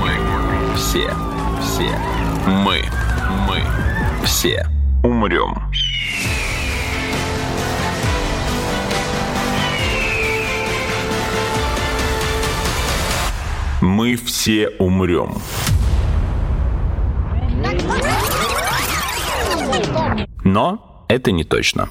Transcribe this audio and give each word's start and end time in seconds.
Мы. 0.00 0.76
Все. 0.76 1.10
Все. 1.60 1.98
Мы. 2.46 2.84
Мы. 3.48 3.62
Все. 4.24 4.66
Умрем. 5.02 5.54
Мы 13.80 14.16
все 14.16 14.70
умрем. 14.78 15.34
Но 20.42 21.04
это 21.08 21.32
не 21.32 21.44
точно. 21.44 21.90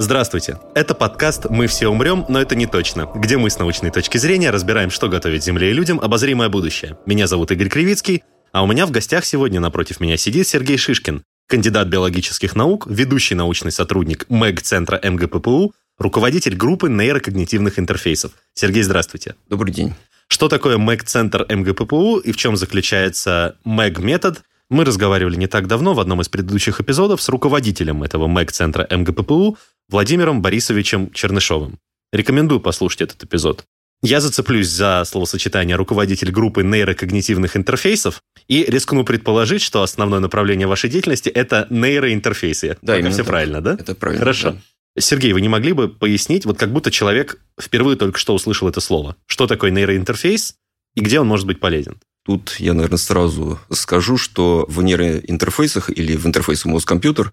Здравствуйте. 0.00 0.60
Это 0.76 0.94
подкаст 0.94 1.46
«Мы 1.50 1.66
все 1.66 1.88
умрем, 1.88 2.24
но 2.28 2.40
это 2.40 2.54
не 2.54 2.66
точно», 2.66 3.10
где 3.16 3.36
мы 3.36 3.50
с 3.50 3.58
научной 3.58 3.90
точки 3.90 4.16
зрения 4.16 4.50
разбираем, 4.50 4.90
что 4.90 5.08
готовит 5.08 5.42
Земле 5.42 5.70
и 5.70 5.72
людям 5.72 5.98
обозримое 5.98 6.48
будущее. 6.48 6.96
Меня 7.04 7.26
зовут 7.26 7.50
Игорь 7.50 7.68
Кривицкий, 7.68 8.22
а 8.52 8.62
у 8.62 8.68
меня 8.68 8.86
в 8.86 8.92
гостях 8.92 9.24
сегодня 9.24 9.58
напротив 9.58 9.98
меня 9.98 10.16
сидит 10.16 10.46
Сергей 10.46 10.76
Шишкин, 10.76 11.24
кандидат 11.48 11.88
биологических 11.88 12.54
наук, 12.54 12.86
ведущий 12.86 13.34
научный 13.34 13.72
сотрудник 13.72 14.24
МЭГ-центра 14.28 15.00
МГППУ, 15.02 15.74
руководитель 15.98 16.54
группы 16.54 16.88
нейрокогнитивных 16.88 17.80
интерфейсов. 17.80 18.30
Сергей, 18.54 18.84
здравствуйте. 18.84 19.34
Добрый 19.48 19.72
день. 19.72 19.94
Что 20.28 20.48
такое 20.48 20.78
МЭГ-центр 20.78 21.44
МГППУ 21.48 22.18
и 22.18 22.30
в 22.30 22.36
чем 22.36 22.56
заключается 22.56 23.56
МЭГ-метод? 23.64 24.44
Мы 24.70 24.84
разговаривали 24.84 25.36
не 25.36 25.46
так 25.46 25.66
давно 25.66 25.94
в 25.94 26.00
одном 26.00 26.20
из 26.20 26.28
предыдущих 26.28 26.80
эпизодов 26.80 27.22
с 27.22 27.28
руководителем 27.30 28.02
этого 28.02 28.26
МЭГ-центра 28.26 28.86
МГППУ 28.90 29.56
Владимиром 29.88 30.42
Борисовичем 30.42 31.10
Чернышовым. 31.12 31.78
Рекомендую 32.12 32.60
послушать 32.60 33.02
этот 33.02 33.24
эпизод. 33.24 33.64
Я 34.02 34.20
зацеплюсь 34.20 34.68
за 34.68 35.02
словосочетание 35.06 35.74
руководитель 35.74 36.30
группы 36.30 36.62
нейрокогнитивных 36.62 37.56
интерфейсов 37.56 38.22
и 38.46 38.64
рискну 38.64 39.04
предположить, 39.04 39.62
что 39.62 39.82
основное 39.82 40.20
направление 40.20 40.66
вашей 40.66 40.90
деятельности– 40.90 41.28
это 41.34 41.66
нейроинтерфейсы. 41.70 42.76
Да, 42.82 42.96
Пока 42.96 43.08
все 43.08 43.18
так. 43.18 43.26
правильно, 43.26 43.60
да? 43.62 43.74
Это 43.74 43.94
правильно. 43.94 44.20
Хорошо. 44.20 44.50
да. 44.52 44.60
Сергей, 45.00 45.32
вы 45.32 45.40
не 45.40 45.48
могли 45.48 45.72
бы 45.72 45.88
пояснить, 45.88 46.44
вот 46.44 46.58
как 46.58 46.72
будто 46.72 46.90
человек 46.90 47.40
впервые 47.60 47.96
только 47.96 48.18
что 48.18 48.34
услышал 48.34 48.68
это 48.68 48.80
слово. 48.80 49.16
Что 49.26 49.46
такое 49.46 49.70
нейроинтерфейс 49.70 50.54
и 50.94 51.00
где 51.00 51.20
он 51.20 51.26
может 51.26 51.46
быть 51.46 51.58
полезен? 51.58 51.98
Тут 52.28 52.56
я, 52.58 52.74
наверное, 52.74 52.98
сразу 52.98 53.58
скажу, 53.72 54.18
что 54.18 54.66
в 54.68 54.82
нейроинтерфейсах 54.82 55.88
или 55.88 56.14
в 56.14 56.26
интерфейсе 56.26 56.68
мозг-компьютер, 56.68 57.32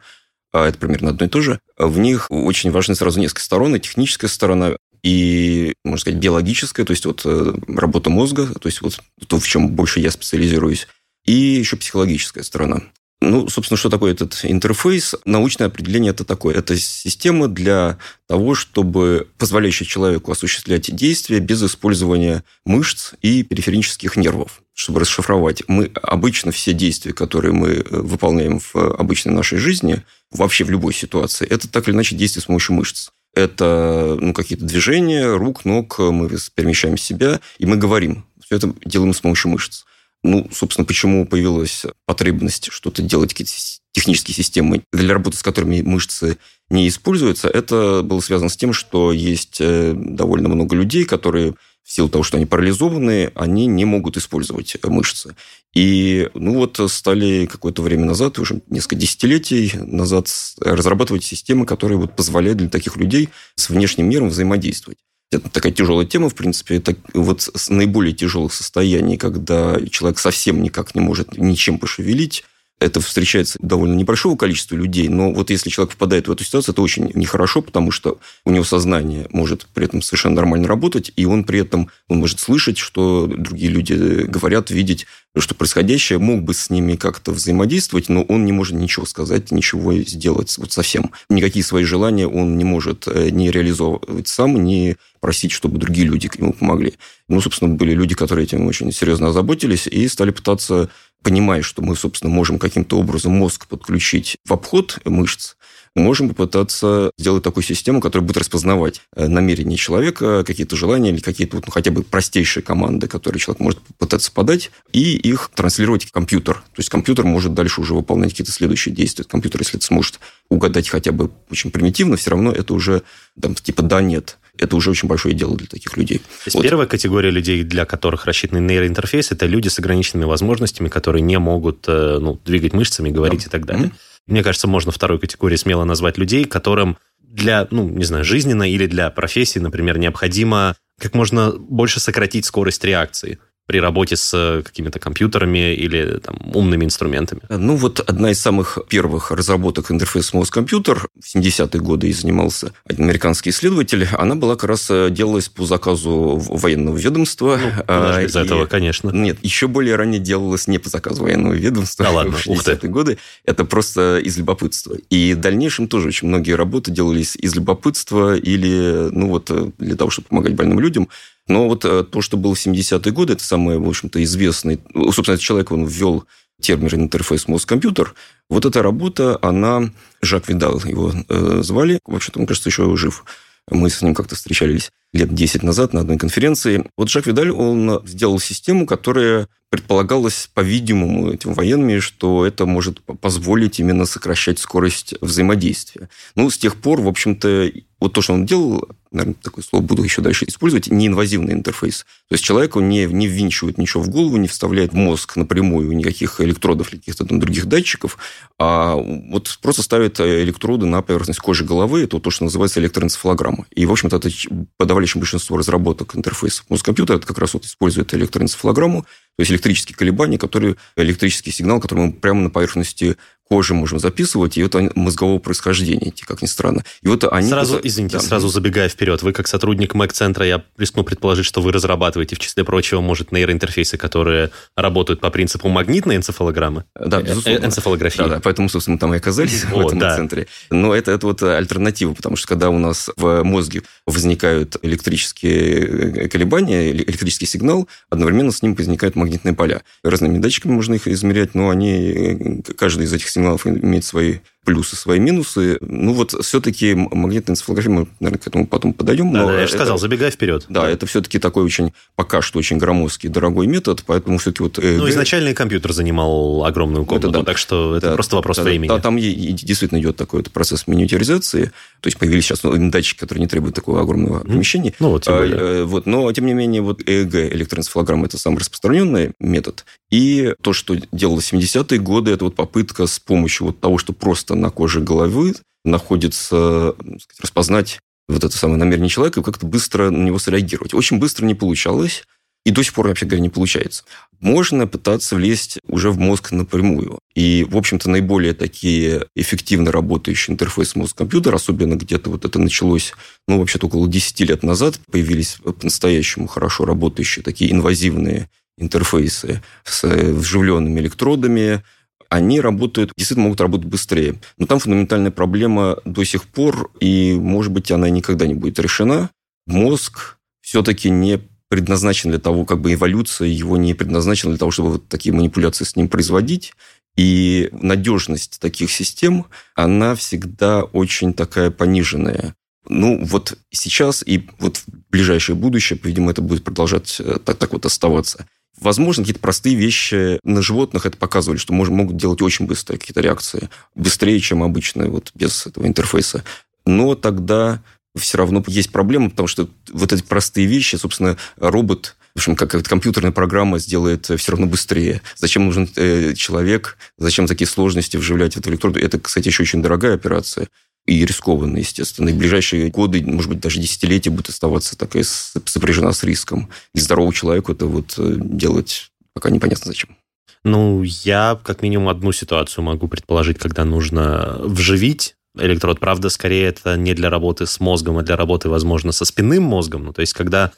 а 0.53 0.69
это 0.69 0.77
примерно 0.77 1.09
одно 1.09 1.25
и 1.25 1.27
то 1.27 1.41
же, 1.41 1.59
в 1.77 1.99
них 1.99 2.27
очень 2.29 2.71
важны 2.71 2.95
сразу 2.95 3.19
несколько 3.19 3.41
сторон. 3.41 3.75
И 3.75 3.79
техническая 3.81 4.29
сторона, 4.29 4.77
и, 5.03 5.73
можно 5.83 5.99
сказать, 5.99 6.21
биологическая, 6.21 6.85
то 6.85 6.91
есть 6.91 7.05
вот 7.05 7.23
э, 7.25 7.55
работа 7.67 8.09
мозга, 8.09 8.47
то 8.47 8.69
есть 8.69 8.81
вот 8.81 9.01
то, 9.27 9.37
в 9.37 9.45
чем 9.45 9.71
больше 9.71 9.99
я 9.99 10.11
специализируюсь, 10.11 10.87
и 11.25 11.33
еще 11.33 11.75
психологическая 11.75 12.45
сторона. 12.45 12.81
Ну, 13.19 13.49
собственно, 13.49 13.77
что 13.77 13.89
такое 13.89 14.13
этот 14.13 14.39
интерфейс? 14.43 15.13
Научное 15.25 15.67
определение 15.67 16.11
это 16.11 16.23
такое. 16.23 16.55
Это 16.55 16.77
система 16.77 17.49
для 17.49 17.97
того, 18.29 18.55
чтобы 18.55 19.27
позволяющая 19.37 19.85
человеку 19.85 20.31
осуществлять 20.31 20.95
действия 20.95 21.39
без 21.39 21.61
использования 21.63 22.45
мышц 22.65 23.11
и 23.21 23.43
периферических 23.43 24.15
нервов. 24.15 24.61
Чтобы 24.75 24.99
расшифровать, 24.99 25.63
мы 25.67 25.89
обычно 26.03 26.51
все 26.51 26.73
действия, 26.73 27.13
которые 27.13 27.53
мы 27.53 27.69
э, 27.69 27.83
выполняем 27.89 28.59
в 28.59 28.75
обычной 28.75 29.33
нашей 29.33 29.57
жизни, 29.57 30.03
вообще 30.31 30.65
в 30.65 30.69
любой 30.69 30.93
ситуации, 30.93 31.47
это 31.47 31.69
так 31.69 31.87
или 31.87 31.95
иначе 31.95 32.15
действия 32.15 32.41
с 32.41 32.45
помощью 32.45 32.75
мышц. 32.75 33.09
Это 33.33 34.17
ну, 34.19 34.33
какие-то 34.33 34.65
движения 34.65 35.33
рук, 35.33 35.63
ног, 35.63 35.97
мы 35.99 36.29
перемещаем 36.53 36.97
себя, 36.97 37.39
и 37.57 37.65
мы 37.65 37.77
говорим. 37.77 38.25
Все 38.45 38.57
это 38.57 38.73
делаем 38.85 39.13
с 39.13 39.21
помощью 39.21 39.51
мышц. 39.51 39.85
Ну, 40.23 40.49
собственно, 40.51 40.85
почему 40.85 41.25
появилась 41.25 41.85
потребность 42.05 42.69
что-то 42.71 43.01
делать, 43.01 43.29
какие-то 43.29 43.53
технические 43.93 44.35
системы, 44.35 44.83
для 44.91 45.13
работы 45.13 45.37
с 45.37 45.43
которыми 45.43 45.81
мышцы 45.81 46.37
не 46.69 46.87
используются, 46.87 47.47
это 47.47 48.01
было 48.03 48.19
связано 48.19 48.49
с 48.49 48.57
тем, 48.57 48.73
что 48.73 49.13
есть 49.13 49.57
э, 49.59 49.93
довольно 49.95 50.49
много 50.49 50.75
людей, 50.75 51.05
которые 51.05 51.53
в 51.85 51.91
силу 51.91 52.09
того, 52.09 52.23
что 52.23 52.37
они 52.37 52.47
парализованы, 52.47 53.31
они 53.35 53.67
не 53.67 53.85
могут 53.85 54.17
использовать 54.17 54.75
э, 54.75 54.87
мышцы. 54.87 55.35
И 55.75 56.29
ну 56.33 56.55
вот 56.55 56.79
стали 56.89 57.45
какое-то 57.45 57.83
время 57.83 58.05
назад, 58.05 58.39
уже 58.39 58.61
несколько 58.69 58.95
десятилетий 58.95 59.71
назад, 59.75 60.27
с- 60.27 60.55
разрабатывать 60.59 61.23
системы, 61.23 61.67
которые 61.67 61.99
вот 61.99 62.15
позволяют 62.15 62.57
для 62.57 62.69
таких 62.69 62.97
людей 62.97 63.29
с 63.55 63.69
внешним 63.69 64.09
миром 64.09 64.29
взаимодействовать. 64.29 64.97
Это 65.31 65.49
такая 65.49 65.71
тяжелая 65.71 66.07
тема, 66.07 66.29
в 66.29 66.35
принципе. 66.35 66.77
Это 66.77 66.95
вот 67.13 67.49
с 67.53 67.69
наиболее 67.69 68.13
тяжелых 68.13 68.53
состояний, 68.53 69.17
когда 69.17 69.79
человек 69.91 70.17
совсем 70.17 70.63
никак 70.63 70.95
не 70.95 71.01
может 71.01 71.37
ничем 71.37 71.77
пошевелить, 71.77 72.45
это 72.85 73.01
встречается 73.01 73.57
довольно 73.61 73.95
небольшого 73.95 74.37
количества 74.37 74.75
людей, 74.75 75.07
но 75.07 75.31
вот 75.31 75.49
если 75.49 75.69
человек 75.69 75.93
попадает 75.93 76.27
в 76.27 76.31
эту 76.31 76.43
ситуацию, 76.43 76.73
это 76.73 76.81
очень 76.83 77.11
нехорошо, 77.15 77.61
потому 77.61 77.89
что 77.89 78.19
у 78.45 78.51
него 78.51 78.63
сознание 78.63 79.27
может 79.31 79.65
при 79.73 79.85
этом 79.85 80.01
совершенно 80.03 80.35
нормально 80.35 80.67
работать, 80.67 81.11
и 81.15 81.25
он 81.25 81.43
при 81.43 81.59
этом 81.59 81.89
он 82.07 82.19
может 82.19 82.39
слышать, 82.39 82.77
что 82.77 83.25
другие 83.25 83.71
люди 83.71 83.93
говорят, 84.25 84.69
видеть, 84.69 85.07
что 85.41 85.55
происходящее, 85.55 86.19
мог 86.19 86.43
бы 86.43 86.53
с 86.53 86.69
ними 86.69 86.95
как-то 86.95 87.31
взаимодействовать, 87.31 88.09
но 88.09 88.23
он 88.23 88.45
не 88.45 88.51
может 88.51 88.75
ничего 88.75 89.05
сказать, 89.05 89.51
ничего 89.51 89.93
сделать 89.93 90.57
вот 90.57 90.71
совсем. 90.71 91.11
Никакие 91.29 91.63
свои 91.63 91.83
желания 91.83 92.27
он 92.27 92.57
не 92.57 92.63
может 92.63 93.07
э, 93.07 93.29
не 93.29 93.51
реализовывать 93.51 94.27
сам, 94.27 94.63
не 94.63 94.97
просить, 95.19 95.51
чтобы 95.51 95.77
другие 95.77 96.07
люди 96.07 96.27
к 96.27 96.39
нему 96.39 96.53
помогли. 96.53 96.93
Ну, 97.27 97.41
собственно, 97.41 97.73
были 97.73 97.93
люди, 97.93 98.15
которые 98.15 98.45
этим 98.45 98.65
очень 98.65 98.91
серьезно 98.91 99.27
озаботились 99.27 99.87
и 99.87 100.07
стали 100.07 100.31
пытаться 100.31 100.89
понимая, 101.25 101.63
что 101.63 101.81
мы, 101.81 101.95
собственно, 101.95 102.31
можем 102.31 102.59
каким-то 102.59 102.99
образом 102.99 103.31
мозг 103.31 103.65
подключить 103.67 104.37
в 104.45 104.53
обход 104.53 104.99
мышц, 105.05 105.55
можем 105.95 106.29
попытаться 106.29 107.11
сделать 107.17 107.43
такую 107.43 107.63
систему, 107.63 108.01
которая 108.01 108.27
будет 108.27 108.37
распознавать 108.37 109.01
э, 109.15 109.27
намерения 109.27 109.77
человека, 109.77 110.43
какие-то 110.43 110.75
желания 110.75 111.11
или 111.11 111.19
какие-то 111.19 111.57
ну, 111.57 111.71
хотя 111.71 111.91
бы 111.91 112.03
простейшие 112.03 112.63
команды, 112.63 113.07
которые 113.07 113.39
человек 113.39 113.61
может 113.61 113.79
попытаться 113.79 114.31
подать, 114.31 114.71
и 114.91 115.15
их 115.15 115.51
транслировать 115.55 116.03
в 116.05 116.11
компьютер. 116.11 116.55
То 116.55 116.79
есть 116.79 116.89
компьютер 116.89 117.25
может 117.25 117.53
дальше 117.53 117.81
уже 117.81 117.93
выполнять 117.93 118.31
какие-то 118.31 118.51
следующие 118.51 118.93
действия. 118.93 119.23
Компьютер, 119.25 119.61
если 119.61 119.77
это 119.77 119.85
сможет 119.85 120.19
угадать 120.49 120.89
хотя 120.89 121.11
бы 121.11 121.31
очень 121.49 121.71
примитивно, 121.71 122.17
все 122.17 122.31
равно 122.31 122.51
это 122.51 122.73
уже 122.73 123.03
там, 123.41 123.55
типа 123.55 123.81
да-нет. 123.81 124.37
Это 124.57 124.77
уже 124.77 124.89
очень 124.89 125.09
большое 125.09 125.35
дело 125.35 125.57
для 125.57 125.67
таких 125.67 125.97
людей. 125.97 126.19
То 126.19 126.23
есть 126.45 126.55
Вот. 126.55 126.63
первая 126.63 126.87
категория 126.87 127.29
людей, 127.29 127.63
для 127.63 127.83
которых 127.85 128.25
рассчитан 128.25 128.65
нейроинтерфейс, 128.65 129.31
это 129.31 129.45
люди 129.47 129.67
с 129.67 129.79
ограниченными 129.79 130.25
возможностями, 130.25 130.87
которые 130.87 131.21
не 131.23 131.37
могут 131.39 131.83
э, 131.87 132.19
ну, 132.21 132.39
двигать 132.45 132.71
мышцами, 132.71 133.09
говорить 133.09 133.41
Да. 133.41 133.47
и 133.47 133.49
так 133.49 133.65
далее. 133.65 133.87
Мгм. 133.87 133.95
Мне 134.27 134.43
кажется, 134.43 134.67
можно 134.67 134.91
второй 134.91 135.19
категории 135.19 135.55
смело 135.55 135.83
назвать 135.83 136.17
людей, 136.17 136.45
которым 136.45 136.97
для, 137.19 137.67
ну, 137.71 137.87
не 137.89 138.05
знаю, 138.05 138.23
жизненно 138.23 138.69
или 138.69 138.87
для 138.87 139.09
профессии, 139.09 139.59
например, 139.59 139.97
необходимо 139.97 140.75
как 140.99 141.13
можно 141.13 141.51
больше 141.51 141.99
сократить 141.99 142.45
скорость 142.45 142.83
реакции 142.83 143.39
при 143.67 143.79
работе 143.79 144.15
с 144.15 144.31
э, 144.33 144.61
какими-то 144.63 144.99
компьютерами 144.99 145.73
или 145.73 146.19
там, 146.19 146.39
умными 146.53 146.85
инструментами. 146.85 147.41
Ну, 147.49 147.75
вот 147.75 147.99
одна 147.99 148.31
из 148.31 148.39
самых 148.39 148.77
первых 148.89 149.31
разработок 149.31 149.91
интерфейса 149.91 150.37
мозг-компьютер 150.37 151.07
в 151.19 151.35
70-е 151.35 151.81
годы 151.81 152.09
и 152.09 152.13
занимался 152.13 152.73
один 152.85 153.05
американский 153.05 153.49
исследователь. 153.49 154.07
Она 154.17 154.35
была 154.35 154.55
как 154.55 154.65
раз 154.69 154.87
э, 154.91 155.09
делалась 155.09 155.49
по 155.49 155.65
заказу 155.65 156.37
военного 156.49 156.95
ведомства. 156.97 157.59
Ну, 157.63 157.83
А, 157.87 158.21
без 158.23 158.35
и- 158.35 158.39
этого, 158.39 158.65
конечно. 158.67 159.09
Нет, 159.09 159.39
еще 159.41 159.67
более 159.67 159.95
ранее 159.95 160.19
делалось 160.19 160.67
не 160.67 160.77
по 160.77 160.89
заказу 160.89 161.23
военного 161.23 161.53
ведомства. 161.53 162.05
Да 162.05 162.11
ладно, 162.15 162.33
в 162.37 162.47
ух 162.47 162.63
ты. 162.63 162.71
60-е 162.73 162.89
годы. 162.91 163.17
Это 163.45 163.65
просто 163.65 164.19
из 164.19 164.37
любопытства. 164.37 164.95
И 165.09 165.33
в 165.33 165.39
дальнейшем 165.39 165.87
тоже 165.87 166.09
очень 166.09 166.27
многие 166.27 166.51
работы 166.53 166.91
делались 166.91 167.35
из 167.35 167.55
любопытства 167.55 168.35
или, 168.35 169.09
ну, 169.11 169.29
вот, 169.29 169.49
э, 169.49 169.71
для 169.79 169.95
того, 169.95 170.11
чтобы 170.11 170.27
помогать 170.27 170.53
больным 170.53 170.79
людям. 170.79 171.09
Но 171.47 171.67
вот 171.67 171.85
э, 171.85 172.03
то, 172.03 172.21
что 172.21 172.37
было 172.37 172.55
в 172.55 172.65
70-е 172.65 173.11
годы, 173.11 173.33
это 173.33 173.43
самый, 173.43 173.77
в 173.77 173.87
общем-то, 173.87 174.23
известный... 174.23 174.79
ну, 174.93 175.11
Собственно, 175.11 175.35
этот 175.35 175.45
человек, 175.45 175.71
он 175.71 175.85
ввел 175.85 176.25
термин 176.59 176.89
интерфейс 176.93 177.47
мозг-компьютер. 177.47 178.15
Вот 178.49 178.65
эта 178.65 178.81
работа, 178.81 179.37
она... 179.41 179.91
Жак 180.21 180.47
Видал 180.47 180.79
его 180.79 181.13
э, 181.29 181.59
звали. 181.61 181.99
Вообще-то, 182.05 182.39
мне 182.39 182.47
кажется, 182.47 182.69
еще 182.69 182.95
жив. 182.95 183.25
Мы 183.69 183.89
с 183.89 184.01
ним 184.01 184.15
как-то 184.15 184.35
встречались 184.35 184.91
лет 185.13 185.33
10 185.33 185.63
назад 185.63 185.93
на 185.93 186.01
одной 186.01 186.17
конференции. 186.17 186.89
Вот 186.97 187.09
Жак 187.09 187.27
Видаль, 187.27 187.51
он 187.51 188.01
сделал 188.05 188.39
систему, 188.39 188.85
которая 188.85 189.47
предполагалось, 189.69 190.49
по-видимому, 190.53 191.31
этим 191.31 191.53
военными, 191.53 191.99
что 191.99 192.45
это 192.45 192.65
может 192.65 193.01
позволить 193.01 193.79
именно 193.79 194.05
сокращать 194.05 194.59
скорость 194.59 195.15
взаимодействия. 195.21 196.09
Ну, 196.35 196.49
с 196.49 196.57
тех 196.57 196.75
пор, 196.75 197.01
в 197.01 197.07
общем-то, 197.07 197.71
вот 197.99 198.13
то, 198.13 198.21
что 198.21 198.33
он 198.33 198.45
делал, 198.45 198.87
наверное, 199.11 199.35
такое 199.41 199.63
слово 199.63 199.81
буду 199.81 200.03
еще 200.03 200.21
дальше 200.21 200.45
использовать, 200.45 200.91
неинвазивный 200.91 201.53
интерфейс. 201.53 202.05
То 202.29 202.35
есть 202.35 202.43
человеку 202.43 202.79
не, 202.81 203.05
не 203.05 203.27
ввинчивают 203.27 203.77
ничего 203.77 204.03
в 204.03 204.09
голову, 204.09 204.37
не 204.37 204.47
вставляет 204.47 204.91
в 204.91 204.95
мозг 204.95 205.37
напрямую 205.37 205.91
никаких 205.95 206.41
электродов 206.41 206.91
или 206.91 206.99
каких-то 206.99 207.25
там 207.25 207.39
других 207.39 207.65
датчиков, 207.65 208.17
а 208.59 208.95
вот 208.95 209.57
просто 209.61 209.81
ставит 209.81 210.19
электроды 210.19 210.85
на 210.85 211.01
поверхность 211.01 211.39
кожи 211.39 211.63
головы, 211.63 212.03
это 212.03 212.19
то, 212.19 212.29
что 212.29 212.43
называется 212.43 212.79
электроэнцефалограмма. 212.79 213.65
И, 213.73 213.85
в 213.85 213.91
общем-то, 213.91 214.17
это 214.17 214.29
подавляющее 214.77 215.19
большинство 215.19 215.57
разработок 215.57 216.15
интерфейсов 216.15 216.65
мозг-компьютера, 216.69 217.17
это 217.17 217.27
как 217.27 217.39
раз 217.39 217.53
вот 217.53 217.65
использует 217.65 218.13
электроэнцефалограмму, 218.13 219.01
то 219.03 219.41
есть 219.41 219.51
электрические 219.55 219.95
колебания, 219.95 220.37
которые, 220.37 220.75
электрический 220.95 221.51
сигнал, 221.51 221.79
который 221.79 222.07
мы 222.07 222.13
прямо 222.13 222.41
на 222.41 222.49
поверхности 222.49 223.17
кожи 223.47 223.73
можем 223.73 223.99
записывать, 223.99 224.57
и 224.57 224.61
это 224.61 224.91
мозгового 224.95 225.39
происхождения, 225.39 226.11
как 226.25 226.41
ни 226.41 226.47
странно. 226.47 226.83
И 227.01 227.07
вот 227.07 227.23
они... 227.25 227.49
Сразу, 227.49 227.79
извините, 227.81 228.17
да. 228.17 228.23
сразу 228.23 228.47
забегая 228.47 228.89
вперед, 228.89 229.21
вы 229.21 229.33
как 229.33 229.47
сотрудник 229.47 229.93
Mac-центра, 229.93 230.45
я 230.45 230.63
рискну 230.77 231.03
предположить, 231.03 231.45
что 231.45 231.61
вы 231.61 231.71
разрабатываете, 231.71 232.35
в 232.35 232.39
числе 232.39 232.63
прочего, 232.63 233.01
может, 233.01 233.31
нейроинтерфейсы, 233.31 233.97
которые 233.97 234.49
работают 234.75 235.21
по 235.21 235.29
принципу 235.29 235.69
магнитной 235.69 236.15
энцефалограммы? 236.15 236.85
Да, 236.95 237.21
безусловно. 237.21 237.59
Э, 237.59 237.65
энцефалографии. 237.67 238.17
Да, 238.17 238.27
да, 238.27 238.39
поэтому, 238.39 238.67
собственно, 238.67 238.95
мы 238.95 238.99
там 238.99 239.13
и 239.13 239.17
оказались 239.17 239.63
в 239.71 239.79
этом 239.79 239.99
да. 239.99 240.15
центре. 240.15 240.47
Но 240.71 240.95
это, 240.95 241.11
это 241.11 241.27
вот 241.27 241.43
альтернатива, 241.43 242.13
потому 242.13 242.35
что 242.35 242.47
когда 242.47 242.69
у 242.69 242.79
нас 242.79 243.09
в 243.15 243.43
мозге 243.43 243.83
возникают 244.07 244.77
электрические 244.81 246.29
колебания, 246.29 246.91
электрический 246.91 247.45
сигнал, 247.45 247.87
одновременно 248.09 248.51
с 248.51 248.63
ним 248.63 248.73
возникают 248.73 249.15
магнитные 249.15 249.53
поля. 249.53 249.83
Разными 250.03 250.39
датчиками 250.39 250.71
можно 250.71 250.95
их 250.95 251.07
измерять, 251.07 251.53
но 251.53 251.69
они, 251.69 252.63
каждый 252.77 253.05
из 253.05 253.13
этих 253.13 253.29
сигналов 253.35 253.67
имеет 253.67 254.03
свои 254.03 254.39
плюсы, 254.65 254.95
свои 254.95 255.19
минусы. 255.19 255.77
Ну, 255.79 256.13
вот 256.13 256.35
все-таки 256.43 256.93
магнитная 256.95 257.53
энцефалография, 257.53 257.91
мы, 257.91 258.07
наверное, 258.19 258.39
к 258.41 258.47
этому 258.47 258.67
потом 258.67 258.93
подойдем. 258.93 259.31
Да, 259.31 259.43
но 259.43 259.47
да 259.49 259.61
я 259.61 259.67
же 259.67 259.73
сказал, 259.73 259.97
забегай 259.97 260.31
вперед. 260.31 260.65
Да, 260.67 260.89
это 260.89 261.05
все-таки 261.05 261.39
такой 261.39 261.63
очень, 261.63 261.93
пока 262.15 262.41
что 262.41 262.59
очень 262.59 262.77
громоздкий, 262.77 263.29
дорогой 263.29 263.67
метод, 263.67 264.03
поэтому 264.05 264.39
все-таки 264.39 264.63
вот... 264.63 264.79
ЭЭГ... 264.79 264.97
Ну, 264.97 265.09
изначальный 265.09 265.53
компьютер 265.53 265.93
занимал 265.93 266.65
огромную 266.65 267.05
комнату, 267.05 267.29
это, 267.29 267.39
да. 267.39 267.45
так 267.45 267.57
что 267.57 267.95
это 267.95 268.09
да, 268.09 268.13
просто 268.15 268.35
вопрос 268.35 268.57
да, 268.57 268.63
времени. 268.63 268.89
Да, 268.89 268.99
там 268.99 269.17
действительно 269.17 269.99
идет 269.99 270.17
такой 270.17 270.39
вот 270.39 270.51
процесс 270.51 270.87
миниатюризации, 270.87 271.65
то 272.01 272.07
есть 272.07 272.17
появились 272.17 272.45
сейчас 272.45 272.63
ну, 272.63 272.89
датчики, 272.89 273.19
которые 273.19 273.41
не 273.41 273.47
требуют 273.47 273.75
такого 273.75 274.01
огромного 274.01 274.39
помещения. 274.39 274.93
Ну, 274.99 275.09
вот, 275.09 275.23
тем 275.23 275.35
а, 275.35 275.45
э, 275.45 275.83
вот, 275.83 276.07
но, 276.07 276.31
тем 276.33 276.47
не 276.47 276.53
менее, 276.53 276.81
вот 276.81 277.01
ЭЭГ, 277.05 277.53
электроэнцефалограмма, 277.53 278.25
это 278.25 278.39
самый 278.39 278.57
распространенный 278.57 279.33
метод. 279.39 279.85
И 280.11 280.53
то, 280.61 280.73
что 280.73 280.95
делало 281.11 281.39
70-е 281.39 281.99
годы, 281.99 282.31
это 282.31 282.45
вот 282.45 282.55
попытка 282.55 283.05
с 283.05 283.19
помощью 283.19 283.67
вот 283.67 283.79
того, 283.79 283.97
что 283.97 284.13
просто 284.13 284.54
на 284.55 284.69
коже 284.69 285.01
головы 285.01 285.55
находится, 285.83 286.95
сказать, 286.97 287.41
распознать 287.41 287.99
вот 288.27 288.43
это 288.43 288.57
самое 288.57 288.79
намерение 288.79 289.09
человека 289.09 289.39
и 289.39 289.43
как-то 289.43 289.65
быстро 289.65 290.09
на 290.09 290.23
него 290.23 290.39
среагировать. 290.39 290.93
Очень 290.93 291.19
быстро 291.19 291.45
не 291.45 291.53
получалось. 291.53 292.23
И 292.65 292.71
до 292.71 292.81
сих 292.83 292.95
пор, 292.95 293.07
вообще 293.07 293.27
говоря, 293.27 293.43
не 293.43 293.49
получается. 293.49 294.03
Можно 294.39 294.87
пытаться 294.87 295.35
влезть 295.35 295.77
уже 295.87 296.09
в 296.09 296.17
мозг 296.17 296.51
напрямую. 296.51 297.19
И, 297.35 297.63
в 297.69 297.77
общем-то, 297.77 298.09
наиболее 298.09 298.55
такие 298.55 299.27
эффективно 299.35 299.91
работающие 299.91 300.51
интерфейсы 300.53 300.97
мозг-компьютер, 300.97 301.53
особенно 301.53 301.93
где-то 301.93 302.31
вот 302.31 302.43
это 302.43 302.57
началось, 302.57 303.13
ну, 303.47 303.59
вообще-то 303.59 303.85
около 303.85 304.07
10 304.07 304.39
лет 304.41 304.63
назад, 304.63 304.99
появились 305.11 305.59
по-настоящему 305.63 306.47
хорошо 306.47 306.85
работающие 306.85 307.43
такие 307.43 307.71
инвазивные 307.71 308.49
интерфейсы 308.79 309.61
с 309.83 310.03
вживленными 310.03 310.99
электродами, 310.99 311.83
они 312.29 312.61
работают, 312.61 313.11
действительно 313.17 313.45
могут 313.45 313.61
работать 313.61 313.87
быстрее. 313.87 314.35
Но 314.57 314.65
там 314.65 314.79
фундаментальная 314.79 315.31
проблема 315.31 315.97
до 316.05 316.23
сих 316.23 316.43
пор, 316.45 316.91
и, 316.99 317.33
может 317.33 317.71
быть, 317.71 317.91
она 317.91 318.09
никогда 318.09 318.47
не 318.47 318.53
будет 318.53 318.79
решена. 318.79 319.29
Мозг 319.65 320.37
все-таки 320.61 321.09
не 321.09 321.39
предназначен 321.69 322.29
для 322.29 322.39
того, 322.39 322.65
как 322.65 322.81
бы 322.81 322.93
эволюция 322.93 323.47
его 323.47 323.77
не 323.77 323.93
предназначена 323.93 324.51
для 324.51 324.59
того, 324.59 324.71
чтобы 324.71 324.93
вот 324.93 325.07
такие 325.07 325.33
манипуляции 325.33 325.83
с 325.83 325.95
ним 325.95 326.07
производить. 326.07 326.73
И 327.15 327.69
надежность 327.71 328.59
таких 328.59 328.91
систем, 328.91 329.45
она 329.73 330.15
всегда 330.15 330.83
очень 330.83 331.33
такая 331.33 331.71
пониженная. 331.71 332.55
Ну, 332.87 333.23
вот 333.25 333.57
сейчас 333.71 334.21
и 334.25 334.47
вот 334.59 334.77
в 334.77 334.83
ближайшее 335.09 335.55
будущее, 335.55 335.99
видимо, 336.03 336.31
это 336.31 336.41
будет 336.41 336.63
продолжать 336.63 337.17
э, 337.19 337.39
так, 337.43 337.57
так 337.57 337.73
вот 337.73 337.85
оставаться. 337.85 338.47
Возможно, 338.79 339.23
какие-то 339.23 339.39
простые 339.39 339.75
вещи 339.75 340.39
на 340.43 340.61
животных 340.61 341.05
это 341.05 341.17
показывали, 341.17 341.57
что 341.57 341.73
мож, 341.73 341.89
могут 341.89 342.17
делать 342.17 342.41
очень 342.41 342.65
быстрые 342.65 342.99
какие-то 342.99 343.21
реакции. 343.21 343.69
Быстрее, 343.95 344.39
чем 344.39 344.63
обычно, 344.63 345.07
вот 345.07 345.31
без 345.33 345.65
этого 345.65 345.87
интерфейса. 345.87 346.43
Но 346.85 347.15
тогда 347.15 347.81
все 348.17 348.37
равно 348.37 348.63
есть 348.67 348.91
проблема, 348.91 349.29
потому 349.29 349.47
что 349.47 349.69
вот 349.91 350.13
эти 350.13 350.23
простые 350.23 350.67
вещи, 350.67 350.95
собственно, 350.95 351.37
робот 351.57 352.15
в 352.35 352.39
общем, 352.39 352.57
как 352.57 352.71
компьютерная 352.83 353.31
программа 353.31 353.79
сделает 353.79 354.25
все 354.25 354.51
равно 354.51 354.67
быстрее. 354.67 355.21
Зачем 355.37 355.67
нужен 355.67 355.89
э, 355.95 356.33
человек? 356.35 356.97
Зачем 357.17 357.47
такие 357.47 357.65
сложности 357.65 358.17
вживлять 358.17 358.55
в 358.55 358.59
эту 358.59 358.71
электроду? 358.71 358.99
Это, 358.99 359.17
кстати, 359.21 359.47
еще 359.47 359.63
очень 359.63 359.81
дорогая 359.81 360.15
операция 360.15 360.67
и 361.05 361.25
рискованно, 361.25 361.77
естественно. 361.77 362.29
И 362.29 362.33
ближайшие 362.33 362.89
годы, 362.89 363.23
может 363.23 363.49
быть, 363.49 363.59
даже 363.59 363.79
десятилетия 363.79 364.31
будет 364.31 364.49
оставаться 364.49 364.97
такая 364.97 365.23
сопряжена 365.23 366.11
с 366.11 366.23
риском. 366.23 366.69
И 366.93 366.99
здоровому 366.99 367.33
человеку 367.33 367.71
это 367.71 367.85
вот 367.85 368.15
э, 368.17 368.35
делать 368.39 369.11
пока 369.33 369.49
непонятно 369.49 369.85
зачем. 369.87 370.15
Ну, 370.63 371.03
я 371.03 371.59
как 371.63 371.83
минимум 371.83 372.09
одну 372.09 372.31
ситуацию 372.31 372.83
могу 372.83 373.07
предположить, 373.07 373.59
когда 373.59 373.85
нужно 373.85 374.57
вживить 374.61 375.35
электрод. 375.55 375.99
Правда, 375.99 376.29
скорее 376.29 376.65
это 376.67 376.97
не 376.97 377.13
для 377.13 377.29
работы 377.29 377.67
с 377.67 377.79
мозгом, 377.79 378.17
а 378.17 378.23
для 378.23 378.35
работы, 378.35 378.69
возможно, 378.69 379.11
со 379.11 379.25
спинным 379.25 379.63
мозгом. 379.63 380.05
Ну, 380.05 380.13
то 380.13 380.21
есть, 380.21 380.33
когда 380.33 380.71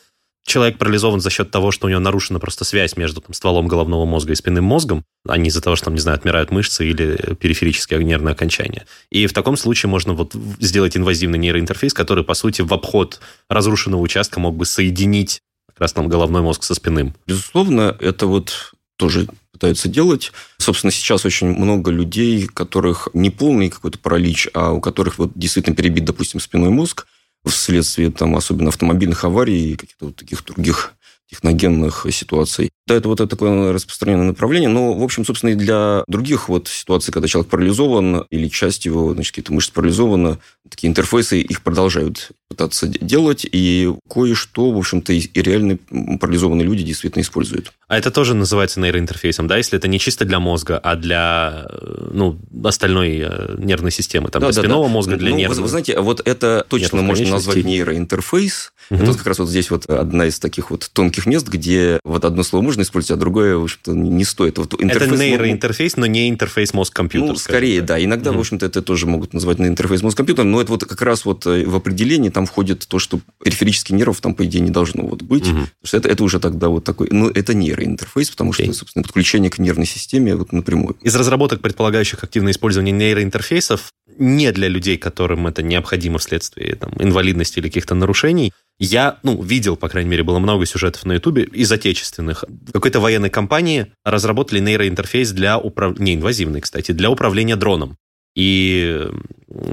человек 0.48 0.78
парализован 0.78 1.20
за 1.20 1.30
счет 1.30 1.52
того, 1.52 1.72
что 1.72 1.86
у 1.86 1.90
него 1.90 2.00
нарушена 2.00 2.40
просто 2.40 2.64
связь 2.64 2.96
между 2.96 3.22
там, 3.22 3.34
стволом 3.34 3.68
головного 3.68 4.06
мозга 4.06 4.32
и 4.32 4.36
спинным 4.36 4.64
мозгом, 4.64 5.04
а 5.28 5.38
не 5.38 5.50
из-за 5.50 5.62
того, 5.62 5.76
что, 5.76 5.86
там, 5.86 5.94
не 5.94 6.00
знаю, 6.00 6.18
отмирают 6.18 6.52
мышцы 6.52 6.88
или 6.88 7.36
периферические 7.36 8.04
нервные 8.04 8.32
окончания. 8.32 8.88
И 9.12 9.28
в 9.28 9.34
таком 9.34 9.58
случае 9.58 9.90
можно 9.90 10.14
вот 10.14 10.34
сделать 10.60 10.96
инвазивный 10.96 11.38
нейроинтерфейс, 11.38 11.94
который, 11.94 12.24
по 12.24 12.34
сути, 12.34 12.62
в 12.62 12.74
обход 12.74 13.20
разрушенного 13.50 14.02
участка 14.02 14.40
мог 14.40 14.56
бы 14.56 14.66
соединить 14.66 15.42
как 15.68 15.82
раз 15.82 15.94
там 15.94 16.08
головной 16.08 16.42
мозг 16.42 16.64
со 16.64 16.74
спинным. 16.74 17.14
Безусловно, 17.28 17.96
это 18.00 18.26
вот 18.26 18.74
тоже 18.96 19.28
пытаются 19.52 19.90
делать. 19.90 20.32
Собственно, 20.58 20.92
сейчас 20.92 21.26
очень 21.26 21.48
много 21.48 21.92
людей, 21.92 22.46
у 22.46 22.54
которых 22.54 23.10
не 23.14 23.30
полный 23.30 23.70
какой-то 23.70 24.00
паралич, 24.00 24.48
а 24.54 24.72
у 24.72 24.80
которых 24.80 25.18
вот 25.18 25.32
действительно 25.36 25.76
перебит, 25.76 26.06
допустим, 26.06 26.40
спинной 26.40 26.70
мозг, 26.70 27.06
вследствие 27.46 28.12
там, 28.12 28.36
особенно 28.36 28.70
автомобильных 28.70 29.24
аварий 29.24 29.72
и 29.72 29.76
каких-то 29.76 30.08
вот 30.08 30.16
таких 30.16 30.44
других 30.46 30.94
техногенных 31.30 32.06
ситуаций. 32.12 32.72
Да, 32.88 32.96
это 32.96 33.10
вот 33.10 33.20
это 33.20 33.30
такое 33.30 33.74
распространенное 33.74 34.28
направление, 34.28 34.70
но, 34.70 34.94
в 34.94 35.04
общем, 35.04 35.26
собственно, 35.26 35.50
и 35.50 35.56
для 35.56 36.04
других 36.08 36.48
вот 36.48 36.70
ситуаций, 36.70 37.14
когда 37.14 37.28
человек 37.28 37.52
парализован 37.52 38.26
или 38.30 38.48
часть 38.48 38.86
его, 38.86 39.14
значит, 39.14 39.32
какие-то 39.32 39.52
мышцы 39.52 39.74
парализованы, 39.74 40.38
такие 40.70 40.90
интерфейсы 40.90 41.42
их 41.42 41.64
продолжают 41.64 42.30
пытаться 42.48 42.88
делать, 42.88 43.46
и 43.52 43.94
кое-что, 44.10 44.72
в 44.72 44.78
общем-то, 44.78 45.12
и 45.12 45.42
реально 45.42 45.78
парализованные 46.20 46.66
люди 46.66 46.84
действительно 46.84 47.22
используют. 47.22 47.74
А 47.90 47.98
это 47.98 48.10
тоже 48.10 48.34
называется 48.34 48.80
нейроинтерфейсом, 48.80 49.48
да, 49.48 49.58
если 49.58 49.78
это 49.78 49.90
не 49.90 50.00
чисто 50.00 50.24
для 50.24 50.40
мозга, 50.40 50.78
а 50.78 50.96
для 50.96 51.68
ну, 52.12 52.40
остальной 52.64 53.20
э, 53.20 53.56
нервной 53.58 53.92
системы, 53.92 54.30
там, 54.30 54.42
да, 54.42 54.48
для 54.48 54.56
да, 54.56 54.62
спинного 54.62 54.86
да. 54.86 54.90
мозга, 54.90 55.18
для 55.18 55.32
ну, 55.32 55.36
нервного. 55.36 55.64
Вы, 55.64 55.68
знаете, 55.68 56.00
вот 56.00 56.22
это 56.26 56.66
точно 56.70 57.02
можно 57.02 57.30
назвать 57.32 57.66
нейроинтерфейс. 57.66 58.72
Угу. 58.90 59.04
Это 59.04 59.14
как 59.14 59.28
раз 59.28 59.40
вот 59.40 59.50
здесь 59.50 59.70
вот 59.70 59.86
одна 59.86 60.26
из 60.28 60.40
таких 60.40 60.72
вот 60.72 60.90
тонких 60.94 61.26
мест, 61.26 61.48
где 61.48 62.00
вот 62.04 62.26
одно 62.26 62.44
слово 62.44 62.64
можно 62.64 62.82
использовать, 62.82 63.18
а 63.18 63.20
другое, 63.20 63.58
в 63.58 63.64
общем-то, 63.64 63.94
не 63.94 64.24
стоит. 64.24 64.58
Вот 64.58 64.74
интерфейс, 64.82 65.12
это 65.12 65.22
нейроинтерфейс, 65.22 65.98
но 65.98 66.06
не 66.06 66.30
интерфейс 66.30 66.74
мозг-компьютер. 66.74 67.30
Ну, 67.30 67.36
скорее, 67.36 67.82
да. 67.82 68.04
Иногда, 68.04 68.32
угу. 68.32 68.38
в 68.38 68.42
общем-то, 68.42 68.66
это 68.66 68.82
тоже 68.82 69.08
могут 69.08 69.34
назвать 69.34 69.60
интерфейс 69.60 70.02
мозг-компьютер, 70.02 70.46
но 70.46 70.62
это 70.62 70.72
вот 70.72 70.86
как 70.86 71.02
раз 71.02 71.26
вот 71.26 71.46
э, 71.46 71.66
в 71.66 71.76
определении 71.76 72.30
там 72.30 72.46
входит 72.46 72.88
то, 72.88 73.00
что 73.00 73.20
периферических 73.44 73.96
нервов 73.96 74.22
там, 74.22 74.34
по 74.34 74.46
идее, 74.46 74.62
не 74.62 74.72
должно 74.72 75.04
вот 75.04 75.22
быть. 75.22 75.48
Угу. 75.48 75.52
Потому 75.52 75.72
что 75.84 75.98
это, 75.98 76.10
это 76.10 76.24
уже 76.24 76.40
тогда 76.40 76.70
вот 76.70 76.84
такой... 76.84 77.10
Ну, 77.12 77.30
это 77.30 77.54
нейроинтерфейс, 77.54 78.30
потому 78.30 78.54
что, 78.54 78.72
собственно, 78.74 79.04
подключение 79.04 79.50
к 79.50 79.60
нервной 79.60 79.86
системе 79.86 80.36
вот 80.36 80.52
напрямую. 80.54 80.96
Из 81.02 81.16
разработок, 81.16 81.62
предполагающих 81.62 82.24
активное 82.24 82.52
использование 82.52 82.94
нейроинтерфейсов, 82.94 83.92
не 84.18 84.52
для 84.52 84.68
людей, 84.68 84.98
которым 84.98 85.48
это 85.48 85.62
необходимо 85.62 86.18
вследствие 86.18 86.76
там, 86.76 86.92
инвалидности 87.00 87.60
или 87.60 87.68
каких-то 87.68 87.96
нарушений, 87.96 88.52
я, 88.80 89.18
ну, 89.24 89.42
видел, 89.42 89.76
по 89.76 89.90
крайней 89.90 90.10
мере, 90.10 90.24
было 90.24 90.40
много 90.40 90.66
сюжетов 90.66 91.06
на 91.06 91.14
Ютубе 91.14 91.44
из 91.44 91.72
отечественных. 91.72 92.44
В 92.48 92.72
какой-то 92.72 93.00
военной 93.00 93.30
компании 93.30 93.94
разработали 94.04 94.60
нейроинтерфейс 94.60 95.32
для 95.32 95.58
управления, 95.58 96.04
неинвазивный, 96.04 96.62
кстати, 96.62 96.92
для 96.92 97.10
управления 97.10 97.56
дроном. 97.56 97.98
И 98.36 99.04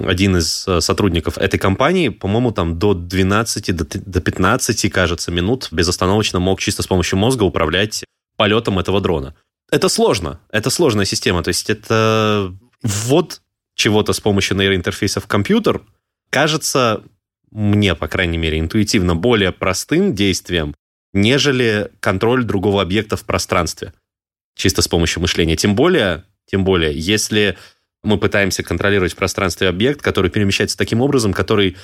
один 0.06 0.38
из 0.38 0.66
э, 0.66 0.80
сотрудников 0.80 1.36
этой 1.36 1.58
компании, 1.58 2.08
по-моему, 2.08 2.50
там 2.50 2.78
до 2.78 2.94
12, 2.94 3.76
до 3.76 4.20
15, 4.22 4.90
кажется, 4.90 5.30
минут 5.30 5.68
безостановочно 5.70 6.40
мог 6.40 6.60
чисто 6.60 6.82
с 6.82 6.86
помощью 6.86 7.18
мозга 7.18 7.42
управлять 7.42 8.04
полетом 8.38 8.78
этого 8.78 9.02
дрона. 9.02 9.34
Это 9.70 9.90
сложно. 9.90 10.40
Это 10.50 10.70
сложная 10.70 11.04
система. 11.04 11.42
То 11.42 11.48
есть 11.48 11.68
это 11.68 12.54
ввод 12.82 13.42
чего-то 13.74 14.14
с 14.14 14.20
помощью 14.20 14.56
нейроинтерфейса 14.56 15.20
в 15.20 15.26
компьютер 15.26 15.82
кажется 16.30 17.02
мне, 17.54 17.94
по 17.94 18.08
крайней 18.08 18.36
мере, 18.36 18.58
интуитивно 18.58 19.14
более 19.14 19.52
простым 19.52 20.14
действием, 20.14 20.74
нежели 21.14 21.90
контроль 22.00 22.44
другого 22.44 22.82
объекта 22.82 23.16
в 23.16 23.24
пространстве. 23.24 23.94
Чисто 24.56 24.82
с 24.82 24.88
помощью 24.88 25.22
мышления. 25.22 25.56
Тем 25.56 25.74
более, 25.74 26.24
тем 26.46 26.64
более, 26.64 26.92
если 26.98 27.56
мы 28.02 28.18
пытаемся 28.18 28.62
контролировать 28.62 29.12
в 29.12 29.16
пространстве 29.16 29.68
объект, 29.68 30.02
который 30.02 30.30
перемещается 30.30 30.76
таким 30.76 31.00
образом, 31.00 31.32
который 31.32 31.76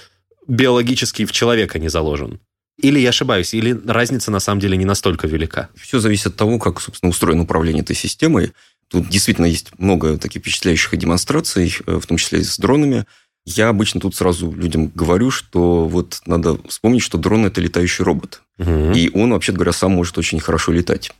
биологически 0.47 1.25
в 1.25 1.33
человека 1.33 1.79
не 1.79 1.89
заложен. 1.89 2.41
Или 2.83 2.99
я 2.99 3.11
ошибаюсь, 3.11 3.55
или 3.55 3.79
разница 3.87 4.31
на 4.31 4.41
самом 4.41 4.61
деле 4.61 4.77
не 4.77 4.85
настолько 4.85 5.27
велика? 5.27 5.69
Все 5.77 6.01
зависит 6.01 6.29
от 6.29 6.37
того, 6.37 6.59
как, 6.59 6.81
собственно, 6.81 7.11
устроено 7.11 7.43
управление 7.43 7.83
этой 7.83 7.97
системой. 7.97 8.53
Тут 8.89 9.09
действительно 9.09 9.47
есть 9.47 9.79
много 9.79 10.19
таких 10.19 10.43
впечатляющих 10.43 10.97
демонстраций, 10.97 11.75
э, 11.87 11.99
в 11.99 12.07
том 12.07 12.17
числе 12.17 12.41
и 12.41 12.45
с 12.45 12.59
дронами. 12.59 13.07
Я 13.47 13.69
обычно 13.69 14.01
тут 14.01 14.15
сразу 14.15 14.53
людям 14.53 14.89
говорю, 14.95 15.31
что 15.31 15.87
вот 15.87 16.21
надо 16.27 16.59
вспомнить, 16.69 17.03
что 17.03 17.19
дрон– 17.19 17.45
это 17.47 17.61
летающий 17.61 18.05
робот. 18.05 18.43
Угу. 18.59 18.93
И 18.95 19.11
он, 19.15 19.33
вообще 19.33 19.53
говоря, 19.53 19.73
сам 19.73 19.93
может 19.93 20.19
очень 20.19 20.41
хорошо 20.41 20.73
летать. 20.73 21.13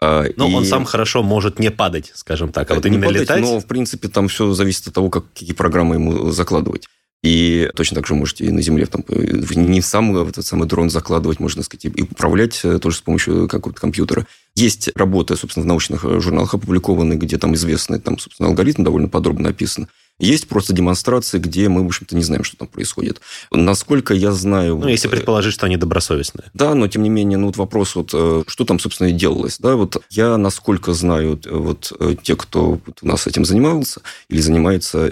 А, 0.00 0.24
но 0.36 0.48
и... 0.48 0.54
он 0.54 0.64
сам 0.64 0.84
хорошо 0.84 1.22
может 1.22 1.58
не 1.58 1.70
падать, 1.70 2.12
скажем 2.14 2.52
так, 2.52 2.70
а 2.70 2.74
вот 2.74 2.86
именно 2.86 3.06
падать, 3.06 3.22
летать... 3.22 3.42
Но, 3.42 3.60
в 3.60 3.66
принципе, 3.66 4.08
там 4.08 4.28
все 4.28 4.52
зависит 4.52 4.88
от 4.88 4.94
того, 4.94 5.10
как, 5.10 5.24
какие 5.32 5.52
программы 5.52 5.96
ему 5.96 6.30
закладывать. 6.32 6.88
И 7.22 7.70
точно 7.76 7.96
так 7.96 8.06
же 8.06 8.14
можете 8.14 8.46
и 8.46 8.50
на 8.50 8.62
Земле 8.62 8.86
там, 8.86 9.04
не 9.10 9.82
сам 9.82 10.16
этот 10.16 10.46
самый 10.46 10.66
дрон 10.66 10.88
закладывать, 10.88 11.38
можно 11.38 11.62
сказать, 11.62 11.84
и 11.84 12.02
управлять 12.02 12.60
э, 12.64 12.78
тоже 12.78 12.96
с 12.96 13.00
помощью 13.02 13.46
какого-то 13.46 13.78
компьютера. 13.78 14.26
Есть 14.54 14.88
работы, 14.94 15.36
собственно, 15.36 15.64
в 15.64 15.66
научных 15.66 16.06
э, 16.06 16.18
журналах 16.20 16.54
опубликованные, 16.54 17.18
где 17.18 17.36
там 17.36 17.54
известный 17.54 18.00
там, 18.00 18.18
собственно, 18.18 18.48
алгоритм 18.48 18.84
довольно 18.84 19.08
подробно 19.08 19.50
описан. 19.50 19.88
Есть 20.20 20.48
просто 20.48 20.72
демонстрации, 20.72 21.38
где 21.38 21.68
мы, 21.68 21.82
в 21.82 21.86
общем-то, 21.86 22.14
не 22.14 22.22
знаем, 22.22 22.44
что 22.44 22.56
там 22.56 22.68
происходит. 22.68 23.20
Насколько 23.50 24.14
я 24.14 24.32
знаю... 24.32 24.78
Ну, 24.78 24.88
если 24.88 25.08
э, 25.08 25.10
предположить, 25.10 25.54
что 25.54 25.66
они 25.66 25.76
добросовестные. 25.76 26.50
Да, 26.54 26.74
но, 26.74 26.86
тем 26.88 27.02
не 27.02 27.10
менее, 27.10 27.38
ну, 27.38 27.46
вот 27.46 27.56
вопрос, 27.56 27.94
вот, 27.96 28.10
что 28.10 28.64
там, 28.64 28.78
собственно, 28.78 29.08
и 29.08 29.12
делалось. 29.12 29.58
Да, 29.58 29.76
вот 29.76 30.02
я, 30.10 30.36
насколько 30.36 30.92
знаю, 30.92 31.40
вот 31.50 31.92
те, 32.22 32.36
кто 32.36 32.80
у 33.02 33.06
нас 33.06 33.26
этим 33.26 33.44
занимался 33.44 34.02
или 34.28 34.40
занимается, 34.40 35.10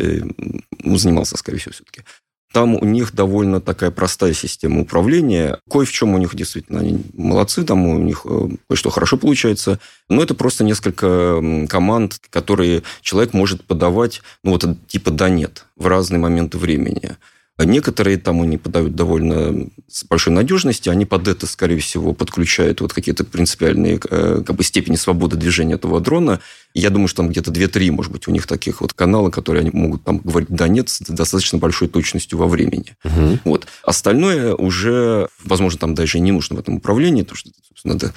ну, 0.82 0.96
занимался, 0.96 1.36
скорее 1.36 1.58
всего, 1.58 1.72
все-таки, 1.72 2.02
там 2.52 2.74
у 2.74 2.84
них 2.84 3.14
довольно 3.14 3.60
такая 3.60 3.90
простая 3.90 4.32
система 4.32 4.80
управления. 4.80 5.58
Кое 5.70 5.84
в 5.84 5.92
чем 5.92 6.14
у 6.14 6.18
них 6.18 6.34
действительно 6.34 6.80
они 6.80 7.02
молодцы, 7.14 7.62
там 7.64 7.86
у 7.86 7.98
них 7.98 8.22
э, 8.24 8.48
кое-что 8.68 8.90
хорошо 8.90 9.16
получается. 9.18 9.78
Но 10.08 10.22
это 10.22 10.34
просто 10.34 10.64
несколько 10.64 11.66
команд, 11.68 12.20
которые 12.30 12.82
человек 13.02 13.34
может 13.34 13.64
подавать, 13.64 14.22
ну 14.42 14.52
вот 14.52 14.64
типа 14.86 15.10
да-нет 15.10 15.66
в 15.76 15.86
разные 15.86 16.18
моменты 16.18 16.58
времени. 16.58 17.16
А 17.58 17.64
некоторые 17.64 18.18
там 18.18 18.40
они 18.40 18.56
подают 18.56 18.94
довольно 18.94 19.66
с 19.88 20.04
большой 20.04 20.32
надежностью, 20.32 20.92
они 20.92 21.06
под 21.06 21.26
это, 21.26 21.48
скорее 21.48 21.80
всего, 21.80 22.12
подключают 22.12 22.80
вот 22.80 22.92
какие-то 22.92 23.24
принципиальные 23.24 23.98
э, 24.08 24.42
как 24.46 24.54
бы, 24.54 24.62
степени 24.62 24.94
свободы 24.94 25.36
движения 25.36 25.74
этого 25.74 26.00
дрона. 26.00 26.38
я 26.72 26.90
думаю, 26.90 27.08
что 27.08 27.18
там 27.18 27.30
где-то 27.30 27.50
2-3, 27.50 27.90
может 27.90 28.12
быть, 28.12 28.28
у 28.28 28.30
них 28.30 28.46
таких 28.46 28.80
вот 28.80 28.92
каналов, 28.92 29.34
которые 29.34 29.62
они 29.62 29.70
могут 29.72 30.04
там 30.04 30.18
говорить 30.18 30.50
«да-нет» 30.50 30.88
с 30.88 31.00
достаточно 31.00 31.58
большой 31.58 31.88
точностью 31.88 32.38
во 32.38 32.46
времени. 32.46 32.96
Угу. 33.02 33.40
Вот. 33.44 33.66
Остальное 33.82 34.54
уже, 34.54 35.28
возможно, 35.42 35.80
там 35.80 35.96
даже 35.96 36.20
не 36.20 36.30
нужно 36.30 36.54
в 36.54 36.60
этом 36.60 36.76
управлении, 36.76 37.22
потому 37.22 37.38
что, 37.38 37.50
собственно, 37.66 37.94
надо 37.94 38.14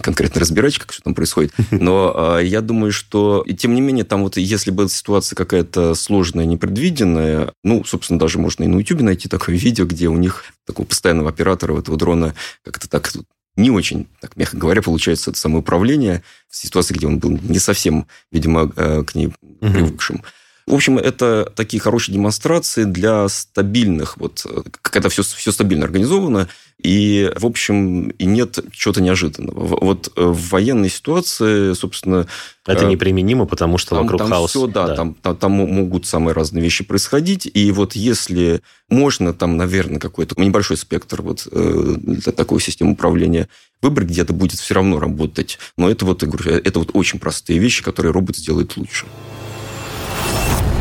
конкретно 0.00 0.40
разбирать, 0.40 0.78
как 0.78 0.92
все 0.92 1.02
там 1.02 1.14
происходит. 1.14 1.52
Но 1.70 2.38
э, 2.38 2.46
я 2.46 2.62
думаю, 2.62 2.92
что, 2.92 3.42
и 3.46 3.54
тем 3.54 3.74
не 3.74 3.82
менее, 3.82 4.04
там 4.04 4.22
вот 4.22 4.38
если 4.38 4.70
бы 4.70 4.88
ситуация 4.88 5.36
какая-то 5.36 5.94
сложная, 5.94 6.46
непредвиденная, 6.46 7.52
ну, 7.62 7.84
собственно, 7.84 8.18
даже 8.18 8.38
можно 8.38 8.64
и 8.64 8.77
на 8.78 8.80
YouTube 8.80 9.00
найти 9.02 9.28
такое 9.28 9.56
видео, 9.56 9.84
где 9.84 10.08
у 10.08 10.16
них 10.16 10.44
такого 10.66 10.86
постоянного 10.86 11.30
оператора 11.30 11.78
этого 11.78 11.96
дрона 11.96 12.34
как-то 12.62 12.88
так 12.88 13.12
не 13.56 13.70
очень, 13.70 14.06
так 14.20 14.36
мягко 14.36 14.56
говоря, 14.56 14.82
получается 14.82 15.30
это 15.30 15.38
самоуправление 15.38 16.22
в 16.48 16.56
ситуации, 16.56 16.94
где 16.94 17.06
он 17.06 17.18
был 17.18 17.30
не 17.30 17.58
совсем, 17.58 18.06
видимо, 18.30 18.72
э, 18.76 19.02
к 19.02 19.14
ней 19.14 19.32
привыкшим. 19.60 20.16
Угу. 20.16 20.24
В 20.68 20.74
общем, 20.74 20.98
это 20.98 21.50
такие 21.56 21.80
хорошие 21.80 22.12
демонстрации 22.12 22.84
для 22.84 23.26
стабильных, 23.28 24.18
вот, 24.18 24.44
когда 24.82 25.08
все, 25.08 25.22
все 25.22 25.50
стабильно 25.50 25.86
организовано, 25.86 26.48
и, 26.82 27.32
в 27.34 27.46
общем, 27.46 28.10
и 28.10 28.26
нет 28.26 28.58
чего-то 28.70 29.00
неожиданного. 29.00 29.78
Вот 29.82 30.12
э, 30.14 30.22
в 30.22 30.50
военной 30.50 30.90
ситуации, 30.90 31.72
собственно... 31.72 32.28
Это 32.66 32.84
э, 32.84 32.88
неприменимо, 32.88 33.46
потому 33.46 33.78
что 33.78 33.96
там, 33.96 34.04
вокруг 34.04 34.20
там 34.20 34.30
хаос. 34.30 34.50
Все, 34.50 34.66
да, 34.66 34.88
да. 34.88 34.94
Там, 34.94 35.14
там, 35.14 35.36
там 35.36 35.52
могут 35.52 36.06
самые 36.06 36.34
разные 36.34 36.62
вещи 36.62 36.84
происходить. 36.84 37.50
И 37.52 37.72
вот 37.72 37.94
если 37.94 38.60
можно 38.90 39.32
там, 39.32 39.56
наверное, 39.56 39.98
какой-то 39.98 40.40
небольшой 40.40 40.76
спектр 40.76 41.22
вот 41.22 41.48
э, 41.50 41.94
для 41.96 42.32
такой 42.32 42.60
системы 42.60 42.92
управления 42.92 43.48
выбрать, 43.82 44.08
где-то 44.08 44.32
будет 44.32 44.60
все 44.60 44.74
равно 44.74 45.00
работать. 45.00 45.58
Но 45.76 45.90
это 45.90 46.04
вот, 46.04 46.22
я 46.22 46.28
говорю, 46.28 46.52
это 46.52 46.78
вот 46.78 46.90
очень 46.92 47.18
простые 47.18 47.58
вещи, 47.58 47.82
которые 47.82 48.12
робот 48.12 48.36
сделает 48.36 48.76
лучше. 48.76 49.06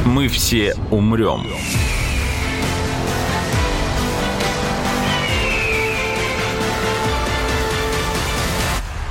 Мы 0.08 0.30
все 0.30 0.74
умрем. 0.90 1.46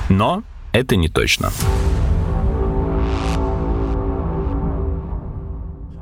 Но 0.08 0.42
это 0.72 0.96
не 0.96 1.10
точно. 1.10 1.52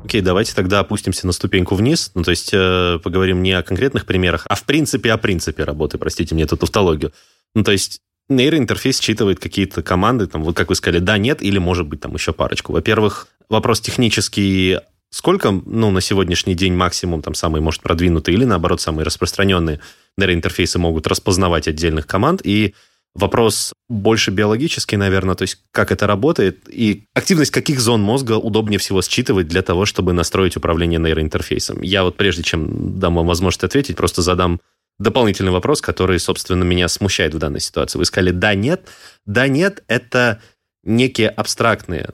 Окей, 0.05 0.21
давайте 0.21 0.55
тогда 0.55 0.79
опустимся 0.79 1.27
на 1.27 1.33
ступеньку 1.33 1.75
вниз. 1.75 2.11
Ну, 2.15 2.23
то 2.23 2.31
есть 2.31 2.51
э, 2.53 2.97
поговорим 3.03 3.43
не 3.43 3.51
о 3.51 3.63
конкретных 3.63 4.05
примерах, 4.05 4.45
а 4.47 4.55
в 4.55 4.63
принципе 4.63 5.11
о 5.11 5.17
принципе 5.17 5.65
работы. 5.65 5.97
Простите 5.97 6.33
мне 6.35 6.45
эту 6.45 6.55
тавтологию. 6.55 7.11
Ну, 7.53 7.63
то 7.63 7.73
есть 7.73 7.99
нейроинтерфейс 8.29 8.99
считывает 8.99 9.39
какие-то 9.39 9.83
команды, 9.83 10.27
там, 10.27 10.43
вот 10.43 10.55
как 10.55 10.69
вы 10.69 10.75
сказали, 10.75 10.99
да, 10.99 11.17
нет, 11.17 11.41
или 11.41 11.57
может 11.57 11.87
быть 11.87 12.01
там 12.01 12.13
еще 12.13 12.33
парочку. 12.33 12.73
Во-первых, 12.73 13.27
вопрос 13.49 13.81
технический, 13.81 14.79
сколько, 15.11 15.51
ну, 15.51 15.91
на 15.91 16.01
сегодняшний 16.01 16.55
день 16.55 16.73
максимум, 16.73 17.21
там, 17.21 17.33
самые, 17.33 17.61
может, 17.61 17.81
продвинутые 17.81 18.35
или, 18.35 18.45
наоборот, 18.45 18.81
самые 18.81 19.05
распространенные 19.05 19.79
нейроинтерфейсы 20.17 20.79
могут 20.79 21.07
распознавать 21.07 21.67
отдельных 21.67 22.07
команд, 22.07 22.41
и 22.43 22.73
вопрос 23.13 23.73
больше 23.89 24.31
биологический, 24.31 24.97
наверное, 24.97 25.35
то 25.35 25.43
есть 25.43 25.61
как 25.71 25.91
это 25.91 26.07
работает, 26.07 26.67
и 26.69 27.05
активность 27.13 27.51
каких 27.51 27.79
зон 27.79 28.01
мозга 28.01 28.33
удобнее 28.33 28.79
всего 28.79 29.01
считывать 29.01 29.47
для 29.47 29.61
того, 29.61 29.85
чтобы 29.85 30.13
настроить 30.13 30.57
управление 30.57 30.99
нейроинтерфейсом. 30.99 31.81
Я 31.81 32.03
вот 32.03 32.17
прежде 32.17 32.43
чем 32.43 32.99
дам 32.99 33.15
вам 33.15 33.27
возможность 33.27 33.63
ответить, 33.63 33.95
просто 33.95 34.21
задам 34.21 34.59
дополнительный 34.99 35.51
вопрос, 35.51 35.81
который, 35.81 36.19
собственно, 36.19 36.63
меня 36.63 36.87
смущает 36.87 37.33
в 37.33 37.37
данной 37.37 37.59
ситуации. 37.59 37.97
Вы 37.97 38.05
сказали 38.05 38.31
«да, 38.31 38.55
нет». 38.55 38.87
«Да, 39.25 39.47
нет»— 39.47 39.83
это 39.87 40.41
некие 40.83 41.29
абстрактные 41.29 42.09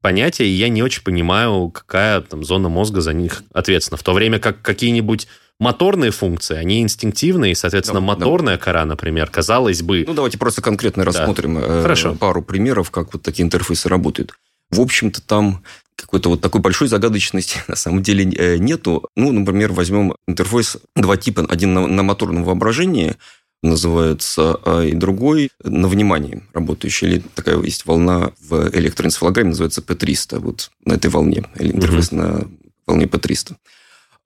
понятия, 0.00 0.46
и 0.46 0.50
я 0.50 0.68
не 0.68 0.82
очень 0.82 1.02
понимаю, 1.02 1.70
какая 1.70 2.20
там 2.20 2.44
зона 2.44 2.68
мозга 2.68 3.00
за 3.00 3.12
них 3.12 3.42
ответственна. 3.52 3.96
В 3.96 4.02
то 4.02 4.12
время 4.12 4.38
как 4.38 4.62
какие-нибудь 4.62 5.28
моторные 5.58 6.10
функции, 6.10 6.56
они 6.56 6.82
инстинктивные, 6.82 7.52
и, 7.52 7.54
соответственно, 7.54 8.00
да, 8.00 8.06
моторная 8.06 8.56
да. 8.56 8.64
кора, 8.64 8.84
например, 8.84 9.28
казалось 9.28 9.82
бы... 9.82 10.04
Ну, 10.06 10.14
давайте 10.14 10.38
просто 10.38 10.62
конкретно 10.62 11.04
да. 11.04 11.08
рассмотрим 11.08 11.58
э, 11.58 11.82
Хорошо. 11.82 12.14
пару 12.14 12.42
примеров, 12.42 12.90
как 12.90 13.12
вот 13.12 13.22
такие 13.22 13.44
интерфейсы 13.44 13.88
работают. 13.88 14.32
В 14.70 14.80
общем-то, 14.80 15.20
там 15.22 15.64
какой-то 15.98 16.30
вот 16.30 16.40
такой 16.40 16.60
большой 16.60 16.88
загадочности 16.88 17.58
на 17.68 17.76
самом 17.76 18.02
деле 18.02 18.24
э, 18.24 18.58
нету. 18.58 19.08
Ну, 19.16 19.32
например, 19.32 19.72
возьмем 19.72 20.14
интерфейс 20.26 20.76
два 20.94 21.16
типа. 21.16 21.46
Один 21.48 21.74
на, 21.74 21.86
на 21.86 22.02
моторном 22.02 22.44
воображении 22.44 23.16
называется, 23.62 24.56
а 24.64 24.82
и 24.82 24.92
другой 24.92 25.50
на 25.64 25.88
внимании 25.88 26.44
работающий. 26.54 27.08
Или 27.08 27.22
такая 27.34 27.60
есть 27.60 27.86
волна 27.86 28.32
в 28.40 28.70
электроэнцефалограмме, 28.72 29.50
называется 29.50 29.80
P300. 29.80 30.38
Вот 30.38 30.70
на 30.84 30.94
этой 30.94 31.10
волне. 31.10 31.44
Или 31.56 31.72
интерфейс 31.72 32.12
угу. 32.12 32.16
на 32.16 32.48
волне 32.86 33.06
P300. 33.06 33.56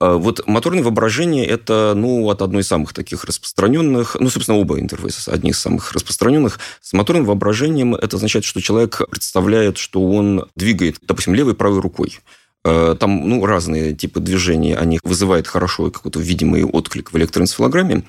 А 0.02 0.16
вот 0.16 0.49
моторное 0.49 0.82
воображение– 0.82 1.47
это 1.47 1.92
ну, 1.94 2.28
от 2.28 2.42
одной 2.42 2.62
из 2.62 2.66
самых 2.66 2.92
таких 2.92 3.23
распространенных, 3.23 4.16
ну, 4.18 4.30
собственно, 4.30 4.59
оба 4.59 4.80
интерфейса 4.80 5.30
одни 5.30 5.50
из 5.50 5.61
самых 5.61 5.92
распространенных. 5.92 6.59
С 6.80 6.92
моторным 6.92 7.25
воображением 7.25 7.94
это 7.94 8.16
означает, 8.16 8.44
что 8.44 8.61
человек 8.61 9.00
представляет, 9.12 9.78
что 9.78 10.02
он 10.02 10.47
двигает, 10.56 10.97
допустим, 11.06 11.35
левой 11.35 11.52
и 11.52 11.56
правой 11.56 11.80
рукой. 11.80 12.18
А, 12.64 12.97
там 12.97 13.28
ну, 13.28 13.47
разные 13.47 13.94
типы 13.94 14.18
движений, 14.18 14.75
они 14.75 14.99
вызывают 15.04 15.47
хорошо 15.47 15.88
какой-то 15.92 16.18
видимый 16.18 16.64
отклик 16.64 17.12
в 17.12 17.16
электроэнцефалограмме. 17.16 18.02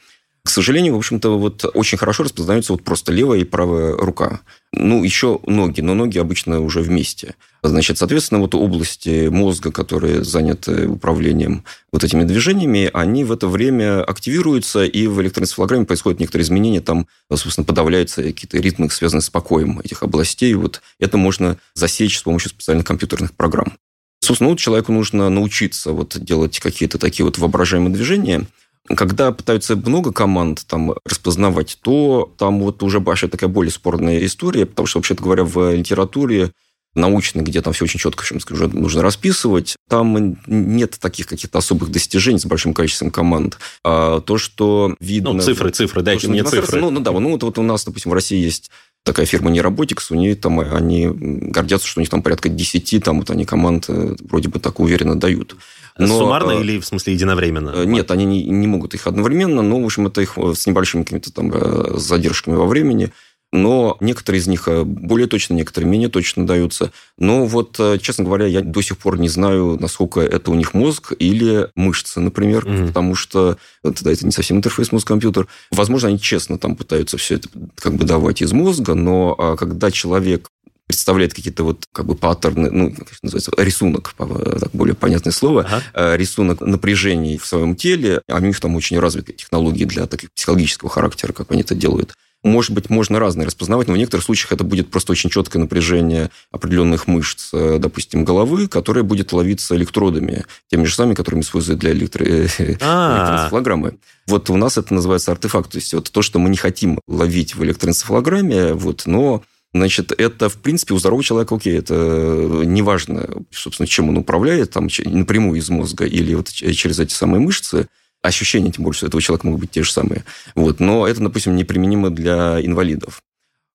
К 0.46 0.50
сожалению, 0.50 0.96
в 0.96 0.98
общем-то, 0.98 1.40
вот 1.40 1.66
очень 1.74 1.98
хорошо 1.98 2.24
распознаются 2.24 2.74
вот 2.74 2.84
просто 2.84 3.14
левая 3.14 3.40
и 3.40 3.46
правая 3.46 3.96
рука. 3.96 4.42
Ну, 4.74 5.02
еще 5.02 5.40
ноги, 5.46 5.80
но 5.80 5.94
ноги 5.94 6.18
обычно 6.18 6.60
уже 6.60 6.82
вместе. 6.82 7.36
Значит, 7.64 7.98
соответственно, 7.98 8.42
вот 8.42 8.54
области 8.54 9.30
мозга, 9.30 9.72
которые 9.72 10.26
заняты 10.26 10.90
управлением 10.90 11.64
вот 11.94 12.04
этими 12.04 12.26
движениями, 12.26 12.90
они 12.94 13.24
в 13.24 13.32
это 13.32 13.48
время 13.48 14.04
активируются, 14.04 14.84
и 14.84 15.08
в 15.08 15.22
электроэнцефалограмме 15.22 15.86
происходят 15.86 16.20
некоторые 16.20 16.44
изменения, 16.44 16.82
там, 16.82 17.08
собственно, 17.34 17.64
подавляются 17.64 18.22
какие-то 18.22 18.58
ритмы, 18.58 18.90
связанные 18.90 19.22
с 19.22 19.30
покоем 19.30 19.80
этих 19.80 20.04
областей. 20.04 20.54
Вот 20.56 20.82
это 21.00 21.16
можно 21.16 21.58
засечь 21.74 22.20
с 22.20 22.24
помощью 22.24 22.50
специальных 22.50 22.86
компьютерных 22.86 23.32
программ. 23.34 23.78
Собственно, 24.20 24.50
вот 24.50 24.60
человеку 24.60 24.92
нужно 24.92 25.30
научиться 25.30 25.94
вот 25.94 26.18
делать 26.20 26.60
какие-то 26.60 26.98
такие 26.98 27.24
вот 27.24 27.38
воображаемые 27.38 27.94
движения– 27.94 28.46
когда 28.88 29.32
пытаются 29.32 29.75
много 29.75 30.12
команд 30.12 30.66
там 30.68 30.94
распознавать, 31.06 31.78
то 31.82 32.34
там 32.38 32.60
вот 32.60 32.84
уже 32.84 33.00
большая 33.00 33.30
такая 33.30 33.50
более 33.50 33.72
спорная 33.72 34.24
история, 34.25 34.66
потому 34.66 34.88
что, 34.88 35.00
вообще-то 35.00 35.24
говоря, 35.24 35.44
в 35.44 35.74
литературе 35.74 36.52
научной, 36.96 37.42
где 37.42 37.62
там 37.62 37.74
все 37.74 37.86
очень 37.86 38.00
четко, 38.00 38.24
в 38.24 38.28
чем 38.28 38.40
скажу, 38.40 38.68
нужно 38.68 39.02
расписывать, 39.02 39.75
там 39.90 40.38
нет 40.48 40.98
таких 41.00 41.28
каких-то 41.28 41.58
особых 41.58 41.90
достижений 41.90 42.40
с 42.40 42.46
большим 42.46 42.74
количеством 42.74 43.10
команд. 43.10 43.58
А 43.84 44.20
то, 44.22 44.38
что 44.38 44.96
видно... 45.00 45.34
Ну, 45.34 45.42
цифры, 45.42 45.72
цифры, 45.72 46.02
дайте 46.02 46.28
мне 46.28 46.44
цифры. 46.44 46.80
Ну, 46.80 46.92
ну 46.92 47.00
да, 47.00 47.12
ну 47.12 47.32
вот, 47.32 47.44
вот 47.44 47.58
у 47.58 47.63
нас, 47.63 47.84
допустим, 47.86 48.12
в 48.12 48.13
России 48.13 48.38
есть 48.38 48.70
такая 49.04 49.25
фирма 49.25 49.52
Neurobotics, 49.52 50.06
у 50.12 50.16
нее 50.16 50.36
там, 50.36 50.60
они 50.60 51.10
гордятся, 51.12 51.88
что 51.88 52.00
у 52.00 52.02
них 52.02 52.10
там 52.10 52.22
порядка 52.22 52.50
10, 52.50 53.04
там 53.04 53.20
вот 53.20 53.30
они 53.32 53.46
команд 53.46 53.86
э, 53.88 54.16
вроде 54.30 54.50
бы 54.50 54.60
так 54.60 54.80
уверенно 54.80 55.20
дают. 55.20 55.56
Но, 55.98 56.20
Суммарно 56.20 56.52
э, 56.52 56.62
или 56.62 56.80
в 56.80 56.86
смысле 56.86 57.14
единовременно? 57.14 57.72
Э, 57.76 57.86
нет, 57.86 58.10
они 58.12 58.26
не, 58.26 58.44
не 58.44 58.68
могут 58.68 58.94
их 58.94 59.08
одновременно, 59.08 59.62
но, 59.62 59.80
в 59.80 59.86
общем, 59.86 60.08
это 60.08 60.22
их 60.22 60.38
с 60.38 60.66
небольшими 60.66 61.04
какими-то 61.04 61.32
там 61.32 62.00
задержками 62.00 62.56
во 62.56 62.66
времени 62.66 63.12
но 63.56 63.98
некоторые 64.00 64.42
из 64.42 64.48
них 64.48 64.68
более 64.84 65.28
точно, 65.28 65.54
некоторые 65.54 65.88
менее 65.88 66.10
точно 66.10 66.48
даются. 66.48 66.92
Но 67.20 67.46
вот, 67.46 67.80
честно 68.02 68.24
говоря, 68.26 68.48
я 68.48 68.62
до 68.62 68.82
сих 68.82 68.98
пор 68.98 69.20
не 69.20 69.30
знаю, 69.30 69.78
насколько 69.80 70.22
это 70.22 70.50
у 70.50 70.56
них 70.56 70.74
мозг 70.74 71.14
или 71.20 71.70
мышцы, 71.76 72.20
например, 72.20 72.66
mm-hmm. 72.66 72.88
потому 72.88 73.14
что 73.14 73.58
это, 73.84 74.04
да, 74.04 74.12
это 74.12 74.26
не 74.26 74.32
совсем 74.32 74.58
интерфейс 74.58 74.92
мозг-компьютер. 74.92 75.48
Возможно, 75.70 76.10
они 76.10 76.20
честно 76.20 76.58
там 76.58 76.76
пытаются 76.76 77.20
все 77.20 77.36
это 77.36 77.48
как 77.76 77.94
бы 77.94 78.06
давать 78.06 78.42
из 78.42 78.52
мозга, 78.54 78.96
но 78.96 79.36
а, 79.38 79.56
когда 79.56 79.92
человек 79.92 80.50
представляет 80.88 81.34
какие-то 81.34 81.63
вот 81.63 81.86
как 81.92 82.06
бы 82.06 82.16
паттерны, 82.16 82.70
ну, 82.70 82.92
как 82.92 83.08
называется, 83.22 83.52
рисунок, 83.58 84.13
так 84.18 84.72
более 84.72 84.96
понятное 84.96 85.32
слово, 85.32 85.62
ага. 85.62 85.84
Э, 85.94 86.18
рисунок 86.18 86.62
напряжений 86.62 87.38
в 87.38 87.46
своем 87.46 87.75
теле, 87.75 88.22
а 88.30 88.38
у 88.38 88.40
них 88.40 88.60
там 88.60 88.75
очень 88.75 89.00
развитые 89.00 89.36
технологии 89.36 89.86
для 89.86 90.06
таких 90.08 90.32
психологического 90.34 90.90
характера, 90.90 91.34
как 91.34 91.52
они 91.52 91.62
это 91.62 91.75
делают. 91.75 92.13
Может 92.44 92.72
быть, 92.72 92.90
можно 92.90 93.20
разные 93.20 93.48
распознавать, 93.48 93.88
но 93.88 93.94
в 93.94 93.98
некоторых 93.98 94.25
случаях 94.25 94.52
это 94.52 94.66
будет 94.66 94.92
просто 94.92 95.13
очень 95.13 95.30
четкое 95.30 95.62
напряжение 95.62 96.30
определенных 96.52 97.08
мышц, 97.08 97.50
э, 97.54 97.78
допустим, 97.80 98.25
головы, 98.25 98.68
которое 98.68 99.04
будет 99.04 99.32
ловиться 99.32 99.78
электродами, 99.78 100.46
теми 100.70 100.84
же 100.84 100.94
самыми, 100.94 101.16
которыми 101.16 101.42
используют 101.42 101.80
для 101.80 101.92
электро... 101.92 102.25
А. 102.25 103.18
электроэнцефалограммы. 103.18 103.98
Вот 104.28 104.50
у 104.50 104.58
нас 104.58 104.78
это 104.78 104.94
называется 104.94 105.32
артефакт. 105.32 105.72
То 105.72 105.78
есть, 105.78 105.94
вот 105.94 106.12
то, 106.12 106.22
что 106.22 106.38
мы 106.38 106.50
не 106.50 106.58
хотим 106.58 107.00
ловить 107.08 107.56
в 107.56 107.63
электроэнцефалограмме, 107.63 108.74
вот, 108.74 109.04
но 109.06 109.42
Значит, 109.74 110.12
это, 110.12 110.50
в 110.50 110.58
принципе, 110.58 110.94
у 110.94 111.00
здорового 111.00 111.24
человека 111.24 111.56
окей, 111.56 111.77
это 111.77 111.94
неважно, 111.96 113.27
собственно, 113.50 113.88
чем 113.88 114.10
он 114.10 114.18
управляет, 114.18 114.72
там, 114.72 114.88
напрямую 115.06 115.60
из 115.60 115.70
мозга 115.70 116.06
или 116.06 116.36
вот 116.36 116.50
через 116.50 117.00
эти 117.00 117.13
самые 117.13 117.42
мышцы, 117.42 117.88
ощущения, 118.24 118.72
тем 118.72 118.86
более, 118.86 118.98
что 118.98 119.08
этого 119.08 119.22
человека 119.22 119.46
могут 119.46 119.62
быть 119.62 119.72
те 119.72 119.84
же 119.84 119.92
самые. 119.92 120.24
Вот. 120.56 120.80
Но 120.80 121.08
это, 121.08 121.22
допустим, 121.22 121.56
неприменимо 121.56 122.10
для 122.10 122.60
инвалидов. 122.63 123.22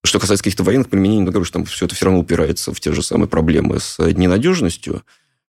Что 0.03 0.19
касается 0.19 0.43
каких-то 0.43 0.63
военных 0.63 0.89
применений, 0.89 1.23
ну, 1.23 1.31
говорю, 1.31 1.45
что 1.45 1.59
там 1.59 1.65
все 1.65 1.85
это 1.85 1.93
все 1.93 2.05
равно 2.05 2.19
упирается 2.19 2.73
в 2.73 2.79
те 2.79 2.91
же 2.93 3.03
самые 3.03 3.27
проблемы 3.27 3.79
с 3.79 3.99
ненадежностью. 3.99 5.03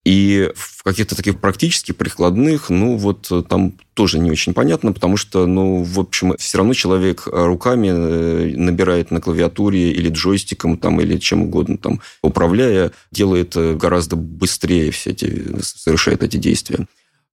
И 0.03 0.51
в 0.55 0.81
каких-то 0.83 1.15
таких 1.15 1.39
практически 1.39 1.91
прикладных, 1.91 2.71
ну, 2.71 2.97
вот 2.97 3.31
там 3.47 3.73
тоже 3.93 4.17
не 4.17 4.31
очень 4.31 4.53
понятно, 4.55 4.93
потому 4.93 5.15
что, 5.15 5.45
ну, 5.45 5.83
в 5.83 5.99
общем, 5.99 6.35
все 6.37 6.57
равно 6.57 6.73
человек 6.73 7.27
руками 7.27 7.89
э, 7.91 8.53
набирает 8.55 9.11
на 9.11 9.21
клавиатуре 9.21 9.91
или 9.91 10.09
джойстиком 10.09 10.77
там, 10.77 10.99
или 11.01 11.17
чем 11.17 11.43
угодно 11.43 11.77
там, 11.77 12.01
управляя, 12.23 12.91
делает 13.11 13.55
гораздо 13.77 14.15
быстрее 14.15 14.89
все 14.89 15.11
эти, 15.11 15.61
совершает 15.61 16.23
эти 16.23 16.37
действия. 16.37 16.87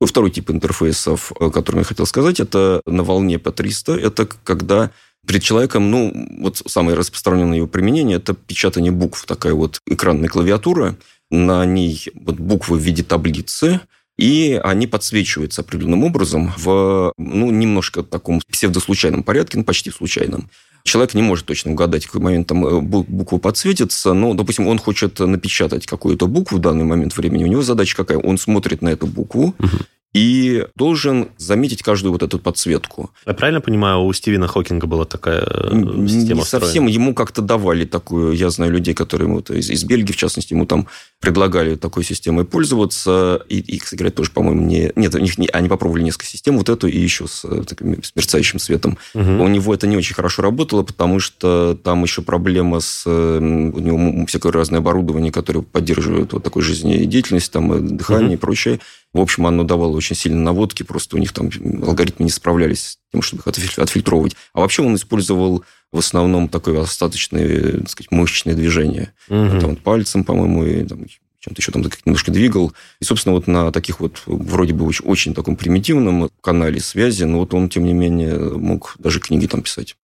Второй 0.05 0.31
тип 0.31 0.51
интерфейсов, 0.51 1.33
о 1.41 1.51
котором 1.51 1.81
я 1.81 1.85
хотел 1.85 2.07
сказать, 2.07 2.39
это 2.39 2.83
на 2.87 3.03
волне 3.03 3.37
P300. 3.37 3.99
Это 3.99 4.29
когда 4.45 4.91
перед 5.27 5.43
человеком, 5.43 5.91
ну, 5.91 6.13
вот 6.41 6.63
самое 6.67 6.97
распространенное 6.97 7.57
его 7.59 7.67
применение– 7.67 8.17
это 8.19 8.35
печатание 8.35 8.93
букв, 8.93 9.27
такая 9.27 9.55
вот 9.55 9.81
экранная 9.87 10.29
клавиатура, 10.29 10.97
на 11.31 11.65
ней 11.65 12.07
вот 12.15 12.37
буквы 12.37 12.79
в 12.79 12.83
виде 12.83 13.03
таблицы, 13.03 13.81
и 14.17 14.61
они 14.65 14.87
подсвечиваются 14.87 15.63
определенным 15.63 16.05
образом 16.05 16.53
в, 16.57 17.13
ну, 17.17 17.51
немножко 17.51 18.03
таком 18.03 18.41
псевдослучайном 18.51 19.23
порядке, 19.23 19.59
ну, 19.59 19.65
почти 19.65 19.91
случайном. 19.91 20.51
Человек 20.83 21.15
не 21.15 21.23
может 21.23 21.47
точно 21.47 21.73
угадать, 21.73 22.07
какой 22.07 22.21
момент 22.21 22.49
там 22.49 22.67
э, 22.67 22.81
буква 22.81 23.39
подсветится, 23.39 24.15
но, 24.15 24.35
допустим, 24.35 24.67
он 24.67 24.79
хочет 24.79 25.19
напечатать 25.19 25.87
какую-то 25.87 26.27
букву 26.27 26.59
в 26.59 26.61
данный 26.61 26.85
момент 26.85 27.17
времени. 27.17 27.45
У 27.45 27.49
него 27.49 27.63
задача 27.63 27.97
какая? 27.97 28.19
Он 28.19 28.39
смотрит 28.39 28.83
на 28.83 28.89
эту 28.89 29.07
букву, 29.07 29.55
угу 29.59 29.79
и 30.19 30.67
должен 30.75 31.29
заметить 31.37 31.83
каждую 31.83 32.13
вот 32.13 32.25
эту 32.25 32.41
подсветку. 32.41 33.11
Я 33.25 33.35
правильно 33.35 33.61
понимаю, 33.61 34.01
у 34.01 34.13
Стивена 34.13 34.49
Хокинга 34.49 34.89
была 34.89 35.05
такая 35.05 35.43
э, 35.43 35.71
система 36.09 36.41
Не 36.41 36.45
совсем. 36.45 36.87
Ему 36.87 37.15
как-то 37.15 37.41
давали 37.41 37.85
такую... 37.85 38.33
Я 38.33 38.51
знаю 38.51 38.73
людей, 38.73 38.95
которые 38.95 39.29
вот, 39.29 39.51
из, 39.51 39.71
из 39.71 39.85
Бельгии, 39.85 40.13
в 40.13 40.17
частности, 40.17 40.55
ему 40.55 40.67
там 40.67 40.89
предлагали 41.21 41.77
такой 41.77 42.03
системой 42.03 42.45
пользоваться. 42.45 43.43
И, 43.49 43.61
и 43.61 43.79
кстати 43.79 43.99
говоря, 43.99 44.13
тоже, 44.13 44.33
по-моему, 44.33 44.63
не... 44.63 44.93
Нет, 44.97 45.15
у 45.15 45.19
них 45.19 45.39
не... 45.39 45.47
они 45.49 45.69
попробовали 45.69 46.03
несколько 46.03 46.27
систем, 46.27 46.59
вот 46.59 46.69
эту 46.69 46.89
и 46.89 46.99
еще 46.99 47.29
с, 47.29 47.45
э, 47.45 47.63
таким, 47.65 48.03
с 48.03 48.15
мерцающим 48.17 48.59
светом. 48.59 48.99
Угу. 49.15 49.45
У 49.45 49.49
него 49.49 49.73
это 49.73 49.87
не 49.87 49.97
очень 49.97 50.17
хорошо 50.17 50.43
работало, 50.43 50.83
потому 50.83 51.21
что 51.21 51.79
там 51.81 52.03
еще 52.03 52.23
проблема 52.23 52.81
с... 52.81 53.05
Э, 53.07 53.39
у 53.39 53.79
него 53.79 54.27
всякое 54.27 54.51
разное 54.51 54.81
оборудование, 54.81 55.31
которое 55.31 55.63
поддерживает 55.63 56.33
вот 56.33 56.43
такой 56.43 56.63
жизнедеятельность, 56.63 57.53
там, 57.53 57.97
дыхание 57.97 58.31
угу. 58.31 58.35
и 58.35 58.39
прочее. 58.39 58.81
В 59.15 59.21
общем, 59.21 59.47
оно 59.47 59.65
давало 59.65 59.97
очень 59.97 60.17
сильно 60.17 60.41
наводки, 60.41 60.83
просто 60.83 61.17
у 61.17 61.19
них 61.19 61.33
там 61.33 61.51
алгоритмы 61.83 62.25
не 62.25 62.31
справлялись 62.31 62.83
с 62.85 62.99
тем, 63.11 63.23
чтобы 63.23 63.43
их 63.43 63.79
отфильтровывать. 63.79 64.37
А 64.53 64.61
вообще 64.61 64.83
он 64.83 64.95
использовал 64.97 65.65
в 65.91 65.99
основном 65.99 66.49
такое 66.49 66.83
остаточное, 66.83 67.79
так 67.79 67.89
сказать, 67.89 68.11
мышечное 68.11 68.55
движение. 68.55 69.15
Угу. 69.29 69.61
Там, 69.61 69.77
пальцем, 69.77 70.25
по-моему, 70.25 70.65
и 70.65 70.85
там, 70.85 71.07
чем-то 71.41 71.61
еще 71.61 71.73
там 71.73 71.85
немножко 72.05 72.31
двигал. 72.31 72.73
И, 73.01 73.05
собственно, 73.05 73.35
вот 73.35 73.47
на 73.47 73.73
таких 73.73 74.01
вот 74.01 74.23
вроде 74.27 74.75
бы 74.75 74.85
очень, 74.85 75.07
очень 75.07 75.35
таком 75.35 75.57
примитивном 75.57 76.31
канале 76.43 76.81
связи, 76.81 77.25
но 77.25 77.39
вот 77.39 77.55
он, 77.55 77.69
тем 77.69 77.85
не 77.85 77.95
менее, 77.95 78.39
мог 78.39 78.95
даже 78.99 79.21
книги 79.21 79.47
там 79.47 79.63
писать. 79.63 79.97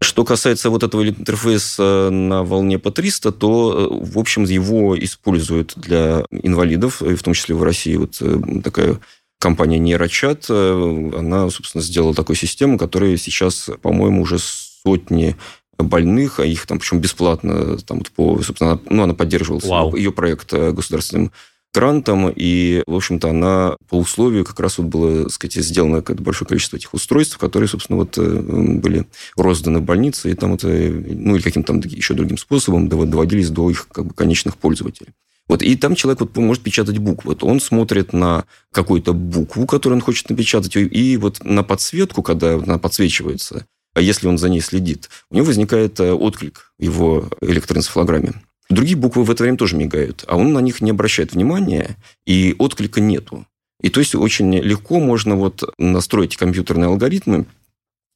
Что 0.00 0.24
касается 0.24 0.70
вот 0.70 0.84
этого 0.84 1.08
интерфейса 1.08 2.08
на 2.10 2.44
волне 2.44 2.78
по 2.78 2.92
300, 2.92 3.32
то, 3.32 3.72
э, 3.72 4.04
в 4.12 4.18
общем, 4.18 4.44
его 4.44 4.96
используют 4.96 5.72
для 5.74 6.24
инвалидов, 6.30 7.02
и 7.02 7.16
в 7.16 7.22
том 7.22 7.34
числе 7.34 7.56
в 7.56 7.62
России 7.64 7.96
вот 7.96 8.16
э, 8.20 8.40
такая 8.62 9.00
компания 9.40 9.78
Нейрочат, 9.78 10.46
э, 10.50 11.10
она, 11.16 11.50
собственно, 11.50 11.82
сделала 11.82 12.14
такую 12.14 12.36
систему, 12.36 12.78
которая 12.78 13.16
сейчас, 13.16 13.70
по-моему, 13.82 14.22
уже 14.22 14.38
сотни 14.38 15.36
больных, 15.78 16.38
а 16.38 16.44
их 16.44 16.66
там, 16.66 16.78
причем 16.78 17.00
бесплатно, 17.00 17.78
там, 17.78 18.02
по, 18.14 18.40
собственно, 18.40 18.80
ну, 18.88 19.02
она 19.02 19.14
поддерживалась, 19.14 19.64
Вау. 19.64 19.96
ее 19.96 20.12
проект 20.12 20.52
государственным 20.52 21.32
грантом, 21.72 22.32
и, 22.34 22.82
в 22.86 22.94
общем-то, 22.94 23.30
она 23.30 23.76
по 23.88 23.96
условию 23.96 24.44
как 24.44 24.58
раз 24.60 24.78
вот 24.78 24.88
было, 24.88 25.24
так 25.24 25.32
сказать, 25.32 25.64
сделано 25.64 25.98
какое-то 25.98 26.22
большое 26.22 26.48
количество 26.48 26.76
этих 26.76 26.94
устройств, 26.94 27.38
которые, 27.38 27.68
собственно, 27.68 27.98
вот 27.98 28.16
э, 28.18 28.22
были 28.22 29.06
розданы 29.36 29.80
в 29.80 29.82
больнице, 29.82 30.30
и 30.30 30.34
там 30.34 30.54
это, 30.54 30.68
ну, 30.68 31.36
или 31.36 31.42
каким-то 31.42 31.72
там 31.72 31.80
еще 31.80 32.14
другим 32.14 32.38
способом 32.38 32.88
доводились 32.88 33.50
до 33.50 33.70
их 33.70 33.88
как 33.88 34.06
бы 34.06 34.14
конечных 34.14 34.56
пользователей. 34.56 35.12
Вот, 35.48 35.62
и 35.62 35.76
там 35.76 35.94
человек 35.94 36.20
вот 36.20 36.36
может 36.36 36.62
печатать 36.62 36.98
буквы. 36.98 37.30
Вот 37.30 37.42
он 37.42 37.60
смотрит 37.60 38.12
на 38.12 38.44
какую-то 38.70 39.14
букву, 39.14 39.66
которую 39.66 39.96
он 39.96 40.02
хочет 40.02 40.28
напечатать, 40.28 40.76
и 40.76 41.16
вот 41.16 41.42
на 41.42 41.62
подсветку, 41.62 42.22
когда 42.22 42.54
она 42.54 42.78
подсвечивается, 42.78 43.66
а 43.94 44.00
если 44.00 44.28
он 44.28 44.38
за 44.38 44.48
ней 44.48 44.60
следит, 44.60 45.08
у 45.30 45.36
него 45.36 45.46
возникает 45.46 45.98
э, 46.00 46.12
отклик 46.12 46.72
в 46.78 46.82
его 46.82 47.28
электроэнцефалограмме. 47.40 48.34
Другие 48.70 48.96
буквы 48.96 49.24
в 49.24 49.30
это 49.30 49.42
время 49.42 49.56
тоже 49.56 49.76
мигают, 49.76 50.24
а 50.26 50.36
он 50.36 50.52
на 50.52 50.58
них 50.58 50.80
не 50.80 50.90
обращает 50.90 51.32
внимания, 51.32 51.96
и 52.26 52.54
отклика 52.58 53.00
нету. 53.00 53.46
И 53.80 53.88
то 53.88 54.00
есть 54.00 54.14
очень 54.14 54.54
легко 54.54 55.00
можно 55.00 55.36
вот 55.36 55.62
настроить 55.78 56.36
компьютерные 56.36 56.88
алгоритмы 56.88 57.46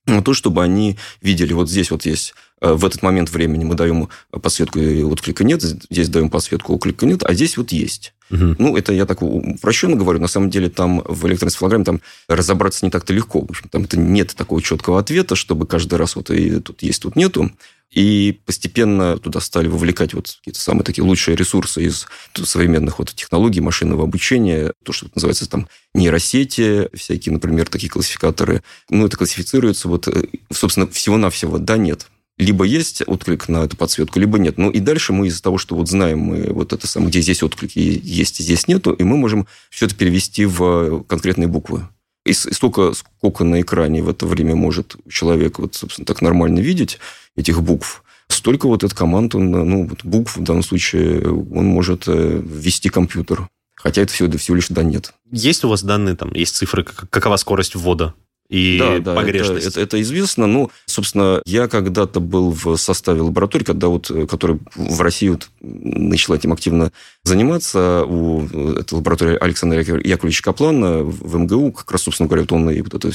на 0.06 0.22
то, 0.22 0.34
чтобы 0.34 0.62
они 0.64 0.98
видели, 1.20 1.52
вот 1.52 1.70
здесь 1.70 1.90
вот 1.92 2.04
есть 2.04 2.34
э, 2.60 2.72
в 2.72 2.84
этот 2.84 3.02
момент 3.02 3.30
времени 3.30 3.64
мы 3.64 3.76
даем 3.76 4.08
подсветку 4.30 4.80
и 4.80 5.02
отклика 5.02 5.44
нет, 5.44 5.62
здесь 5.62 6.08
даем 6.08 6.28
подсветку, 6.28 6.74
отклика 6.74 7.06
нет, 7.06 7.22
а 7.22 7.32
здесь 7.34 7.56
вот 7.56 7.70
есть. 7.70 8.12
Угу. 8.30 8.56
Ну, 8.58 8.76
это 8.76 8.92
я 8.92 9.06
так 9.06 9.22
упрощенно 9.22 9.94
говорю. 9.94 10.18
На 10.18 10.26
самом 10.26 10.50
деле 10.50 10.70
там 10.70 11.02
в 11.06 11.26
электроэнцефалограмме 11.26 11.84
там 11.84 12.00
разобраться 12.28 12.84
не 12.84 12.90
так-то 12.90 13.12
легко. 13.12 13.42
В 13.42 13.50
общем, 13.50 13.68
там 13.68 13.84
это 13.84 13.98
нет 13.98 14.34
такого 14.34 14.60
четкого 14.62 14.98
ответа, 14.98 15.36
чтобы 15.36 15.66
каждый 15.66 15.96
раз 15.96 16.16
вот 16.16 16.30
и 16.30 16.58
тут 16.60 16.82
есть, 16.82 17.02
тут 17.02 17.14
нету. 17.14 17.52
И 17.92 18.40
постепенно 18.46 19.18
туда 19.18 19.40
стали 19.40 19.68
вовлекать 19.68 20.14
вот 20.14 20.36
какие-то 20.38 20.60
самые 20.60 20.82
такие 20.82 21.04
лучшие 21.04 21.36
ресурсы 21.36 21.84
из 21.84 22.06
современных 22.34 22.98
вот 22.98 23.14
технологий 23.14 23.60
машинного 23.60 24.04
обучения, 24.04 24.72
то, 24.82 24.92
что 24.92 25.08
называется 25.14 25.48
там 25.48 25.68
нейросети, 25.94 26.88
всякие, 26.94 27.34
например, 27.34 27.68
такие 27.68 27.90
классификаторы. 27.90 28.62
Ну, 28.88 29.04
это 29.06 29.18
классифицируется 29.18 29.88
вот, 29.88 30.08
э, 30.08 30.24
собственно, 30.50 30.86
всего-навсего 30.88 31.58
да, 31.58 31.76
нет. 31.76 32.06
Либо 32.38 32.64
есть 32.64 33.02
отклик 33.06 33.48
на 33.48 33.64
эту 33.64 33.76
подсветку, 33.76 34.18
либо 34.18 34.38
нет. 34.38 34.56
Ну, 34.56 34.70
и 34.70 34.80
дальше 34.80 35.12
мы 35.12 35.26
из-за 35.26 35.42
того, 35.42 35.58
что 35.58 35.76
вот 35.76 35.88
знаем 35.88 36.18
мы 36.18 36.50
вот 36.50 36.72
это 36.72 36.86
самое, 36.86 37.10
где 37.10 37.20
здесь 37.20 37.42
отклик 37.42 37.76
есть, 37.76 38.38
здесь 38.38 38.68
нету, 38.68 38.92
и 38.94 39.04
мы 39.04 39.18
можем 39.18 39.46
все 39.68 39.84
это 39.84 39.94
перевести 39.94 40.46
в 40.46 41.04
конкретные 41.04 41.46
буквы. 41.46 41.86
И 42.24 42.32
столько, 42.32 42.92
сколько 42.94 43.44
на 43.44 43.60
экране 43.60 44.02
в 44.02 44.08
это 44.08 44.26
время 44.26 44.54
может 44.54 44.96
человек 45.08 45.58
вот, 45.58 45.74
собственно, 45.74 46.06
так 46.06 46.22
нормально 46.22 46.60
видеть 46.60 46.98
этих 47.36 47.62
букв, 47.62 48.04
столько 48.28 48.66
вот 48.66 48.84
эта 48.84 48.94
команда, 48.94 49.38
ну, 49.38 49.88
вот 49.88 50.04
букв 50.04 50.36
в 50.36 50.42
данном 50.42 50.62
случае 50.62 51.22
он 51.30 51.66
может 51.66 52.04
э, 52.06 52.40
ввести 52.44 52.88
компьютер. 52.88 53.48
Хотя 53.74 54.02
это 54.02 54.12
всего, 54.12 54.30
всего 54.38 54.56
лишь 54.56 54.68
да 54.68 54.84
нет. 54.84 55.12
Есть 55.32 55.64
у 55.64 55.68
вас 55.68 55.82
данные, 55.82 56.14
там, 56.14 56.32
есть 56.32 56.54
цифры, 56.54 56.84
какова 56.84 57.36
скорость 57.36 57.74
ввода 57.74 58.14
и 58.52 58.76
да, 58.78 58.98
да, 58.98 59.14
погрешность. 59.14 59.66
Это, 59.66 59.80
это, 59.80 59.96
это 59.96 60.02
известно. 60.02 60.46
Ну, 60.46 60.70
собственно, 60.84 61.40
я 61.46 61.68
когда-то 61.68 62.20
был 62.20 62.50
в 62.52 62.76
составе 62.76 63.22
лаборатории, 63.22 63.64
когда 63.64 63.88
вот, 63.88 64.10
э, 64.10 64.26
которая 64.26 64.58
в 64.76 65.00
России 65.00 65.30
вот 65.30 65.48
начала 65.62 66.36
этим 66.36 66.52
активно 66.52 66.92
заниматься. 67.24 68.04
У 68.04 68.44
этой 68.78 68.92
лаборатории 68.92 69.38
Александра 69.40 69.80
Яковлевича 69.80 70.42
Каплана 70.42 70.98
в 71.02 71.34
МГУ, 71.38 71.72
как 71.72 71.90
раз, 71.92 72.02
собственно 72.02 72.28
говоря, 72.28 72.42
вот 72.42 72.52
он 72.52 72.68
и 72.68 72.82
вот 72.82 72.92
эту 72.92 73.10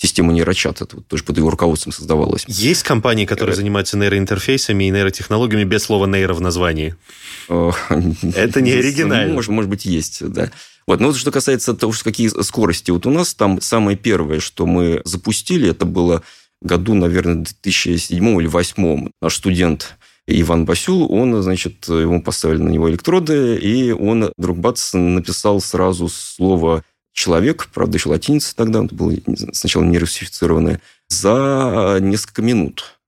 систему 0.00 0.32
нейрочат, 0.32 0.80
это 0.80 0.96
вот 0.96 1.06
тоже 1.06 1.24
под 1.24 1.36
его 1.36 1.50
руководством 1.50 1.92
создавалось. 1.92 2.44
Есть 2.46 2.84
компании, 2.84 3.26
которые 3.26 3.54
занимаются 3.54 3.98
нейроинтерфейсами 3.98 4.84
и 4.84 4.90
нейротехнологиями 4.90 5.64
без 5.64 5.82
слова 5.82 6.06
нейро 6.06 6.32
в 6.32 6.40
названии? 6.40 6.94
Это 7.48 8.60
не 8.60 8.72
оригинально. 8.78 9.34
Может, 9.34 9.50
может 9.50 9.70
быть, 9.70 9.84
есть, 9.84 10.26
да. 10.26 10.50
Вот. 10.86 11.00
Но 11.00 11.08
вот 11.08 11.16
что 11.16 11.30
касается 11.30 11.74
того, 11.74 11.92
что 11.92 12.04
какие 12.04 12.28
скорости. 12.42 12.90
Вот 12.90 13.06
у 13.06 13.10
нас 13.10 13.34
там 13.34 13.60
самое 13.60 13.96
первое, 13.96 14.40
что 14.40 14.66
мы 14.66 15.02
запустили, 15.04 15.68
это 15.68 15.84
было 15.84 16.22
году, 16.62 16.94
наверное, 16.94 17.44
2007 17.62 18.16
или 18.40 18.48
2008. 18.48 19.08
Наш 19.20 19.36
студент 19.36 19.98
Иван 20.26 20.64
Басюл, 20.64 21.12
он, 21.12 21.42
значит, 21.42 21.86
ему 21.88 22.22
поставили 22.22 22.62
на 22.62 22.68
него 22.70 22.88
электроды, 22.88 23.56
и 23.56 23.90
он, 23.90 24.32
вдруг 24.36 24.58
бац, 24.58 24.94
написал 24.94 25.60
сразу 25.60 26.08
слово 26.08 26.84
«человек», 27.20 27.68
правда, 27.74 27.98
еще 27.98 28.08
латиница 28.08 28.56
тогда, 28.56 28.82
это 28.82 28.94
было 28.94 29.14
сначала 29.52 29.84
не 29.84 29.98
русифицированное, 29.98 30.80
за 31.08 31.98
несколько 32.00 32.40
минут. 32.40 33.00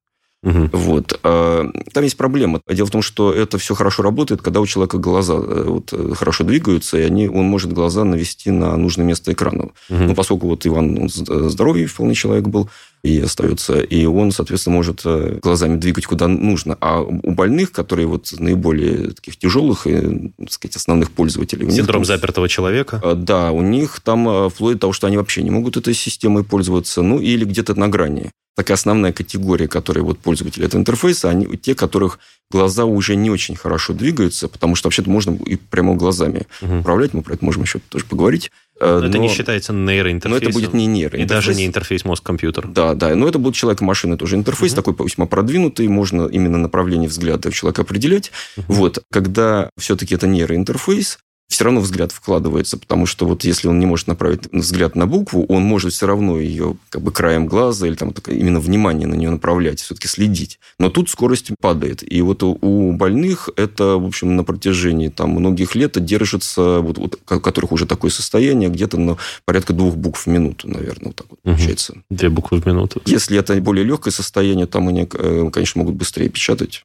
Угу. 0.42 0.70
Вот. 0.72 1.20
А, 1.22 1.64
там 1.92 2.04
есть 2.04 2.16
проблема. 2.16 2.60
Дело 2.68 2.86
в 2.86 2.90
том, 2.90 3.00
что 3.00 3.32
это 3.32 3.58
все 3.58 3.74
хорошо 3.74 4.02
работает, 4.02 4.42
когда 4.42 4.60
у 4.60 4.66
человека 4.66 4.98
глаза 4.98 5.34
э, 5.34 5.64
вот, 5.68 5.92
э, 5.92 6.14
хорошо 6.14 6.44
двигаются, 6.44 6.98
и 6.98 7.02
они, 7.02 7.28
он 7.28 7.44
может 7.44 7.72
глаза 7.72 8.04
навести 8.04 8.50
на 8.50 8.76
нужное 8.76 9.06
место 9.06 9.32
экрана. 9.32 9.70
Угу. 9.88 10.02
Но 10.02 10.14
поскольку 10.14 10.48
вот 10.48 10.66
Иван 10.66 10.98
он 10.98 11.08
здоровый 11.08 11.86
вполне 11.86 12.14
человек 12.14 12.48
был, 12.48 12.68
и 13.02 13.20
остается, 13.20 13.80
и 13.80 14.04
он, 14.04 14.30
соответственно, 14.30 14.76
может 14.76 15.02
э, 15.04 15.38
глазами 15.42 15.76
двигать 15.76 16.06
куда 16.06 16.28
нужно. 16.28 16.76
А 16.80 17.00
у 17.00 17.32
больных, 17.32 17.72
которые 17.72 18.06
вот 18.06 18.32
наиболее 18.38 19.10
таких 19.10 19.36
тяжелых 19.36 19.86
и, 19.86 20.32
так 20.38 20.52
сказать, 20.52 20.76
основных 20.76 21.10
пользователей... 21.10 21.70
Синдром 21.70 22.02
них, 22.02 22.06
запертого 22.06 22.48
человека? 22.48 23.02
Да, 23.16 23.50
у 23.50 23.62
них 23.62 24.00
там 24.00 24.48
вплоть 24.50 24.74
до 24.74 24.80
того, 24.80 24.92
что 24.92 25.08
они 25.08 25.16
вообще 25.16 25.42
не 25.42 25.50
могут 25.50 25.76
этой 25.76 25.94
системой 25.94 26.44
пользоваться, 26.44 27.02
ну, 27.02 27.18
или 27.18 27.44
где-то 27.44 27.74
на 27.74 27.88
грани 27.88 28.30
такая 28.54 28.74
основная 28.76 29.12
категория, 29.12 29.68
которые 29.68 30.04
вот 30.04 30.18
пользователи 30.18 30.66
этого 30.66 30.80
интерфейса, 30.80 31.30
они 31.30 31.46
те, 31.56 31.74
которых 31.74 32.18
глаза 32.50 32.84
уже 32.84 33.16
не 33.16 33.30
очень 33.30 33.56
хорошо 33.56 33.94
двигаются, 33.94 34.48
потому 34.48 34.74
что 34.74 34.88
вообще-то 34.88 35.08
можно 35.10 35.34
и 35.46 35.56
прямо 35.56 35.94
глазами 35.94 36.46
угу. 36.60 36.80
управлять, 36.80 37.14
мы 37.14 37.22
про 37.22 37.34
это 37.34 37.44
можем 37.44 37.62
еще 37.62 37.80
тоже 37.88 38.04
поговорить. 38.04 38.50
Э, 38.82 38.94
но, 38.94 39.00
но 39.00 39.06
это 39.06 39.18
не 39.18 39.28
считается 39.28 39.72
нейроинтерфейсом. 39.72 40.30
Но 40.30 40.36
это 40.36 40.52
будет 40.52 40.74
не 40.74 40.86
нейроинтерфейс. 40.86 41.24
И 41.24 41.28
даже 41.28 41.54
не 41.54 41.66
интерфейс 41.66 42.04
мозг-компьютер. 42.04 42.66
Да, 42.66 42.94
да. 42.94 43.14
Но 43.14 43.28
это 43.28 43.38
будет 43.38 43.54
человек-машина 43.54 44.18
тоже 44.18 44.36
интерфейс, 44.36 44.72
угу. 44.72 44.82
такой 44.82 45.06
весьма 45.06 45.26
продвинутый, 45.26 45.86
можно 45.86 46.26
именно 46.26 46.58
направление 46.58 47.08
взгляда 47.08 47.52
человека 47.52 47.82
определять. 47.82 48.32
Угу. 48.56 48.72
Вот. 48.72 49.02
Когда 49.12 49.70
все-таки 49.78 50.16
это 50.16 50.26
нейроинтерфейс, 50.26 51.18
все 51.52 51.64
равно 51.64 51.80
взгляд 51.80 52.12
вкладывается, 52.12 52.78
потому 52.78 53.06
что 53.06 53.26
вот 53.26 53.44
если 53.44 53.68
он 53.68 53.78
не 53.78 53.86
может 53.86 54.06
направить 54.06 54.50
взгляд 54.52 54.96
на 54.96 55.06
букву, 55.06 55.44
он 55.46 55.62
может 55.62 55.92
все 55.92 56.06
равно 56.06 56.38
ее 56.38 56.76
как 56.88 57.02
бы 57.02 57.12
краем 57.12 57.46
глаза 57.46 57.86
или 57.86 57.94
там 57.94 58.14
именно 58.26 58.58
внимание 58.58 59.06
на 59.06 59.14
нее 59.14 59.30
направлять, 59.30 59.80
все-таки 59.80 60.08
следить. 60.08 60.58
Но 60.78 60.88
тут 60.88 61.10
скорость 61.10 61.50
падает. 61.60 62.02
И 62.10 62.22
вот 62.22 62.42
у 62.42 62.92
больных 62.92 63.50
это, 63.56 63.96
в 63.96 64.06
общем, 64.06 64.34
на 64.36 64.44
протяжении 64.44 65.08
там 65.08 65.30
многих 65.30 65.74
лет 65.74 66.02
держится, 66.02 66.80
вот, 66.80 66.98
вот, 66.98 67.18
у 67.30 67.40
которых 67.40 67.72
уже 67.72 67.86
такое 67.86 68.10
состояние, 68.10 68.70
где-то 68.70 68.98
на 68.98 69.18
порядка 69.44 69.72
двух 69.72 69.96
букв 69.96 70.26
в 70.26 70.26
минуту, 70.28 70.68
наверное, 70.68 71.08
вот 71.08 71.16
так 71.16 71.26
вот 71.28 71.38
угу. 71.44 71.54
получается. 71.54 71.94
Две 72.10 72.30
буквы 72.30 72.60
в 72.60 72.66
минуту. 72.66 73.02
Если 73.04 73.38
это 73.38 73.54
более 73.60 73.84
легкое 73.84 74.12
состояние, 74.12 74.66
там 74.66 74.88
они, 74.88 75.08
э, 75.12 75.50
конечно, 75.52 75.80
могут 75.80 75.96
быстрее 75.96 76.28
печатать. 76.28 76.84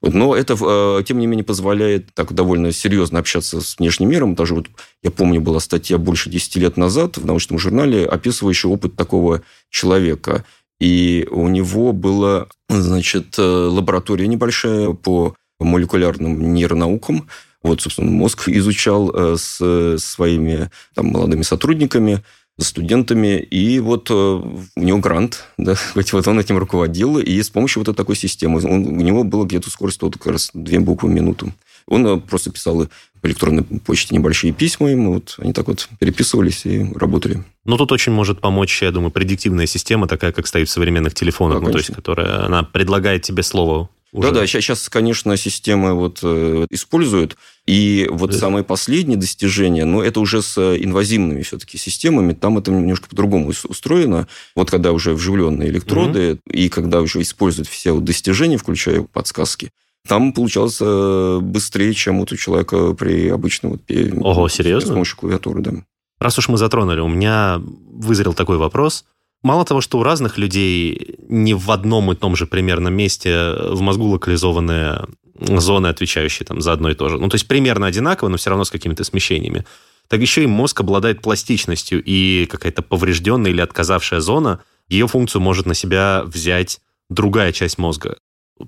Вот, 0.00 0.14
но 0.14 0.34
это, 0.34 0.56
э, 0.60 1.02
тем 1.04 1.18
не 1.18 1.26
менее, 1.26 1.44
позволяет 1.44 2.12
так 2.14 2.32
довольно 2.32 2.72
серьезно 2.72 3.18
общаться 3.18 3.60
с 3.60 3.78
внешним 3.78 4.10
миром. 4.10 4.34
Даже 4.34 4.54
вот, 4.54 4.66
я 5.02 5.10
помню, 5.10 5.40
была 5.40 5.60
статья 5.60 5.98
больше 5.98 6.30
10 6.30 6.56
лет 6.56 6.76
назад 6.76 7.16
в 7.16 7.26
научном 7.26 7.58
журнале, 7.58 8.06
описывающая 8.06 8.70
опыт 8.70 8.96
такого 8.96 9.42
человека. 9.70 10.44
И 10.80 11.26
у 11.30 11.48
него 11.48 11.92
была, 11.92 12.46
значит, 12.68 13.38
э, 13.38 13.42
лаборатория 13.42 14.26
небольшая 14.26 14.90
по 14.92 15.34
молекулярным 15.58 16.54
нейронаукам. 16.54 17.28
Вот, 17.62 17.80
собственно, 17.80 18.10
мозг 18.10 18.48
изучал 18.48 19.10
э, 19.12 19.36
с 19.36 19.98
своими 19.98 20.70
там, 20.94 21.06
молодыми 21.06 21.42
сотрудниками 21.42 22.22
студентами, 22.58 23.38
и 23.38 23.78
вот 23.80 24.10
э, 24.10 24.14
у 24.14 24.82
него 24.82 24.98
грант, 24.98 25.44
да, 25.58 25.74
вот 25.94 26.28
он 26.28 26.40
этим 26.40 26.58
руководил, 26.58 27.18
и 27.18 27.42
с 27.42 27.50
помощью 27.50 27.84
вот 27.84 27.96
такой 27.96 28.16
системы, 28.16 28.60
он, 28.64 28.86
у 28.86 29.00
него 29.00 29.24
было 29.24 29.44
где-то 29.44 29.70
скорость 29.70 30.02
вот 30.02 30.16
как 30.16 30.32
раз 30.32 30.50
две 30.54 30.80
буквы 30.80 31.08
в 31.08 31.12
минуту. 31.12 31.52
Он 31.86 32.06
э, 32.06 32.16
просто 32.18 32.50
писал 32.50 32.86
по 33.20 33.26
электронной 33.26 33.64
почте 33.64 34.14
небольшие 34.14 34.52
письма 34.52 34.92
им, 34.92 35.12
вот 35.12 35.34
они 35.38 35.52
так 35.52 35.66
вот 35.66 35.88
переписывались 35.98 36.66
и 36.66 36.92
работали. 36.94 37.42
Но 37.64 37.76
тут 37.76 37.92
очень 37.92 38.12
может 38.12 38.40
помочь, 38.40 38.82
я 38.82 38.90
думаю, 38.90 39.10
предиктивная 39.10 39.66
система, 39.66 40.06
такая, 40.06 40.32
как 40.32 40.46
стоит 40.46 40.68
в 40.68 40.72
современных 40.72 41.14
телефонах, 41.14 41.60
да, 41.60 41.66
ну, 41.66 41.72
то 41.72 41.78
есть, 41.78 41.94
которая 41.94 42.44
она 42.44 42.62
предлагает 42.62 43.22
тебе 43.22 43.42
слово. 43.42 43.88
Да-да, 44.12 44.46
сейчас, 44.46 44.88
конечно, 44.88 45.36
системы 45.36 45.94
вот 45.94 46.20
э, 46.22 46.66
используют. 46.70 47.36
И 47.68 48.08
вот 48.10 48.30
да. 48.30 48.38
самые 48.38 48.64
последние 48.64 49.18
достижения, 49.18 49.84
но 49.84 49.98
ну, 49.98 50.02
это 50.02 50.20
уже 50.20 50.40
с 50.40 50.56
инвазивными 50.58 51.42
все-таки 51.42 51.76
системами, 51.76 52.32
там 52.32 52.56
это 52.56 52.70
немножко 52.70 53.10
по-другому 53.10 53.52
устроено. 53.68 54.26
Вот 54.56 54.70
когда 54.70 54.92
уже 54.92 55.12
вживленные 55.12 55.68
электроды, 55.68 56.32
угу. 56.32 56.40
и 56.50 56.70
когда 56.70 57.02
уже 57.02 57.20
используют 57.20 57.68
все 57.68 57.92
вот 57.92 58.04
достижения, 58.04 58.56
включая 58.56 59.02
подсказки, 59.02 59.70
там 60.06 60.32
получалось 60.32 60.78
э, 60.80 61.40
быстрее, 61.42 61.92
чем 61.92 62.20
вот 62.20 62.32
у 62.32 62.36
человека 62.36 62.94
при 62.94 63.28
обычном 63.28 63.72
вот 63.72 63.82
Ого, 64.22 64.48
серьезно? 64.48 64.88
С 64.88 64.92
помощью 64.94 65.18
клавиатуры, 65.18 65.60
да. 65.60 65.72
Раз 66.20 66.38
уж 66.38 66.48
мы 66.48 66.56
затронули, 66.56 67.00
у 67.00 67.08
меня 67.08 67.60
вызрел 67.60 68.32
такой 68.32 68.56
вопрос– 68.56 69.04
Мало 69.42 69.64
того, 69.64 69.80
что 69.80 69.98
у 69.98 70.02
разных 70.02 70.36
людей 70.36 71.16
не 71.28 71.54
в 71.54 71.70
одном 71.70 72.10
и 72.10 72.16
том 72.16 72.34
же 72.34 72.46
примерно 72.46 72.88
месте 72.88 73.54
в 73.70 73.80
мозгу 73.80 74.06
локализованы 74.06 75.02
зоны, 75.40 75.86
отвечающие 75.88 76.46
там 76.46 76.60
за 76.60 76.72
одно 76.72 76.90
и 76.90 76.94
то 76.94 77.08
же. 77.08 77.18
Ну, 77.18 77.28
то 77.28 77.36
есть 77.36 77.48
примерно 77.48 77.86
одинаково, 77.86 78.28
но 78.28 78.36
все 78.36 78.50
равно 78.50 78.64
с 78.64 78.70
какими-то 78.70 79.04
смещениями. 79.04 79.64
Так 80.08 80.20
еще 80.20 80.42
и 80.42 80.46
мозг 80.46 80.80
обладает 80.80 81.20
пластичностью, 81.20 82.02
и 82.02 82.46
какая-то 82.46 82.82
поврежденная 82.82 83.50
или 83.50 83.60
отказавшая 83.60 84.20
зона, 84.20 84.60
ее 84.88 85.06
функцию 85.06 85.42
может 85.42 85.66
на 85.66 85.74
себя 85.74 86.22
взять 86.24 86.80
другая 87.10 87.52
часть 87.52 87.78
мозга. 87.78 88.18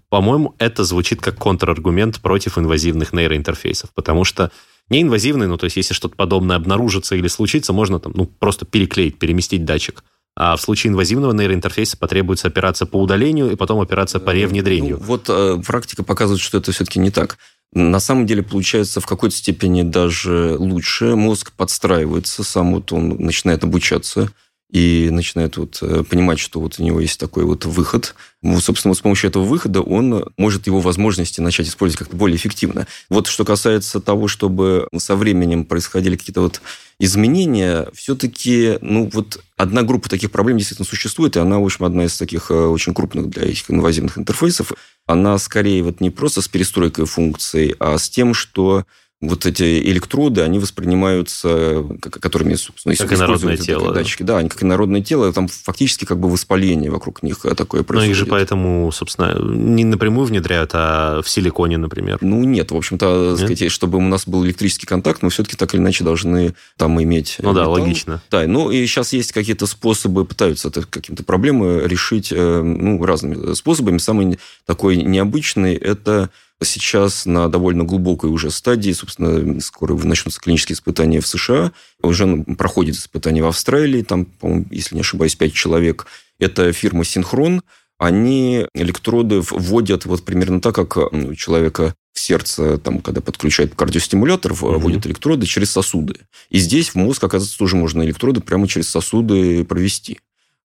По-моему, 0.08 0.54
это 0.58 0.84
звучит 0.84 1.20
как 1.20 1.36
контраргумент 1.36 2.20
против 2.20 2.58
инвазивных 2.58 3.12
нейроинтерфейсов, 3.12 3.90
потому 3.94 4.24
что 4.24 4.52
неинвазивный, 4.88 5.46
ну, 5.46 5.56
то 5.56 5.64
есть 5.64 5.76
если 5.76 5.94
что-то 5.94 6.14
подобное 6.14 6.56
обнаружится 6.56 7.16
или 7.16 7.28
случится, 7.28 7.72
можно 7.72 7.98
там, 7.98 8.12
ну, 8.14 8.26
просто 8.26 8.66
переклеить, 8.66 9.18
переместить 9.18 9.64
датчик. 9.64 10.04
А 10.36 10.56
в 10.56 10.60
случае 10.60 10.92
инвазивного 10.92 11.32
нейроинтерфейса 11.32 11.96
потребуется 11.96 12.48
операция 12.48 12.86
по 12.86 12.96
удалению 12.96 13.50
и 13.50 13.56
потом 13.56 13.80
операция 13.80 14.20
по 14.20 14.30
ревнедрению. 14.30 14.98
Ну, 14.98 15.04
вот 15.04 15.26
э, 15.28 15.60
практика 15.66 16.02
показывает, 16.02 16.40
что 16.40 16.58
это 16.58 16.72
все-таки 16.72 16.98
не 16.98 17.10
так. 17.10 17.36
На 17.72 18.00
самом 18.00 18.26
деле 18.26 18.42
получается 18.42 19.00
в 19.00 19.06
какой-то 19.06 19.36
степени 19.36 19.82
даже 19.82 20.56
лучше. 20.58 21.14
Мозг 21.14 21.52
подстраивается, 21.52 22.42
сам 22.42 22.74
вот 22.74 22.92
он 22.92 23.10
начинает 23.18 23.62
обучаться. 23.64 24.30
И 24.70 25.08
начинает 25.10 25.56
вот 25.56 25.78
э, 25.82 26.04
понимать, 26.08 26.38
что 26.38 26.60
вот 26.60 26.76
у 26.78 26.82
него 26.82 27.00
есть 27.00 27.18
такой 27.18 27.44
вот 27.44 27.64
выход. 27.64 28.14
Собственно, 28.60 28.90
вот 28.90 28.98
с 28.98 29.02
помощью 29.02 29.28
этого 29.28 29.42
выхода 29.42 29.80
он 29.82 30.32
может 30.36 30.66
его 30.66 30.80
возможности 30.80 31.40
начать 31.40 31.68
использовать 31.68 31.98
как-то 31.98 32.16
более 32.16 32.36
эффективно. 32.36 32.86
Вот 33.08 33.26
что 33.26 33.44
касается 33.44 34.00
того, 34.00 34.28
чтобы 34.28 34.86
со 34.96 35.16
временем 35.16 35.64
происходили 35.64 36.16
какие-то 36.16 36.40
вот 36.40 36.62
изменения, 37.00 37.88
все-таки, 37.94 38.78
ну, 38.80 39.10
вот 39.12 39.42
одна 39.56 39.82
группа 39.82 40.08
таких 40.08 40.30
проблем 40.30 40.58
действительно 40.58 40.86
существует, 40.86 41.36
и 41.36 41.40
она, 41.40 41.58
в 41.58 41.64
общем, 41.64 41.84
одна 41.84 42.04
из 42.04 42.16
таких 42.16 42.50
э, 42.50 42.54
очень 42.54 42.94
крупных 42.94 43.28
для 43.28 43.44
этих 43.44 43.70
инвазивных 43.70 44.18
интерфейсов. 44.18 44.72
Она 45.06 45.38
скорее 45.38 45.82
вот 45.82 46.00
не 46.00 46.10
просто 46.10 46.42
с 46.42 46.48
перестройкой 46.48 47.06
функций, 47.06 47.74
а 47.80 47.98
с 47.98 48.08
тем, 48.08 48.34
что 48.34 48.84
вот 49.22 49.44
эти 49.44 49.80
электроды, 49.80 50.40
они 50.40 50.58
воспринимаются, 50.58 51.84
которыми, 52.00 52.54
собственно, 52.54 52.96
как 52.96 53.12
инородное 53.12 53.56
тело. 53.58 53.92
Датчики. 53.92 54.22
Да. 54.22 54.38
они 54.38 54.48
как 54.48 54.62
инородное 54.62 55.02
тело, 55.02 55.30
там 55.32 55.46
фактически 55.48 56.06
как 56.06 56.18
бы 56.18 56.30
воспаление 56.30 56.90
вокруг 56.90 57.22
них 57.22 57.40
такое 57.56 57.82
происходит. 57.82 57.94
Но 57.94 58.10
их 58.10 58.16
же 58.16 58.24
поэтому, 58.24 58.90
собственно, 58.92 59.38
не 59.38 59.84
напрямую 59.84 60.26
внедряют, 60.26 60.70
а 60.72 61.20
в 61.22 61.28
силиконе, 61.28 61.76
например. 61.76 62.16
Ну, 62.22 62.44
нет, 62.44 62.70
в 62.70 62.76
общем-то, 62.76 63.36
сказать, 63.36 63.70
чтобы 63.70 63.98
у 63.98 64.02
нас 64.02 64.26
был 64.26 64.44
электрический 64.46 64.86
контакт, 64.86 65.22
мы 65.22 65.28
все-таки 65.28 65.56
так 65.56 65.74
или 65.74 65.82
иначе 65.82 66.02
должны 66.02 66.54
там 66.78 67.02
иметь 67.02 67.36
Ну 67.40 67.50
металл. 67.50 67.64
да, 67.64 67.68
логично. 67.70 68.22
Да, 68.30 68.46
ну 68.46 68.70
и 68.70 68.86
сейчас 68.86 69.12
есть 69.12 69.32
какие-то 69.32 69.66
способы, 69.66 70.24
пытаются 70.24 70.68
это 70.68 70.82
какие-то 70.86 71.24
проблемы 71.24 71.82
решить 71.84 72.32
э, 72.32 72.62
ну, 72.62 73.04
разными 73.04 73.52
способами. 73.52 73.98
Самый 73.98 74.38
такой 74.64 74.96
необычный– 74.96 75.74
это 75.74 76.30
сейчас 76.62 77.26
на 77.26 77.48
довольно 77.48 77.84
глубокой 77.84 78.30
уже 78.30 78.50
стадии, 78.50 78.92
собственно, 78.92 79.60
скоро 79.60 79.94
начнутся 79.94 80.40
клинические 80.40 80.74
испытания 80.74 81.20
в 81.20 81.26
США, 81.26 81.72
уже 82.02 82.44
проходит 82.58 82.96
испытания 82.96 83.42
в 83.42 83.46
Австралии, 83.46 84.02
там, 84.02 84.26
по-моему, 84.26 84.66
если 84.70 84.94
не 84.94 85.00
ошибаюсь, 85.00 85.36
5 85.36 85.52
человек. 85.52 86.06
Это 86.38 86.72
фирма 86.72 87.04
«Синхрон», 87.04 87.62
они 87.98 88.66
электроды 88.74 89.42
вводят 89.42 90.06
вот 90.06 90.24
примерно 90.24 90.62
так, 90.62 90.74
как 90.74 90.96
у 90.96 91.34
человека 91.34 91.94
в 92.14 92.20
сердце, 92.20 92.78
там, 92.78 93.00
когда 93.00 93.20
подключают 93.20 93.74
кардиостимулятор, 93.74 94.54
вводят 94.54 95.04
угу. 95.04 95.08
электроды 95.08 95.46
через 95.46 95.70
сосуды. 95.70 96.14
И 96.48 96.58
здесь 96.58 96.90
в 96.90 96.94
мозг, 96.94 97.22
оказывается, 97.22 97.58
тоже 97.58 97.76
можно 97.76 98.02
электроды 98.02 98.40
прямо 98.40 98.66
через 98.66 98.88
сосуды 98.88 99.64
провести. 99.64 100.18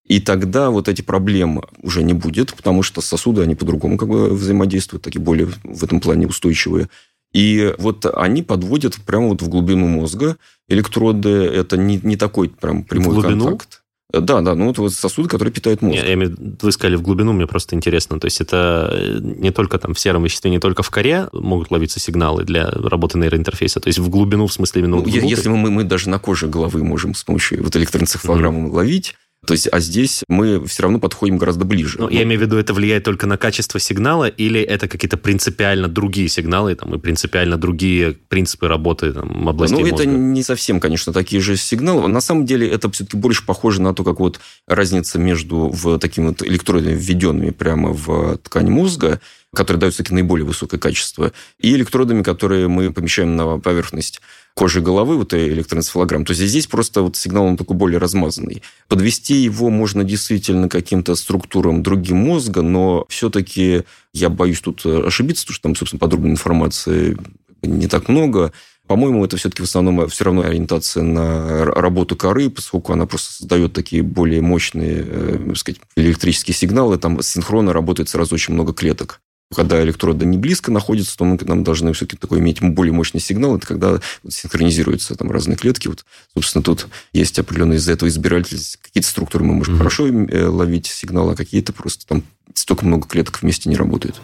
И 0.06 0.20
тогда 0.20 0.70
вот 0.70 0.88
эти 0.88 1.02
проблемы 1.02 1.64
уже 1.82 2.04
не 2.04 2.12
будет, 2.12 2.54
потому 2.54 2.82
что 2.82 3.00
сосуды, 3.00 3.42
они 3.42 3.54
по-другому 3.54 3.98
как 3.98 4.08
бы 4.08 4.30
взаимодействуют, 4.30 5.02
такие 5.02 5.20
более 5.20 5.48
в 5.64 5.82
этом 5.82 6.00
плане 6.00 6.26
устойчивые. 6.26 6.88
И 7.32 7.74
вот 7.78 8.06
они 8.06 8.42
подводят 8.42 8.96
прямо 9.04 9.28
вот 9.28 9.42
в 9.42 9.48
глубину 9.48 9.86
мозга 9.88 10.36
электроды. 10.68 11.28
Это 11.28 11.76
не, 11.76 12.00
не 12.02 12.16
такой 12.16 12.48
прям 12.48 12.84
прямой 12.84 13.20
контакт. 13.20 13.82
Да, 14.12 14.40
да, 14.40 14.54
ну 14.54 14.72
вот 14.72 14.92
сосуды, 14.92 15.28
которые 15.28 15.52
питают 15.52 15.82
мозг. 15.82 15.98
Я, 16.02 16.14
я, 16.14 16.30
вы 16.62 16.72
сказали 16.72 16.94
в 16.94 17.02
глубину, 17.02 17.32
мне 17.32 17.46
просто 17.48 17.74
интересно. 17.74 18.20
То 18.20 18.26
есть 18.26 18.40
это 18.40 18.88
э, 18.92 19.18
не 19.20 19.50
только 19.50 19.78
там 19.78 19.94
в 19.94 20.00
сером 20.00 20.22
веществе, 20.22 20.50
не 20.50 20.60
только 20.60 20.84
в 20.84 20.90
коре 20.90 21.28
могут 21.32 21.72
ловиться 21.72 21.98
сигналы 21.98 22.44
для 22.44 22.70
работы 22.70 23.18
нейроинтерфейса. 23.18 23.80
То 23.80 23.88
есть 23.88 23.98
в 23.98 24.08
глубину, 24.08 24.46
в 24.46 24.52
смысле 24.52 24.82
именно... 24.82 24.96
Ну, 24.98 25.06
если 25.06 25.48
мы, 25.48 25.70
мы 25.70 25.82
даже 25.82 26.08
на 26.08 26.20
коже 26.20 26.46
головы 26.46 26.84
можем 26.84 27.14
с 27.14 27.24
помощью 27.24 27.64
вот 27.64 27.74
электроэнцефалограммы 27.74 28.68
mm-hmm. 28.68 28.72
ловить, 28.72 29.16
то 29.46 29.52
есть, 29.54 29.68
а 29.70 29.80
здесь 29.80 30.24
мы 30.28 30.64
все 30.66 30.82
равно 30.82 30.98
подходим 30.98 31.38
гораздо 31.38 31.64
ближе. 31.64 31.98
Ну, 31.98 32.08
я 32.08 32.24
имею 32.24 32.40
в 32.40 32.42
виду, 32.42 32.56
это 32.56 32.74
влияет 32.74 33.04
только 33.04 33.26
на 33.26 33.36
качество 33.36 33.78
сигнала, 33.78 34.26
или 34.26 34.60
это 34.60 34.88
какие-то 34.88 35.16
принципиально 35.16 35.88
другие 35.88 36.28
сигналы, 36.28 36.74
там, 36.74 36.94
и 36.94 36.98
принципиально 36.98 37.56
другие 37.56 38.12
принципы 38.12 38.68
работы 38.68 39.12
там, 39.12 39.48
областей 39.48 39.78
Ну, 39.78 39.82
мозга? 39.88 40.02
это 40.02 40.06
не 40.06 40.42
совсем, 40.42 40.80
конечно, 40.80 41.12
такие 41.12 41.40
же 41.40 41.56
сигналы. 41.56 42.08
На 42.08 42.20
самом 42.20 42.44
деле, 42.44 42.68
это 42.68 42.90
все-таки 42.90 43.16
больше 43.16 43.46
похоже 43.46 43.80
на 43.80 43.94
то, 43.94 44.04
как 44.04 44.20
вот 44.20 44.40
разница 44.66 45.18
между 45.18 45.68
в 45.68 45.98
такими 45.98 46.28
вот 46.28 46.42
электродами, 46.42 46.94
введенными 46.94 47.50
прямо 47.50 47.92
в 47.92 48.38
ткань 48.38 48.68
мозга, 48.68 49.20
которые 49.54 49.80
дают 49.80 49.94
все-таки 49.94 50.14
наиболее 50.14 50.44
высокое 50.44 50.78
качество, 50.78 51.32
и 51.58 51.74
электродами, 51.74 52.22
которые 52.22 52.68
мы 52.68 52.92
помещаем 52.92 53.36
на 53.36 53.58
поверхность 53.58 54.20
кожи 54.56 54.80
головы, 54.80 55.18
вот 55.18 55.34
электроэнцефалограмм, 55.34 56.24
то 56.24 56.32
есть 56.32 56.42
здесь 56.42 56.66
просто 56.66 57.02
вот 57.02 57.16
сигнал 57.16 57.44
он 57.44 57.58
такой 57.58 57.76
более 57.76 57.98
размазанный. 57.98 58.62
Подвести 58.88 59.34
его 59.34 59.68
можно 59.68 60.02
действительно 60.02 60.70
каким-то 60.70 61.14
структурам 61.14 61.82
другим 61.82 62.16
мозга, 62.16 62.62
но 62.62 63.04
все-таки 63.10 63.82
я 64.14 64.30
боюсь 64.30 64.62
тут 64.62 64.84
ошибиться, 64.86 65.44
потому 65.44 65.54
что 65.54 65.62
там, 65.62 65.76
собственно, 65.76 66.00
подробной 66.00 66.30
информации 66.30 67.18
не 67.62 67.86
так 67.86 68.08
много. 68.08 68.52
По-моему, 68.86 69.24
это 69.24 69.36
все-таки 69.36 69.62
в 69.62 69.66
основном 69.66 70.08
все 70.08 70.24
равно 70.24 70.42
ориентация 70.42 71.02
на 71.02 71.64
работу 71.66 72.16
коры, 72.16 72.48
поскольку 72.48 72.92
она 72.92 73.04
просто 73.04 73.32
создает 73.34 73.74
такие 73.74 74.02
более 74.02 74.40
мощные, 74.40 75.04
э, 75.06 75.52
сказать, 75.56 75.80
электрические 75.96 76.54
сигналы. 76.54 76.96
Там 76.96 77.20
синхронно 77.20 77.72
работает 77.72 78.08
сразу 78.08 78.34
очень 78.34 78.54
много 78.54 78.72
клеток. 78.72 79.20
Когда 79.54 79.80
электроды 79.82 80.26
не 80.26 80.38
близко 80.38 80.72
находятся, 80.72 81.16
то 81.16 81.24
мы 81.24 81.38
нам 81.42 81.62
должны 81.62 81.92
все-таки 81.92 82.16
такой 82.16 82.40
иметь 82.40 82.60
более 82.60 82.92
мощный 82.92 83.20
сигнал. 83.20 83.56
Это 83.56 83.66
когда 83.66 84.00
синхронизируются 84.28 85.14
там 85.14 85.30
разные 85.30 85.56
клетки. 85.56 85.86
Вот, 85.86 86.04
собственно, 86.34 86.64
тут 86.64 86.88
есть 87.12 87.38
определенные 87.38 87.76
из-за 87.76 87.92
этого 87.92 88.08
избирательность. 88.08 88.78
Какие-то 88.82 89.08
структуры 89.08 89.44
мы 89.44 89.54
можем 89.54 89.74
mm-hmm. 89.74 89.78
хорошо 89.78 90.08
э, 90.08 90.46
ловить 90.46 90.86
сигнал, 90.86 91.30
а 91.30 91.36
какие-то 91.36 91.72
просто 91.72 92.06
там 92.06 92.24
столько 92.54 92.84
много 92.84 93.06
клеток 93.06 93.40
вместе 93.40 93.68
не 93.68 93.76
работают. 93.76 94.20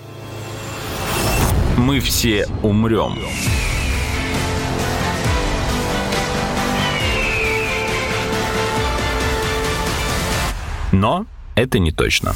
Мы 1.77 2.01
все 2.01 2.49
умрем. 2.63 3.19
Но 10.91 11.27
это 11.55 11.79
не 11.79 11.93
точно. 11.93 12.35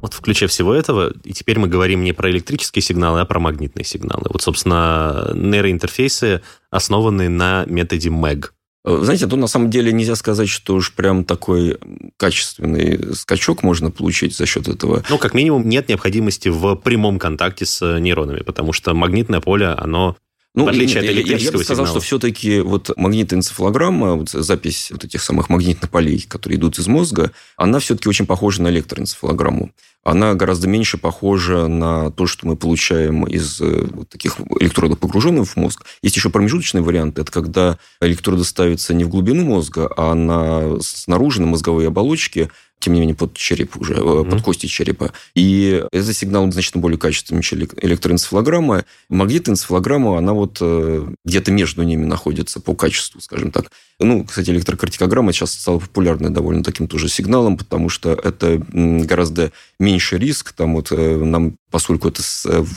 Вот 0.00 0.14
в 0.14 0.20
ключе 0.20 0.46
всего 0.46 0.74
этого, 0.74 1.12
и 1.24 1.32
теперь 1.32 1.58
мы 1.58 1.68
говорим 1.68 2.02
не 2.02 2.12
про 2.12 2.30
электрические 2.30 2.82
сигналы, 2.82 3.20
а 3.20 3.24
про 3.24 3.38
магнитные 3.38 3.84
сигналы. 3.84 4.24
Вот, 4.30 4.42
собственно, 4.42 5.30
нейроинтерфейсы 5.34 6.42
основаны 6.70 7.28
на 7.28 7.64
методе 7.66 8.08
MEG. 8.08 8.50
Знаете, 8.82 9.26
тут 9.26 9.38
на 9.38 9.46
самом 9.46 9.68
деле 9.68 9.92
нельзя 9.92 10.16
сказать, 10.16 10.48
что 10.48 10.74
уж 10.74 10.94
прям 10.94 11.24
такой 11.24 11.76
качественный 12.16 13.14
скачок 13.14 13.62
можно 13.62 13.90
получить 13.90 14.34
за 14.34 14.46
счет 14.46 14.68
этого. 14.68 15.04
Ну, 15.10 15.18
как 15.18 15.34
минимум, 15.34 15.68
нет 15.68 15.90
необходимости 15.90 16.48
в 16.48 16.76
прямом 16.76 17.18
контакте 17.18 17.66
с 17.66 17.98
нейронами, 17.98 18.40
потому 18.40 18.72
что 18.72 18.94
магнитное 18.94 19.40
поле, 19.40 19.66
оно 19.66 20.16
ну, 20.54 20.64
в 20.64 20.68
отличие 20.68 21.00
от 21.00 21.06
электрического 21.06 21.38
я, 21.38 21.44
я 21.44 21.58
бы 21.58 21.64
сказал, 21.64 21.86
сигнала. 21.86 22.00
что 22.00 22.06
все-таки 22.06 22.60
вот 22.60 22.90
магнитная 22.96 23.38
энцефалограмма, 23.38 24.14
вот 24.14 24.30
запись 24.30 24.90
вот 24.90 25.04
этих 25.04 25.22
самых 25.22 25.48
магнитных 25.48 25.90
полей, 25.90 26.24
которые 26.26 26.58
идут 26.58 26.78
из 26.78 26.88
мозга, 26.88 27.30
она 27.56 27.78
все-таки 27.78 28.08
очень 28.08 28.26
похожа 28.26 28.62
на 28.62 28.68
электроэнцефалограмму. 28.68 29.70
Она 30.02 30.34
гораздо 30.34 30.66
меньше 30.66 30.96
похожа 30.96 31.66
на 31.66 32.10
то, 32.10 32.26
что 32.26 32.46
мы 32.46 32.56
получаем 32.56 33.24
из 33.24 33.60
э, 33.60 33.86
вот 33.90 34.08
таких 34.08 34.40
электродов, 34.58 34.98
погруженных 34.98 35.46
в 35.48 35.56
мозг. 35.56 35.84
Есть 36.02 36.16
еще 36.16 36.30
промежуточный 36.30 36.80
вариант. 36.80 37.18
Это 37.18 37.30
когда 37.30 37.78
электроды 38.00 38.44
ставятся 38.44 38.94
не 38.94 39.04
в 39.04 39.08
глубину 39.08 39.44
мозга, 39.44 39.90
а 39.96 40.14
на, 40.14 40.80
снаружи, 40.80 41.42
на 41.42 41.48
мозговые 41.48 41.88
оболочки, 41.88 42.50
тем 42.78 42.94
не 42.94 43.00
менее, 43.00 43.14
под 43.14 43.34
череп 43.34 43.76
уже, 43.76 43.92
mm-hmm. 43.94 44.30
под 44.30 44.42
кости 44.42 44.66
черепа. 44.66 45.12
И 45.34 45.84
этот 45.92 46.16
сигнал 46.16 46.50
значительно 46.50 46.80
более 46.80 46.98
качественный, 46.98 47.42
чем 47.42 47.58
электроэнцефалограмма. 47.58 48.86
Магнитная 49.10 49.52
энцефалограмма, 49.52 50.16
она 50.16 50.32
вот 50.32 50.58
э, 50.62 51.06
где-то 51.26 51.52
между 51.52 51.82
ними 51.82 52.06
находится 52.06 52.58
по 52.58 52.74
качеству, 52.74 53.20
скажем 53.20 53.52
так. 53.52 53.70
Ну, 54.02 54.24
кстати, 54.24 54.48
электрокартикограмма 54.48 55.34
сейчас 55.34 55.52
стала 55.52 55.78
популярной 55.78 56.30
довольно 56.30 56.64
таким 56.64 56.88
тоже 56.88 57.10
сигналом, 57.10 57.58
потому 57.58 57.90
что 57.90 58.12
это 58.12 58.62
гораздо 58.72 59.52
меньше 59.78 60.16
риск. 60.16 60.52
Там 60.52 60.74
вот 60.74 60.90
э, 60.90 61.16
нам, 61.22 61.56
поскольку 61.70 62.08
это 62.08 62.22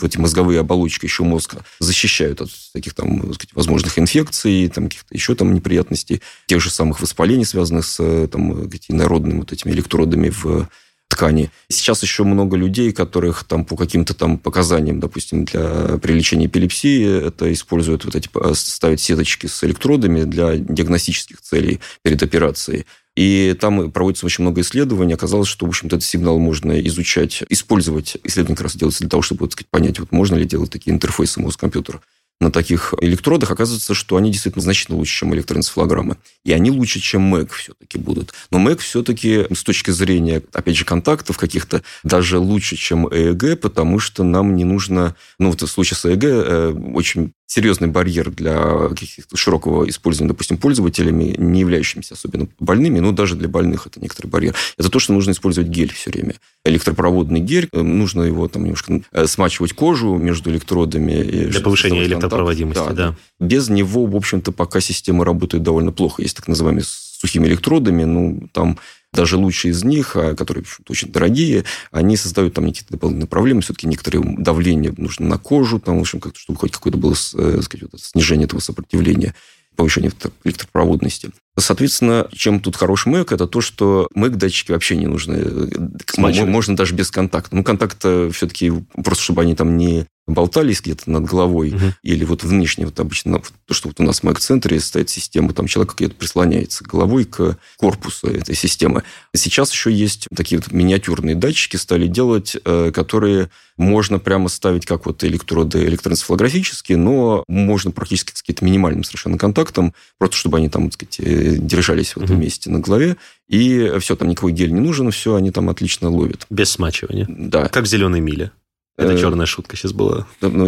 эти 0.02 0.18
мозговые 0.18 0.60
оболочки 0.60 1.06
еще 1.06 1.24
мозга 1.24 1.64
защищают 1.80 2.42
от 2.42 2.50
таких 2.74 2.94
там 2.94 3.34
сказать, 3.34 3.54
возможных 3.54 3.98
инфекций, 3.98 4.68
там 4.68 4.90
каких-то 4.90 5.16
еще 5.16 5.34
там 5.34 5.54
неприятностей, 5.54 6.22
тех 6.46 6.60
же 6.62 6.70
самых 6.70 7.00
воспалений, 7.00 7.46
связанных 7.46 7.86
с 7.86 8.28
там, 8.28 8.70
народными 8.90 9.40
вот 9.40 9.54
этими 9.54 9.72
электродами 9.72 10.30
в 10.30 10.68
ткани. 11.14 11.52
Сейчас 11.70 12.04
еще 12.04 12.24
много 12.24 12.58
людей, 12.58 12.92
которых 12.92 13.44
там 13.44 13.66
по 13.66 13.76
каким-то 13.76 14.14
там 14.14 14.38
показаниям, 14.38 15.00
допустим, 15.00 15.46
для 15.46 15.98
при 16.02 16.14
лечении 16.14 16.48
эпилепсии, 16.48 17.28
это 17.28 17.52
используют 17.54 18.06
вот 18.06 18.16
эти, 18.16 18.30
ставят 18.54 19.00
сеточки 19.00 19.48
с 19.48 19.64
электродами 19.64 20.24
для 20.24 20.58
диагностических 20.58 21.42
целей 21.42 21.80
перед 22.04 22.22
операцией. 22.22 22.86
И 23.16 23.56
там 23.60 23.92
проводится 23.92 24.26
очень 24.26 24.44
много 24.44 24.62
исследований. 24.62 25.14
Оказалось, 25.14 25.48
что, 25.48 25.66
в 25.66 25.70
общем-то, 25.70 25.98
этот 25.98 26.08
сигнал 26.08 26.40
можно 26.40 26.80
изучать, 26.88 27.44
использовать. 27.50 28.18
Исследование 28.24 28.56
как 28.56 28.64
раз 28.64 28.76
делается 28.76 29.02
для 29.02 29.10
того, 29.10 29.22
чтобы 29.22 29.42
вот, 29.42 29.54
сказать, 29.54 29.70
понять, 29.70 30.00
вот 30.00 30.12
можно 30.12 30.36
ли 30.36 30.46
делать 30.46 30.72
такие 30.72 30.94
интерфейсы 30.94 31.40
мозг-компьютер 31.40 32.02
на 32.40 32.52
таких 32.52 32.94
электродах, 33.00 33.52
оказывается, 33.52 33.94
что 33.94 34.18
они 34.18 34.32
действительно 34.32 34.62
значительно 34.62 34.98
лучше, 34.98 35.20
чем 35.20 35.34
электроэнцефалограммы. 35.34 36.18
И 36.44 36.52
они 36.52 36.72
лучше, 36.72 37.00
чем 37.00 37.22
МЭГ 37.22 37.52
все-таки 37.54 37.98
будут. 37.98 38.34
Но 38.52 38.60
МЭГ 38.60 38.80
все-таки 38.80 39.48
с 39.54 39.64
точки 39.64 39.92
зрения, 39.92 40.44
опять 40.52 40.76
же, 40.76 40.86
контактов 40.86 41.38
каких-то, 41.38 41.82
даже 42.04 42.40
лучше, 42.40 42.76
чем 42.76 43.08
ЭЭГ, 43.08 43.60
потому 43.62 44.00
что 44.00 44.24
нам 44.24 44.56
не 44.56 44.66
нужно... 44.66 45.16
Ну, 45.40 45.50
вот 45.50 45.62
в 45.62 45.68
случае 45.68 45.98
с 45.98 46.06
ЭЭГ 46.06 46.24
э, 46.24 46.74
очень 46.94 47.34
серьезный 47.46 47.88
барьер 47.88 48.32
для 48.32 48.90
широкого 49.34 49.88
использования, 49.90 50.30
допустим, 50.30 50.58
пользователями, 50.58 51.36
не 51.38 51.60
являющимися 51.60 52.16
особенно 52.16 52.48
больными, 52.60 53.00
но 53.00 53.12
даже 53.12 53.36
для 53.36 53.48
больных 53.48 53.88
это 53.88 54.00
некоторый 54.00 54.28
барьер. 54.28 54.56
Это 54.78 54.90
то, 54.90 55.00
что 55.00 55.14
нужно 55.14 55.32
использовать 55.32 55.70
гель 55.70 55.94
все 55.94 56.10
время. 56.10 56.36
Электропроводный 56.66 57.40
гель, 57.40 57.70
э, 57.72 57.82
нужно 57.82 58.24
его 58.24 58.48
там 58.48 58.64
немножко 58.64 59.02
э, 59.12 59.28
смачивать 59.28 59.74
кожу 59.74 60.16
между 60.16 60.50
электродами. 60.52 61.48
Для 61.48 61.62
повышения 61.62 62.04
электропроводимости, 62.06 62.88
да. 62.90 62.94
да. 62.94 63.16
Без 63.40 63.70
него, 63.70 64.06
в 64.06 64.16
общем-то, 64.16 64.52
пока 64.52 64.80
система 64.80 65.26
работает 65.26 65.64
довольно 65.64 65.92
плохо. 65.92 66.22
Есть 66.22 66.38
так 66.38 66.48
называемые 66.48 66.86
сухими 66.86 67.48
электродами, 67.48 68.04
ну, 68.04 68.50
там 68.52 68.78
даже 69.14 69.38
лучшие 69.38 69.72
из 69.72 69.84
них, 69.84 70.16
а, 70.16 70.36
которые 70.36 70.66
очень 70.90 71.12
дорогие, 71.12 71.64
они 71.92 72.18
создают 72.18 72.54
там 72.54 72.66
какие-то 72.66 72.94
дополнительные 72.94 73.28
проблемы. 73.28 73.62
Все-таки 73.62 73.88
некоторые 73.88 74.24
давление 74.38 74.94
нужно 74.98 75.28
на 75.28 75.38
кожу, 75.38 75.80
там, 75.80 75.98
в 75.98 76.02
общем, 76.02 76.22
чтобы 76.36 76.60
хоть 76.60 76.72
какое-то 76.72 76.98
было 76.98 77.14
э, 77.14 77.62
сказать, 77.62 77.90
снижение 77.98 78.46
этого 78.46 78.60
сопротивления 78.60 79.34
повышение 79.76 80.12
электропроводности. 80.44 81.32
Соответственно, 81.58 82.28
чем 82.34 82.60
тут 82.60 82.76
хороший 82.76 83.12
Mac, 83.12 83.34
это 83.34 83.48
то, 83.48 83.62
что 83.62 84.08
Mac 84.16 84.32
датчики 84.32 84.72
вообще 84.72 84.96
не 84.96 85.08
нужны. 85.08 85.70
Смачивать. 86.08 86.50
Можно 86.50 86.76
даже 86.76 86.96
без 86.96 87.12
контакта. 87.12 87.56
Ну, 87.56 87.64
контакт 87.64 88.00
все-таки 88.00 88.72
просто, 88.96 89.24
чтобы 89.24 89.44
они 89.44 89.56
там 89.56 89.78
не 89.78 90.08
болтались 90.26 90.82
где-то 90.82 91.12
над 91.12 91.26
головой, 91.26 91.74
угу. 91.74 91.94
или 92.02 92.24
вот 92.24 92.44
внешне, 92.44 92.86
вот 92.86 93.00
обычно 93.00 93.42
то, 93.66 93.74
что 93.74 93.90
вот 93.90 94.00
у 94.00 94.04
нас 94.04 94.22
в 94.22 94.24
Mac-центре 94.24 94.80
стоит 94.80 95.10
система, 95.10 95.54
там 95.54 95.68
человек 95.68 95.96
где-то 95.96 96.16
прислоняется 96.16 96.84
головой 96.86 97.26
к 97.26 97.58
корпусу 97.78 98.28
этой 98.28 98.56
системы. 98.56 99.04
Сейчас 99.36 99.72
еще 99.72 99.92
есть 99.92 100.28
такие 100.34 100.62
вот 100.62 100.72
миниатюрные 100.72 101.36
датчики 101.36 101.76
стали 101.76 102.08
делать, 102.08 102.56
э, 102.64 102.92
которые 102.94 103.50
можно 103.76 104.20
прямо 104.20 104.48
ставить 104.50 104.86
как 104.86 105.06
вот 105.06 105.24
электроды 105.24 105.84
электроэнцефалографические, 105.86 106.98
но 106.98 107.44
можно 107.48 107.92
практически 107.92 108.32
с 108.32 108.42
каким-то 108.42 108.64
минимальным 108.64 109.04
совершенно 109.04 109.38
контактом, 109.38 109.94
просто 110.20 110.38
чтобы 110.38 110.58
они 110.58 110.70
там, 110.70 110.90
так 110.90 110.94
сказать, 110.94 111.20
э, 111.20 111.43
держались 111.58 112.16
в 112.16 112.22
этом 112.22 112.36
угу. 112.36 112.44
месте 112.44 112.70
на 112.70 112.80
голове, 112.80 113.18
и 113.48 113.94
все, 114.00 114.16
там 114.16 114.30
никакой 114.30 114.52
гель 114.52 114.74
не 114.74 114.80
нужен, 114.80 115.12
все, 115.12 115.36
они 115.36 115.52
там 115.52 115.70
отлично 115.70 116.10
ловят. 116.10 116.46
Без 116.50 116.72
смачивания. 116.72 117.26
Да. 117.30 117.68
Как 117.70 117.88
зеленая 117.88 118.22
миля. 118.22 118.52
Это 118.98 119.14
э, 119.14 119.20
черная 119.20 119.46
шутка 119.46 119.76
сейчас 119.76 119.94
была. 119.94 120.28
Ну, 120.42 120.68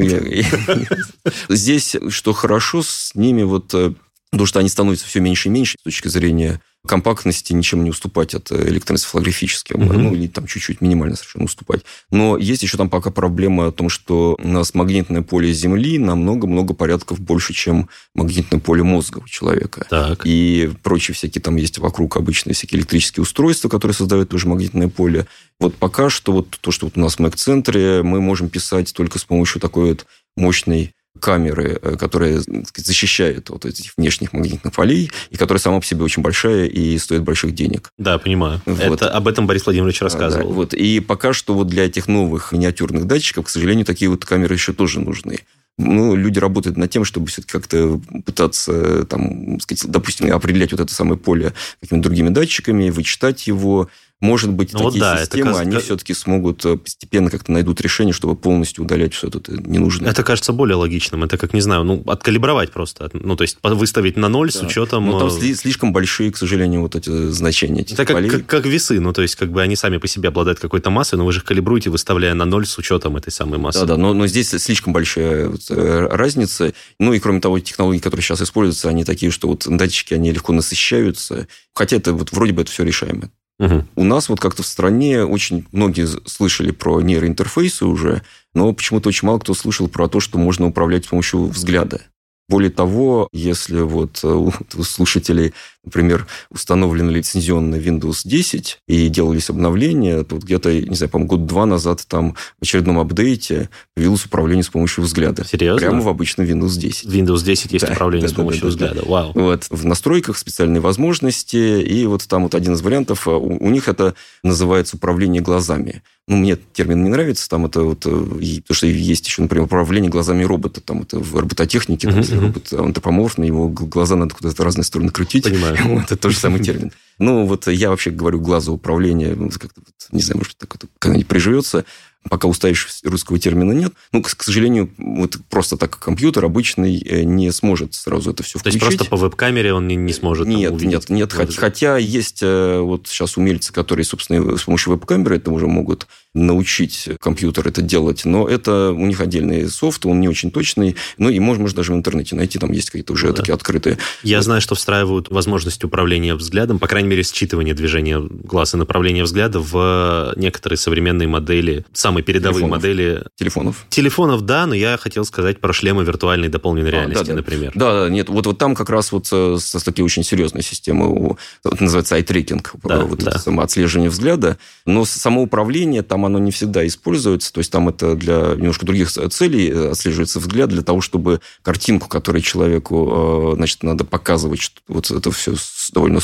Здесь, 1.50 1.96
что 2.10 2.34
хорошо 2.34 2.82
с 2.82 3.14
ними, 3.16 3.44
вот, 3.44 3.74
э, 3.74 3.94
потому 4.32 4.48
что 4.48 4.60
они 4.60 4.70
становятся 4.70 5.08
все 5.08 5.20
меньше 5.20 5.50
и 5.50 5.52
меньше 5.52 5.78
с 5.80 5.84
точки 5.84 6.08
зрения 6.08 6.62
компактности 6.86 7.54
ничем 7.54 7.84
не 7.84 7.90
уступать 7.90 8.34
от 8.34 8.52
э, 8.52 8.70
электроэнцефалографических, 8.70 9.76
mm-hmm. 9.76 9.98
ну, 9.98 10.14
или 10.14 10.28
там 10.28 10.48
чуть-чуть 10.48 10.82
минимально 10.82 11.16
совершенно 11.16 11.46
уступать. 11.46 11.82
Но 12.12 12.38
есть 12.38 12.64
еще 12.64 12.78
там 12.78 12.90
пока 12.90 13.12
проблема 13.12 13.68
о 13.68 13.72
том, 13.72 13.90
что 13.90 14.38
у 14.42 14.48
нас 14.48 14.74
магнитное 14.74 15.22
поле 15.22 15.52
Земли 15.54 15.98
намного-много 15.98 16.74
порядков 16.74 17.20
больше, 17.20 17.54
чем 17.54 17.90
магнитное 18.14 18.60
поле 18.60 18.84
мозга 18.84 19.20
у 19.20 19.28
человека. 19.28 19.86
Так. 19.90 20.22
И 20.26 20.72
прочие 20.84 21.16
всякие 21.16 21.42
там 21.42 21.56
есть 21.56 21.78
вокруг 21.78 22.18
обычные 22.18 22.54
всякие 22.54 22.80
электрические 22.80 23.24
устройства, 23.24 23.70
которые 23.70 23.96
создают 23.96 24.30
тоже 24.30 24.48
магнитное 24.48 24.88
поле. 24.88 25.28
Вот 25.60 25.76
пока 25.76 26.10
что 26.10 26.32
вот 26.32 26.58
то, 26.62 26.72
что 26.72 26.88
вот 26.88 26.98
у 26.98 27.00
нас 27.00 27.16
в 27.16 27.20
Mac-центре, 27.20 28.04
мы 28.04 28.22
можем 28.22 28.50
писать 28.50 28.94
только 28.94 29.20
с 29.20 29.24
помощью 29.24 29.62
такой 29.62 29.90
вот 29.90 30.06
мощной 30.36 30.94
камеры, 31.20 31.80
э, 31.82 31.96
которая 31.98 32.42
сказать, 32.42 32.86
защищает 32.86 33.50
от 33.50 33.66
этих 33.66 33.94
внешних 33.98 34.34
магнитных 34.34 34.74
полей, 34.74 35.12
и 35.30 35.38
которая 35.38 35.60
сама 35.62 35.80
по 35.80 35.86
себе 35.86 36.04
очень 36.04 36.22
большая 36.22 36.66
и 36.66 36.98
стоит 36.98 37.24
больших 37.24 37.54
денег. 37.54 37.90
Да, 37.98 38.18
понимаю. 38.18 38.62
Вот. 38.66 39.02
Это, 39.02 39.10
об 39.10 39.28
этом 39.28 39.48
Борис 39.48 39.66
Владимирович 39.66 40.02
рассказывал. 40.02 40.50
Да, 40.50 40.54
вот. 40.54 40.74
И 40.74 41.00
пока 41.00 41.34
что 41.34 41.54
вот 41.54 41.68
для 41.68 41.86
этих 41.86 42.08
новых 42.08 42.52
миниатюрных 42.52 43.06
датчиков, 43.06 43.46
к 43.46 43.50
сожалению, 43.50 43.86
такие 43.86 44.10
вот 44.10 44.26
камеры 44.26 44.56
еще 44.56 44.74
тоже 44.74 45.00
нужны 45.00 45.40
ну, 45.78 46.16
люди 46.16 46.40
работают 46.40 46.78
над 46.78 46.90
тем, 46.90 47.04
чтобы 47.04 47.28
все-таки 47.28 47.52
как-то 47.52 48.00
пытаться, 48.26 49.06
там, 49.06 49.60
сказать, 49.60 49.86
допустим, 49.92 50.34
определять 50.34 50.72
вот 50.72 50.82
это 50.82 50.94
самое 50.94 51.18
поле 51.18 51.54
какими-то 51.82 52.08
другими 52.08 52.30
датчиками, 52.30 52.90
вычитать 52.90 53.48
его, 53.48 53.90
может 54.22 54.52
быть, 54.52 54.72
ну, 54.74 54.86
такие 54.86 55.02
да, 55.02 55.18
системы, 55.18 55.52
это, 55.52 55.60
они 55.60 55.78
все-таки 55.78 56.14
смогут 56.14 56.66
э, 56.66 56.78
постепенно 56.78 57.30
как-то 57.30 57.52
найдут 57.52 57.82
решение, 57.82 58.14
чтобы 58.14 58.38
полностью 58.38 58.86
удалять 58.86 59.14
все 59.14 59.28
это 59.28 59.40
ненужное. 59.52 60.10
Это 60.10 60.24
кажется 60.24 60.54
более 60.54 60.78
логичным. 60.78 61.26
Это 61.26 61.38
как, 61.38 61.54
не 61.54 61.60
знаю, 61.60 61.84
ну, 61.84 62.02
откалибровать 62.08 62.72
просто. 62.72 63.10
Ну, 63.14 63.36
то 63.36 63.42
есть 63.42 63.58
выставить 63.62 64.16
на 64.16 64.30
ноль 64.30 64.52
да. 64.52 64.60
с 64.60 64.64
учетом... 64.64 65.06
Ну, 65.06 65.20
там 65.20 65.28
э, 65.28 65.54
слишком 65.54 65.92
большие, 65.92 66.32
к 66.32 66.38
сожалению, 66.38 66.82
вот 66.82 66.96
эти 66.96 67.10
значения 67.30 67.82
этих 67.82 68.00
Это 68.00 68.06
как, 68.06 68.28
как, 68.28 68.46
как 68.46 68.66
весы. 68.66 69.02
Ну, 69.02 69.12
то 69.12 69.22
есть, 69.22 69.36
как 69.36 69.52
бы 69.52 69.62
они 69.62 69.76
сами 69.76 69.98
по 69.98 70.08
себе 70.08 70.30
обладают 70.30 70.60
какой-то 70.60 70.90
массой, 70.90 71.16
но 71.16 71.26
вы 71.26 71.34
же 71.34 71.40
их 71.40 71.44
калибруете, 71.44 71.90
выставляя 71.90 72.34
на 72.36 72.46
ноль 72.46 72.66
с 72.66 72.78
учетом 72.78 73.18
этой 73.18 73.32
самой 73.32 73.60
массы. 73.60 73.82
Да, 73.82 73.86
да, 73.86 73.98
но, 73.98 74.14
но 74.14 74.28
здесь 74.28 74.50
слишком 74.50 74.94
большая 74.94 75.50
вот, 75.50 75.62
э, 75.70 76.08
разница. 76.10 76.74
Ну, 77.00 77.12
и 77.12 77.20
кроме 77.20 77.42
того, 77.42 77.60
технологии, 77.60 78.00
которые 78.00 78.24
сейчас 78.24 78.42
используются, 78.42 78.88
они 78.88 79.04
такие, 79.04 79.30
что 79.30 79.50
вот 79.50 79.66
датчики, 79.68 80.14
они 80.14 80.32
легко 80.32 80.54
насыщаются. 80.54 81.48
Хотя 81.74 81.98
это 81.98 82.14
вот 82.14 82.32
вроде 82.32 82.54
бы 82.54 82.62
это 82.62 82.72
все 82.72 82.84
решаемо. 82.84 83.30
Угу. 83.60 83.86
У 83.96 84.04
нас 84.04 84.28
вот 84.28 84.40
как-то 84.40 84.64
в 84.64 84.68
стране 84.68 85.24
очень 85.24 85.66
многие 85.72 86.08
слышали 86.28 86.72
про 86.72 87.02
нейроинтерфейсы 87.02 87.86
уже, 87.86 88.22
но 88.54 88.72
почему-то 88.74 89.10
очень 89.10 89.28
мало 89.28 89.40
кто 89.40 89.54
слышал 89.54 89.88
про 89.88 90.08
то, 90.08 90.20
что 90.20 90.38
можно 90.38 90.68
управлять 90.68 91.06
с 91.06 91.08
помощью 91.08 91.46
взгляда. 91.46 92.02
Более 92.48 92.70
того, 92.70 93.28
если 93.32 93.82
вот 93.82 94.20
э, 94.24 94.28
у 94.28 94.52
слушателей 94.84 95.54
например, 95.86 96.28
установлен 96.50 97.10
лицензионный 97.10 97.80
Windows 97.80 98.22
10 98.26 98.80
и 98.88 99.08
делались 99.10 99.50
обновления, 99.50 100.24
то 100.24 100.38
где-то, 100.38 100.74
не 100.74 100.96
знаю, 100.96 101.10
по-моему, 101.10 101.30
год-два 101.30 101.66
назад 101.66 102.06
там 102.08 102.36
в 102.60 102.64
очередном 102.64 103.00
апдейте 103.00 103.70
появилось 103.96 104.26
управление 104.26 104.64
с 104.64 104.70
помощью 104.70 105.04
взгляда. 105.04 105.46
Серьезно? 105.46 105.80
Прямо 105.80 106.02
в 106.02 106.10
обычном 106.10 106.46
Windows 106.46 106.78
10. 106.78 107.06
Windows 107.06 107.44
10 107.44 107.72
есть 107.74 107.86
да, 107.86 107.94
управление 107.94 108.28
да, 108.28 108.34
с 108.34 108.36
помощью 108.36 108.64
да, 108.64 108.68
взгляда. 108.70 109.02
Да. 109.02 109.10
Вау. 109.10 109.32
Вот. 109.34 109.68
В 109.70 109.86
настройках 109.86 110.38
специальные 110.38 110.82
возможности, 110.82 111.82
и 111.82 112.06
вот 112.06 112.28
там 112.28 112.44
вот 112.44 112.56
один 112.56 112.74
из 112.74 112.82
вариантов, 112.82 113.28
а, 113.28 113.38
у, 113.38 113.64
у 113.64 113.70
них 113.70 113.88
это 113.88 114.16
называется 114.44 114.98
управление 114.98 115.42
глазами. 115.42 116.02
Ну, 116.28 116.38
мне 116.38 116.58
термин 116.74 117.04
не 117.04 117.10
нравится, 117.10 117.48
там 117.48 117.68
это 117.68 117.84
вот, 117.84 118.08
э, 118.08 118.10
потому 118.10 118.64
что 118.72 118.88
есть 118.88 119.28
еще, 119.28 119.44
например, 119.44 119.66
управление 119.66 120.10
глазами 120.10 120.44
робота, 120.44 120.82
там 120.82 121.04
это 121.04 121.20
в 121.20 121.36
робототехнике, 121.36 122.10
там, 122.10 122.20
uh-huh. 122.20 122.40
робот 122.40 122.74
антропоморфный, 122.74 123.46
его 123.46 123.68
глаза 123.68 124.16
надо 124.16 124.34
куда-то 124.34 124.56
в 124.56 124.66
разные 124.66 124.86
стороны 124.86 125.12
крутить. 125.12 125.44
Понимаю. 125.44 125.75
Вот, 125.84 126.04
это 126.06 126.18
тот 126.18 126.32
же 126.32 126.38
самый 126.38 126.62
термин. 126.64 126.92
Ну, 127.18 127.46
вот 127.46 127.68
я 127.68 127.90
вообще 127.90 128.12
говорю 128.12 128.40
глазоуправление, 128.40 129.36
ну, 129.36 129.50
как-то, 129.50 129.82
не 130.12 130.22
знаю, 130.22 130.40
может, 130.40 130.58
так 130.58 130.76
это 130.76 130.88
когда-нибудь 131.00 131.28
приживется. 131.28 131.86
Пока 132.28 132.48
устающего 132.48 132.90
русского 133.04 133.38
термина 133.38 133.72
нет. 133.72 133.94
Ну, 134.12 134.24
к, 134.24 134.36
к 134.36 134.42
сожалению, 134.42 134.90
вот 134.98 135.38
просто 135.48 135.78
так 135.78 136.00
компьютер 136.00 136.46
обычный 136.46 136.98
э, 136.98 137.22
не 137.22 137.52
сможет 137.52 137.94
сразу 137.94 138.32
это 138.32 138.42
все 138.42 138.58
включить. 138.58 138.80
То 138.80 138.86
есть 138.88 138.98
просто 138.98 139.12
по 139.12 139.18
веб-камере 139.18 139.74
он 139.74 139.88
не, 139.88 139.96
не 139.96 140.12
сможет 140.12 140.48
Нет, 140.48 140.82
нет, 140.82 141.08
нет. 141.12 141.32
Хотя, 141.32 141.60
хотя 141.60 141.98
есть 141.98 142.40
э, 142.42 142.80
вот 142.80 143.08
сейчас 143.08 143.38
умельцы, 143.38 143.72
которые, 143.72 144.06
собственно, 144.06 144.58
с 144.58 144.64
помощью 144.64 144.94
веб-камеры 144.94 145.38
это 145.38 145.52
уже 145.52 145.68
могут 145.68 146.08
научить 146.36 147.10
компьютер 147.20 147.68
это 147.68 147.82
делать, 147.82 148.26
но 148.26 148.48
это 148.48 148.92
у 148.92 149.06
них 149.06 149.22
отдельный 149.22 149.68
софт, 149.70 150.06
он 150.06 150.20
не 150.20 150.28
очень 150.28 150.52
точный, 150.52 150.96
ну 151.18 151.30
и 151.30 151.40
можно, 151.40 151.68
даже 151.68 151.94
в 151.94 151.96
интернете 151.96 152.36
найти, 152.36 152.60
там 152.60 152.72
есть 152.72 152.90
какие-то 152.90 153.14
уже 153.14 153.28
да. 153.28 153.34
такие 153.34 153.54
открытые. 153.54 153.98
Я 154.22 154.42
знаю, 154.42 154.62
что 154.62 154.76
встраивают 154.76 155.30
возможность 155.30 155.84
управления 155.84 156.36
взглядом, 156.36 156.78
по 156.78 156.88
крайней 156.88 157.10
мере, 157.10 157.24
считывание 157.24 157.74
движения 157.74 158.20
глаза 158.20 158.78
и 158.78 158.80
направления 158.80 159.24
взгляда 159.24 159.60
в 159.60 160.34
некоторые 160.36 160.78
современные 160.78 161.28
модели, 161.28 161.86
самые 161.94 162.24
передовые 162.24 162.64
телефонов. 162.64 162.84
модели... 162.84 163.24
Телефонов. 163.36 163.86
Телефонов, 163.90 164.42
да, 164.42 164.68
но 164.68 164.76
я 164.76 164.98
хотел 164.98 165.26
сказать 165.26 165.60
про 165.60 165.74
шлемы 165.74 166.04
виртуальной 166.04 166.50
дополненной 166.50 166.90
а, 166.90 166.92
реальности, 166.92 167.24
да, 167.24 167.32
да. 167.32 167.36
например. 167.36 167.72
Да, 167.74 168.04
да, 168.04 168.10
нет, 168.10 168.30
вот, 168.30 168.46
вот 168.46 168.58
там 168.58 168.76
как 168.76 168.90
раз 168.90 169.12
вот 169.12 169.26
со, 169.26 169.58
со 169.58 169.84
такие 169.84 170.04
очень 170.04 170.24
серьезные 170.24 170.64
системы, 170.64 171.38
вот 171.64 171.82
называется 171.82 172.18
eye-tracking, 172.18 172.66
да, 172.84 173.06
вот 173.06 173.20
да. 173.20 173.32
это 173.32 173.62
отслеживание 173.62 174.10
взгляда, 174.10 174.58
но 174.86 175.06
само 175.06 175.42
управление 175.42 176.04
оно 176.26 176.40
не 176.40 176.52
всегда 176.52 176.86
используется, 176.86 177.54
то 177.54 177.60
есть 177.60 177.72
там 177.72 177.90
это 177.90 178.16
для 178.16 178.56
немножко 178.56 178.86
других 178.86 179.12
целей 179.12 179.70
э, 179.70 179.92
отслеживается 179.92 180.40
взгляд, 180.40 180.70
для 180.70 180.82
того, 180.82 181.02
чтобы 181.02 181.42
картинку, 181.62 182.08
которую 182.08 182.42
человеку, 182.42 183.54
э, 183.54 183.56
значит, 183.56 183.84
надо 183.84 184.04
показывать, 184.04 184.72
вот 184.88 185.12
это 185.12 185.32
все 185.32 185.56
довольно 185.94 186.20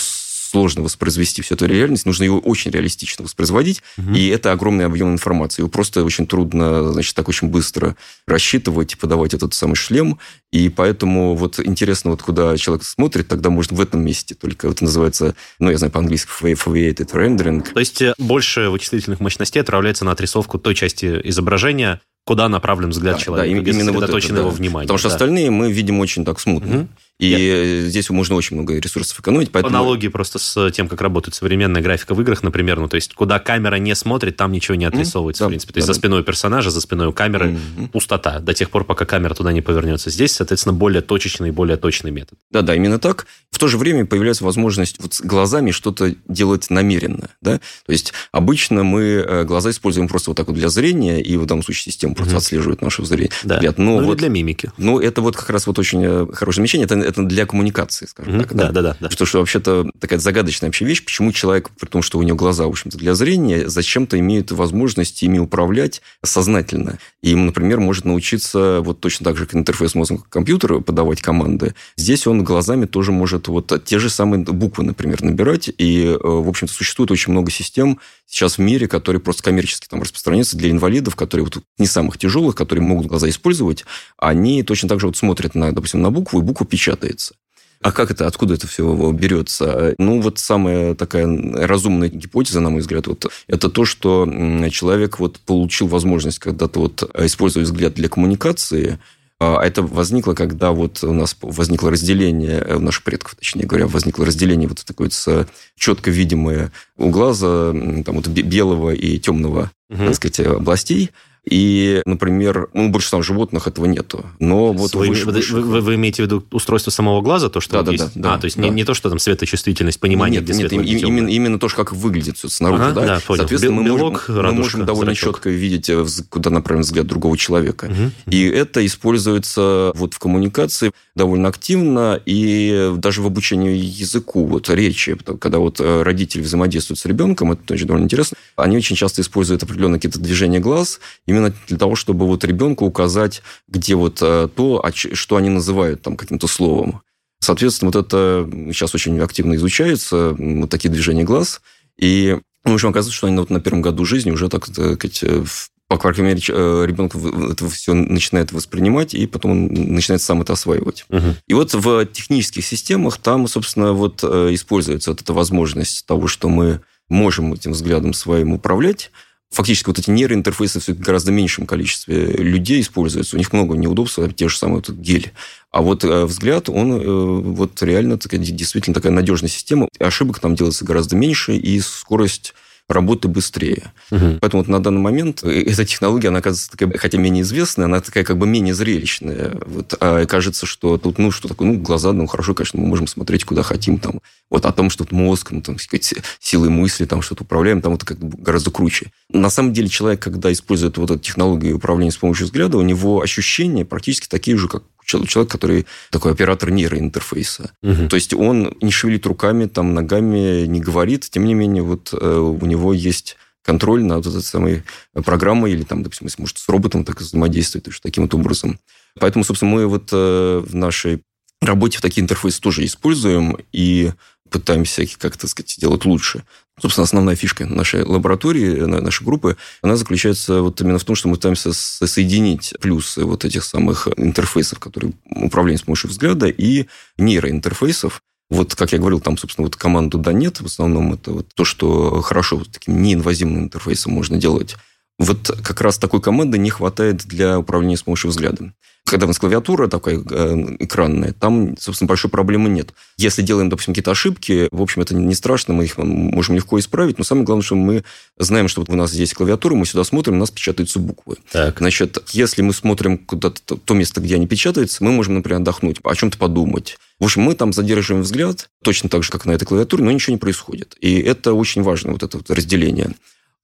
сложно 0.52 0.84
воспроизвести 0.84 1.42
всю 1.42 1.56
эту 1.56 1.66
реальность, 1.66 2.06
нужно 2.06 2.24
ее 2.24 2.34
очень 2.34 2.72
реалистично 2.72 3.24
воспроизводить, 3.24 3.82
угу. 3.98 4.14
и 4.14 4.28
это 4.28 4.52
огромный 4.52 4.86
объем 4.86 5.14
информации. 5.14 5.62
Его 5.62 5.70
просто 5.70 6.04
очень 6.04 6.28
трудно, 6.28 6.92
значит, 6.92 7.16
так 7.16 7.30
очень 7.30 7.48
быстро 7.48 7.96
рассчитывать 8.28 8.94
и 8.94 8.98
подавать 8.98 9.34
этот 9.34 9.54
самый 9.54 9.76
шлем, 9.76 10.20
и 10.52 10.68
поэтому 10.68 11.36
вот 11.36 11.60
интересно, 11.60 12.12
вот 12.12 12.22
куда 12.22 12.58
человек 12.58 12.84
смотрит, 12.84 13.30
тогда 13.30 13.50
можно 13.50 13.78
в 13.78 13.82
этом 13.82 14.04
месте 14.04 14.36
только, 14.36 14.68
это 14.68 14.84
называется, 14.84 15.36
ну, 15.60 15.72
я 15.72 15.78
знаю 15.78 15.92
по-английски, 15.92 16.30
foveated 16.42 17.12
rendering. 17.14 17.66
То 17.74 17.80
есть 17.80 18.02
э, 18.02 18.14
больше 18.18 18.70
вычислительных 18.70 19.22
мощностей 19.22 19.62
отправляется 19.62 20.04
на 20.04 20.12
отрисовку 20.12 20.58
той 20.60 20.76
части 20.76 21.22
изображения, 21.24 22.02
куда 22.26 22.50
направлен 22.50 22.90
взгляд 22.90 23.16
да, 23.16 23.22
человека, 23.22 23.64
да, 23.64 23.72
именно 23.72 23.92
вот 23.92 24.04
это, 24.04 24.18
его 24.18 24.50
да. 24.50 24.50
внимание. 24.50 24.88
Потому 24.88 25.00
что 25.00 25.10
да. 25.10 25.16
остальные 25.16 25.50
мы 25.50 25.72
видим 25.72 26.00
очень 26.00 26.24
так 26.24 26.40
смутно. 26.40 26.82
Угу. 26.82 26.88
И 27.22 27.28
Я... 27.28 27.88
здесь 27.88 28.10
можно 28.10 28.36
очень 28.36 28.56
много 28.56 28.76
ресурсов 28.80 29.20
экономить. 29.20 29.52
Поэтому... 29.52 29.72
По 29.72 29.80
аналогии 29.80 30.08
просто 30.08 30.40
с 30.40 30.72
тем, 30.72 30.88
как 30.88 31.02
работает 31.02 31.36
современная 31.36 31.80
графика 31.80 32.16
в 32.16 32.22
играх, 32.22 32.42
например, 32.42 32.80
ну, 32.80 32.88
то 32.88 32.96
есть, 32.96 33.14
куда 33.14 33.38
камера 33.38 33.76
не 33.76 33.94
смотрит, 33.94 34.38
там 34.38 34.52
ничего 34.52 34.74
не 34.74 34.86
отрисовывается, 34.86 35.44
mm-hmm. 35.44 35.48
в 35.48 35.50
принципе. 35.50 35.74
То 35.74 35.78
есть, 35.78 35.88
да, 35.88 35.94
за 35.94 36.00
спиной 36.00 36.24
персонажа, 36.24 36.72
за 36.72 36.82
спиной 36.82 37.08
у 37.08 37.14
камеры 37.14 37.52
mm-hmm. 37.52 37.90
пустота 37.90 38.40
до 38.40 38.56
тех 38.56 38.72
пор, 38.72 38.86
пока 38.86 39.06
камера 39.06 39.36
туда 39.36 39.54
не 39.54 39.62
повернется. 39.62 40.10
Здесь, 40.10 40.32
соответственно, 40.32 40.74
более 40.74 41.04
точечный, 41.04 41.52
более 41.52 41.78
точный 41.78 42.10
метод. 42.10 42.40
Да-да, 42.50 42.74
именно 42.74 42.98
так. 42.98 43.28
В 43.52 43.60
то 43.60 43.68
же 43.68 43.78
время 43.78 44.08
появляется 44.08 44.44
возможность 44.44 44.96
вот 45.00 45.14
с 45.14 45.22
глазами 45.22 45.70
что-то 45.70 46.16
делать 46.28 46.72
намеренно, 46.72 47.30
да? 47.40 47.60
То 47.86 47.92
есть, 47.92 48.14
обычно 48.32 48.84
мы 48.84 49.02
э, 49.02 49.44
глаза 49.44 49.70
используем 49.70 50.08
просто 50.08 50.32
вот 50.32 50.38
так 50.38 50.48
вот 50.48 50.56
для 50.56 50.70
зрения, 50.70 51.22
и 51.22 51.38
в 51.38 51.46
данном 51.46 51.64
случае 51.64 51.92
система 51.92 52.16
просто 52.16 52.34
mm-hmm. 52.34 52.38
отслеживает 52.38 52.82
наше 52.82 53.06
зрение. 53.06 53.32
Да. 53.44 53.58
Взгляд. 53.58 53.78
Но 53.78 54.00
ну, 54.00 54.06
вот, 54.08 54.18
для 54.18 54.30
мимики. 54.30 54.72
Ну, 54.78 55.00
это 55.00 55.22
вот 55.22 55.36
как 55.36 55.52
раз 55.52 55.68
вот 55.68 55.78
очень 55.78 56.04
э, 56.04 56.26
хорошее 56.34 56.62
замечание. 56.62 56.86
Это, 56.86 57.11
это 57.12 57.24
для 57.24 57.46
коммуникации, 57.46 58.06
скажем 58.06 58.36
mm-hmm. 58.36 58.42
так. 58.42 58.56
Да, 58.56 58.72
да, 58.72 58.82
да. 58.82 58.98
да. 59.00 59.10
Что, 59.10 59.26
что 59.26 59.40
вообще-то 59.40 59.90
такая 60.00 60.20
загадочная 60.20 60.70
вообще 60.70 60.86
вещь, 60.86 61.04
почему 61.04 61.32
человек, 61.32 61.70
при 61.80 61.88
том, 61.88 62.02
что 62.02 62.18
у 62.18 62.24
него 62.24 62.38
глаза, 62.38 62.66
в 62.66 62.70
общем-то, 62.70 62.98
для 62.98 63.14
зрения, 63.16 63.68
зачем-то 63.68 64.20
имеет 64.20 64.52
возможность 64.52 65.22
ими 65.24 65.38
управлять 65.38 66.02
сознательно. 66.24 66.98
И 67.22 67.30
ему, 67.32 67.46
например, 67.46 67.80
может 67.80 68.06
научиться 68.06 68.82
вот 68.82 69.00
точно 69.00 69.26
так 69.26 69.38
же, 69.38 69.46
как 69.46 69.56
интерфейс 69.56 69.96
мозга 69.96 70.22
компьютера, 70.30 70.80
подавать 70.80 71.22
команды. 71.22 71.76
Здесь 71.96 72.28
он 72.28 72.44
глазами 72.44 72.86
тоже 72.86 73.12
может 73.12 73.48
вот 73.48 73.72
те 73.86 74.00
же 74.00 74.10
самые 74.10 74.44
буквы, 74.44 74.84
например, 74.84 75.22
набирать. 75.22 75.70
И, 75.78 76.06
э, 76.06 76.18
в 76.22 76.48
общем-то, 76.48 76.74
существует 76.74 77.12
очень 77.12 77.32
много 77.32 77.52
систем 77.52 78.00
сейчас 78.32 78.58
в 78.58 78.62
мире, 78.62 78.88
которые 78.88 79.22
просто 79.22 79.44
коммерчески 79.44 79.88
там 79.88 80.02
распространяются 80.02 80.58
для 80.58 80.72
инвалидов, 80.72 81.16
которые 81.16 81.46
вот 81.46 81.62
не 81.78 81.86
самых 81.86 82.18
тяжелых, 82.18 82.56
которые 82.56 82.84
могут 82.84 83.08
глаза 83.08 83.30
использовать, 83.30 83.84
они 84.18 84.64
точно 84.64 84.90
так 84.90 85.00
же 85.00 85.08
вот 85.08 85.18
смотрят, 85.18 85.54
на, 85.54 85.72
допустим, 85.74 86.02
на 86.02 86.12
букву, 86.12 86.40
и 86.40 86.44
буква 86.44 86.66
печатается. 86.66 87.36
А 87.82 87.92
как 87.92 88.12
это, 88.12 88.28
откуда 88.28 88.54
это 88.54 88.68
все 88.68 89.12
берется? 89.12 89.96
Ну, 89.98 90.22
вот 90.22 90.38
самая 90.40 90.96
такая 90.96 91.28
разумная 91.68 92.10
гипотеза, 92.10 92.62
на 92.62 92.70
мой 92.70 92.82
взгляд, 92.82 93.08
вот, 93.08 93.26
это 93.48 93.70
то, 93.70 93.86
что 93.86 94.26
человек 94.72 95.20
вот 95.20 95.40
получил 95.40 95.88
возможность 95.88 96.40
когда-то 96.40 96.80
вот 96.80 97.04
использовать 97.20 97.68
взгляд 97.68 97.96
для 97.96 98.08
коммуникации, 98.08 98.94
а 98.94 99.00
это 99.42 99.82
возникло, 99.82 100.34
когда 100.34 100.72
вот 100.72 101.04
у 101.04 101.14
нас 101.14 101.36
возникло 101.42 101.90
разделение, 101.90 102.60
э, 102.60 102.76
у 102.76 102.80
наших 102.80 103.04
предков, 103.04 103.36
точнее 103.36 103.66
говоря, 103.66 103.88
возникло 103.88 104.26
разделение 104.26 104.68
вот 104.68 104.84
такое 104.86 105.10
с 105.10 105.48
четко 105.76 106.12
видимое 106.12 106.72
у 106.98 107.10
глаза 107.10 107.72
там, 107.72 108.16
вот 108.16 108.28
белого 108.28 108.92
и 108.92 109.18
темного, 109.18 109.72
угу. 109.90 110.06
так 110.06 110.16
сказать, 110.16 110.40
областей. 110.42 111.10
И, 111.50 112.04
например, 112.06 112.70
ну, 112.74 112.90
больше 112.90 113.10
там 113.10 113.24
животных 113.24 113.68
этого 113.68 113.86
нету. 113.86 114.26
Но 114.40 114.74
вот 114.74 114.92
Свой, 114.92 115.10
выше, 115.10 115.26
выше... 115.26 115.56
Вы, 115.56 115.82
вы 115.82 115.96
имеете 115.96 116.22
в 116.22 116.26
виду 116.28 116.44
устройство 116.52 116.92
самого 116.92 117.22
глаза, 117.22 117.50
то, 117.50 117.60
что 117.60 117.74
да, 117.74 117.84
да, 117.84 117.92
есть? 117.92 118.04
Да, 118.14 118.22
да, 118.22 118.34
а, 118.36 118.38
то 118.38 118.46
есть 118.46 118.58
да. 118.58 118.64
Не, 118.64 118.70
не 118.70 118.84
то, 118.84 118.94
что 118.94 119.10
там 119.10 119.18
светочувствительность, 119.18 120.00
понимание, 120.00 120.40
нет, 120.40 120.50
где 120.50 120.58
нет, 120.62 120.72
нет, 120.72 121.02
именно, 121.02 121.28
именно 121.30 121.60
то, 121.60 121.68
как 121.70 121.94
выглядит 121.94 122.38
все 122.38 122.48
снаружи. 122.48 122.84
Ага, 122.84 122.94
да? 122.94 123.06
Да, 123.06 123.20
понял. 123.26 123.40
Соответственно, 123.40 123.84
Белок, 123.84 124.26
мы, 124.28 124.36
можем, 124.36 124.36
радужка, 124.36 124.52
мы 124.52 124.58
можем 124.62 124.86
довольно 124.86 125.14
зрачок. 125.14 125.36
четко 125.38 125.50
видеть, 125.50 125.90
э, 125.90 126.06
куда 126.30 126.52
направлен 126.52 126.84
взгляд 126.84 127.08
другого 127.08 127.36
человека. 127.36 127.86
Угу. 127.86 128.12
И 128.32 128.44
это 128.44 128.86
используется 128.86 129.94
вот 129.96 130.14
в 130.14 130.20
коммуникации 130.20 130.92
довольно 131.16 131.50
активно 131.50 132.22
и 132.24 132.94
даже 132.98 133.24
в 133.24 133.26
обучении 133.26 133.76
языку, 133.76 134.46
вот 134.46 134.70
речи. 134.70 135.18
Когда 135.40 135.58
вот 135.58 135.80
э, 135.80 136.04
родители 136.04 136.44
взаимодействуют 136.44 137.00
с 137.00 137.06
ребенком, 137.06 137.52
это 137.52 137.64
тоже 137.64 137.86
довольно 137.86 138.06
интересно, 138.06 138.38
они 138.56 138.78
очень 138.78 138.96
часто 138.96 139.22
используют 139.22 139.64
определенные 139.64 140.00
какие-то 140.00 140.20
движения 140.20 140.60
глаз 140.60 141.00
именно 141.32 141.54
для 141.68 141.78
того, 141.78 141.96
чтобы 141.96 142.28
вот 142.28 142.44
ребенку 142.44 142.86
указать, 142.86 143.42
где 143.68 143.96
вот 143.96 144.20
э, 144.22 144.48
то, 144.56 144.86
что 144.94 145.36
они 145.38 145.50
называют 145.50 146.02
там 146.02 146.18
каким-то 146.18 146.48
словом. 146.48 147.02
Соответственно, 147.40 147.92
вот 147.92 148.06
это 148.06 148.48
сейчас 148.72 148.94
очень 148.94 149.20
активно 149.20 149.56
изучается, 149.56 150.36
вот 150.38 150.70
такие 150.70 150.90
движения 150.92 151.24
глаз. 151.24 151.62
И, 151.98 152.38
в 152.64 152.74
общем, 152.74 152.90
оказывается, 152.90 153.18
что 153.18 153.28
они 153.28 153.38
вот 153.38 153.50
на 153.50 153.60
первом 153.60 153.82
году 153.82 154.06
жизни 154.06 154.32
уже, 154.32 154.48
так 154.50 154.68
сказать, 154.68 155.24
э, 155.24 155.44
по 155.88 155.98
крайней 155.98 156.22
мере, 156.22 156.42
э, 156.48 156.86
ребенок 156.86 157.16
это 157.16 157.68
все 157.70 157.94
начинает 157.94 158.52
воспринимать, 158.52 159.14
и 159.14 159.26
потом 159.26 159.52
он 159.52 159.68
начинает 159.68 160.22
сам 160.22 160.42
это 160.42 160.54
осваивать. 160.54 161.06
Угу. 161.10 161.36
И 161.48 161.54
вот 161.54 161.74
в 161.74 162.06
технических 162.06 162.66
системах 162.66 163.18
там, 163.18 163.48
собственно, 163.48 163.94
вот 163.94 164.24
используется 164.24 165.12
вот 165.12 165.22
эта 165.22 165.34
возможность 165.34 166.06
того, 166.06 166.28
что 166.28 166.48
мы 166.48 166.82
можем 167.10 167.54
этим 167.54 167.72
взглядом 167.74 168.14
своим 168.14 168.54
управлять, 168.54 169.12
фактически 169.52 169.88
вот 169.88 170.00
эти 170.00 170.10
нейроинтерфейсы 170.10 170.80
в 170.80 171.00
гораздо 171.00 171.32
меньшем 171.32 171.68
количестве 171.68 172.26
людей 172.26 172.82
используются. 172.82 173.36
У 173.36 173.40
них 173.40 173.54
много 173.54 173.76
неудобств, 173.76 174.20
те 174.36 174.48
же 174.48 174.58
самые 174.58 174.78
вот 174.78 174.90
гели. 174.90 175.34
А 175.72 175.82
вот 175.82 176.04
э, 176.04 176.26
взгляд, 176.26 176.70
он 176.70 176.94
э, 176.94 177.04
вот 177.06 177.82
реально 177.84 178.18
такая, 178.18 178.40
действительно 178.40 178.94
такая 178.94 179.12
надежная 179.12 179.50
система. 179.50 179.90
Ошибок 180.00 180.40
там 180.40 180.56
делается 180.56 180.86
гораздо 180.86 181.16
меньше, 181.16 181.56
и 181.56 181.80
скорость 181.82 182.54
работы 182.88 183.28
быстрее. 183.28 183.92
Угу. 184.12 184.38
Поэтому 184.42 184.64
вот 184.64 184.68
на 184.68 184.82
данный 184.82 185.02
момент 185.02 185.44
э, 185.44 185.64
эта 185.64 185.86
технология, 185.86 186.30
она 186.30 186.40
оказывается 186.40 186.72
такая, 186.72 186.98
хотя 186.98 187.18
менее 187.18 187.44
известная, 187.44 187.86
она 187.86 188.02
такая 188.02 188.24
как 188.24 188.38
бы 188.38 188.48
менее 188.48 188.74
зрелищная. 188.74 189.58
Вот, 189.66 189.96
а 190.00 190.26
кажется, 190.26 190.66
что 190.66 190.98
тут, 190.98 191.18
ну, 191.18 191.32
что 191.32 191.48
такое, 191.48 191.70
ну, 191.70 191.80
глаза, 191.80 192.14
ну, 192.14 192.28
хорошо, 192.28 192.54
конечно, 192.54 192.80
мы 192.80 192.88
можем 192.88 193.08
смотреть 193.08 193.46
куда 193.46 193.64
хотим, 193.64 193.98
там, 193.98 194.22
вот 194.50 194.66
о 194.66 194.72
том, 194.72 194.90
что 194.90 195.06
мозг, 195.12 195.52
ну, 195.52 195.62
там, 195.62 195.80
сказать, 195.80 196.14
силой 196.40 196.70
мысли, 196.70 197.06
там, 197.06 197.22
что-то 197.22 197.44
управляем, 197.44 197.82
там, 197.82 197.94
это 197.94 198.06
как 198.06 198.20
бы 198.20 198.38
гораздо 198.38 198.72
круче. 198.72 199.12
На 199.30 199.50
самом 199.50 199.74
деле, 199.74 199.88
человек, 199.88 200.22
когда 200.22 200.52
использует 200.52 200.98
вот 200.98 201.12
эту 201.12 201.20
технологию 201.20 201.78
управления 201.78 202.12
с 202.12 202.18
помощью 202.18 202.46
взгляда, 202.46 202.78
у 202.78 202.82
него 202.82 203.22
ощущения 203.22 203.86
практически 203.86 204.28
такие 204.28 204.58
же, 204.58 204.68
как 204.68 204.84
человек, 205.06 205.52
который 205.52 205.86
такой 206.10 206.32
оператор 206.32 206.72
нейроинтерфейса. 206.72 207.72
Угу. 207.82 208.08
То 208.08 208.16
есть 208.16 208.34
он 208.34 208.76
не 208.82 208.92
шевелит 208.92 209.26
руками, 209.26 209.66
там, 209.66 209.94
ногами, 209.94 210.66
не 210.66 210.80
говорит, 210.80 211.30
тем 211.30 211.46
не 211.46 211.54
менее, 211.54 211.84
вот 211.84 212.14
э, 212.14 212.38
у 212.38 212.66
него 212.66 212.94
есть 212.94 213.38
контроль 213.64 214.04
над 214.04 214.26
вот 214.26 214.36
этой 214.36 214.44
самой 214.44 214.84
программой 215.14 215.72
или, 215.72 215.84
там, 215.84 216.04
допустим, 216.04 216.28
если 216.28 216.42
может 216.42 216.58
с 216.58 216.68
роботом 216.68 217.04
так 217.04 217.22
взаимодействовать, 217.22 217.86
то 217.86 217.92
есть 217.92 218.02
таким 218.02 218.24
вот 218.24 218.34
образом. 218.34 218.80
Поэтому, 219.20 219.44
собственно, 219.44 219.72
мы 219.72 219.88
вот 219.88 220.10
э, 220.12 220.64
в 220.66 220.76
нашей 220.76 221.22
работе 221.62 221.98
в 221.98 222.02
такие 222.02 222.24
интерфейсы 222.24 222.60
тоже 222.60 222.86
используем 222.86 223.58
и 223.72 224.12
пытаемся 224.50 225.06
как-то 225.18 225.48
сказать, 225.48 225.78
делать 225.80 226.06
лучше. 226.06 226.44
Собственно, 226.80 227.04
основная 227.04 227.36
фишка 227.36 227.66
нашей 227.66 228.04
лаборатории, 228.04 228.82
нашей 228.86 229.24
группы, 229.24 229.58
она 229.82 229.96
заключается 229.96 230.62
вот 230.62 230.82
именно 230.82 230.98
в 230.98 231.04
том, 231.04 231.16
что 231.16 231.28
мы 231.28 231.36
пытаемся 231.36 231.74
соединить 231.74 232.74
плюсы 232.80 233.24
вот 233.24 233.46
этих 233.46 233.64
самых 233.64 234.08
интерфейсов, 234.18 234.80
которые 234.80 235.14
управление 235.30 235.78
с 235.78 235.84
помощью 235.84 236.10
взгляда, 236.10 236.48
и 236.48 236.88
нейроинтерфейсов, 237.18 238.22
вот, 238.50 238.76
как 238.76 238.92
я 238.94 239.00
говорил, 239.00 239.22
там, 239.22 239.38
собственно, 239.38 239.66
вот 239.66 239.76
команду 239.76 240.18
да 240.18 240.34
нет, 240.34 240.60
в 240.60 240.66
основном 240.66 241.14
это 241.14 241.32
вот 241.32 241.48
то, 241.54 241.66
что 241.66 242.22
хорошо 242.22 242.58
вот 242.58 242.72
таким 242.72 243.02
неинвазивным 243.02 243.64
интерфейсом 243.64 244.14
можно 244.14 244.38
делать. 244.38 244.76
Вот 245.20 245.52
как 245.64 245.82
раз 245.82 245.98
такой 245.98 246.22
команды 246.22 246.58
не 246.58 246.70
хватает 246.70 247.26
для 247.26 247.60
управления 247.60 247.96
с 247.96 248.04
помощью 248.04 248.30
взгляда 248.32 248.74
когда 249.06 249.26
у 249.26 249.28
нас 249.28 249.40
клавиатура 249.40 249.88
такая 249.88 250.20
э, 250.20 250.76
экранная, 250.80 251.34
там, 251.34 251.76
собственно, 251.78 252.08
большой 252.08 252.32
проблемы 252.32 252.70
нет. 252.70 252.94
Если 253.18 253.42
делаем, 253.42 253.70
допустим, 253.70 253.94
какие-то 253.94 254.12
ошибки, 254.12 254.70
в 254.72 254.82
общем, 254.82 255.02
это 255.02 255.16
не 255.16 255.36
страшно, 255.36 255.74
мы 255.74 255.84
их 255.84 255.98
можем 255.98 256.56
легко 256.56 256.80
исправить, 256.80 257.18
но 257.18 257.26
самое 257.26 257.46
главное, 257.46 257.64
что 257.64 257.76
мы 257.76 258.04
знаем, 258.38 258.68
что 258.68 258.82
вот 258.82 258.90
у 258.90 258.96
нас 258.96 259.12
здесь 259.12 259.34
клавиатура, 259.34 259.76
мы 259.76 259.86
сюда 259.86 260.04
смотрим, 260.04 260.36
у 260.36 260.38
нас 260.38 260.52
печатаются 260.52 261.00
буквы. 261.00 261.38
Так. 261.52 261.80
Значит, 261.80 262.24
если 262.32 262.62
мы 262.62 262.74
смотрим 262.74 263.18
куда-то 263.18 263.76
то 263.76 263.94
место, 263.94 264.22
где 264.22 264.36
они 264.36 264.48
печатаются, 264.48 265.04
мы 265.04 265.12
можем, 265.12 265.36
например, 265.36 265.60
отдохнуть, 265.60 265.98
о 266.04 266.16
чем-то 266.16 266.38
подумать. 266.38 266.98
В 267.20 267.26
общем, 267.26 267.42
мы 267.42 267.54
там 267.56 267.74
задерживаем 267.74 268.24
взгляд, 268.24 268.70
точно 268.84 269.10
так 269.10 269.24
же, 269.24 269.30
как 269.30 269.46
на 269.46 269.52
этой 269.52 269.66
клавиатуре, 269.66 270.04
но 270.04 270.12
ничего 270.12 270.34
не 270.34 270.40
происходит. 270.40 270.96
И 271.02 271.20
это 271.20 271.54
очень 271.54 271.84
важно, 271.84 272.14
вот 272.14 272.24
это 272.24 272.38
вот 272.38 272.50
разделение. 272.50 273.14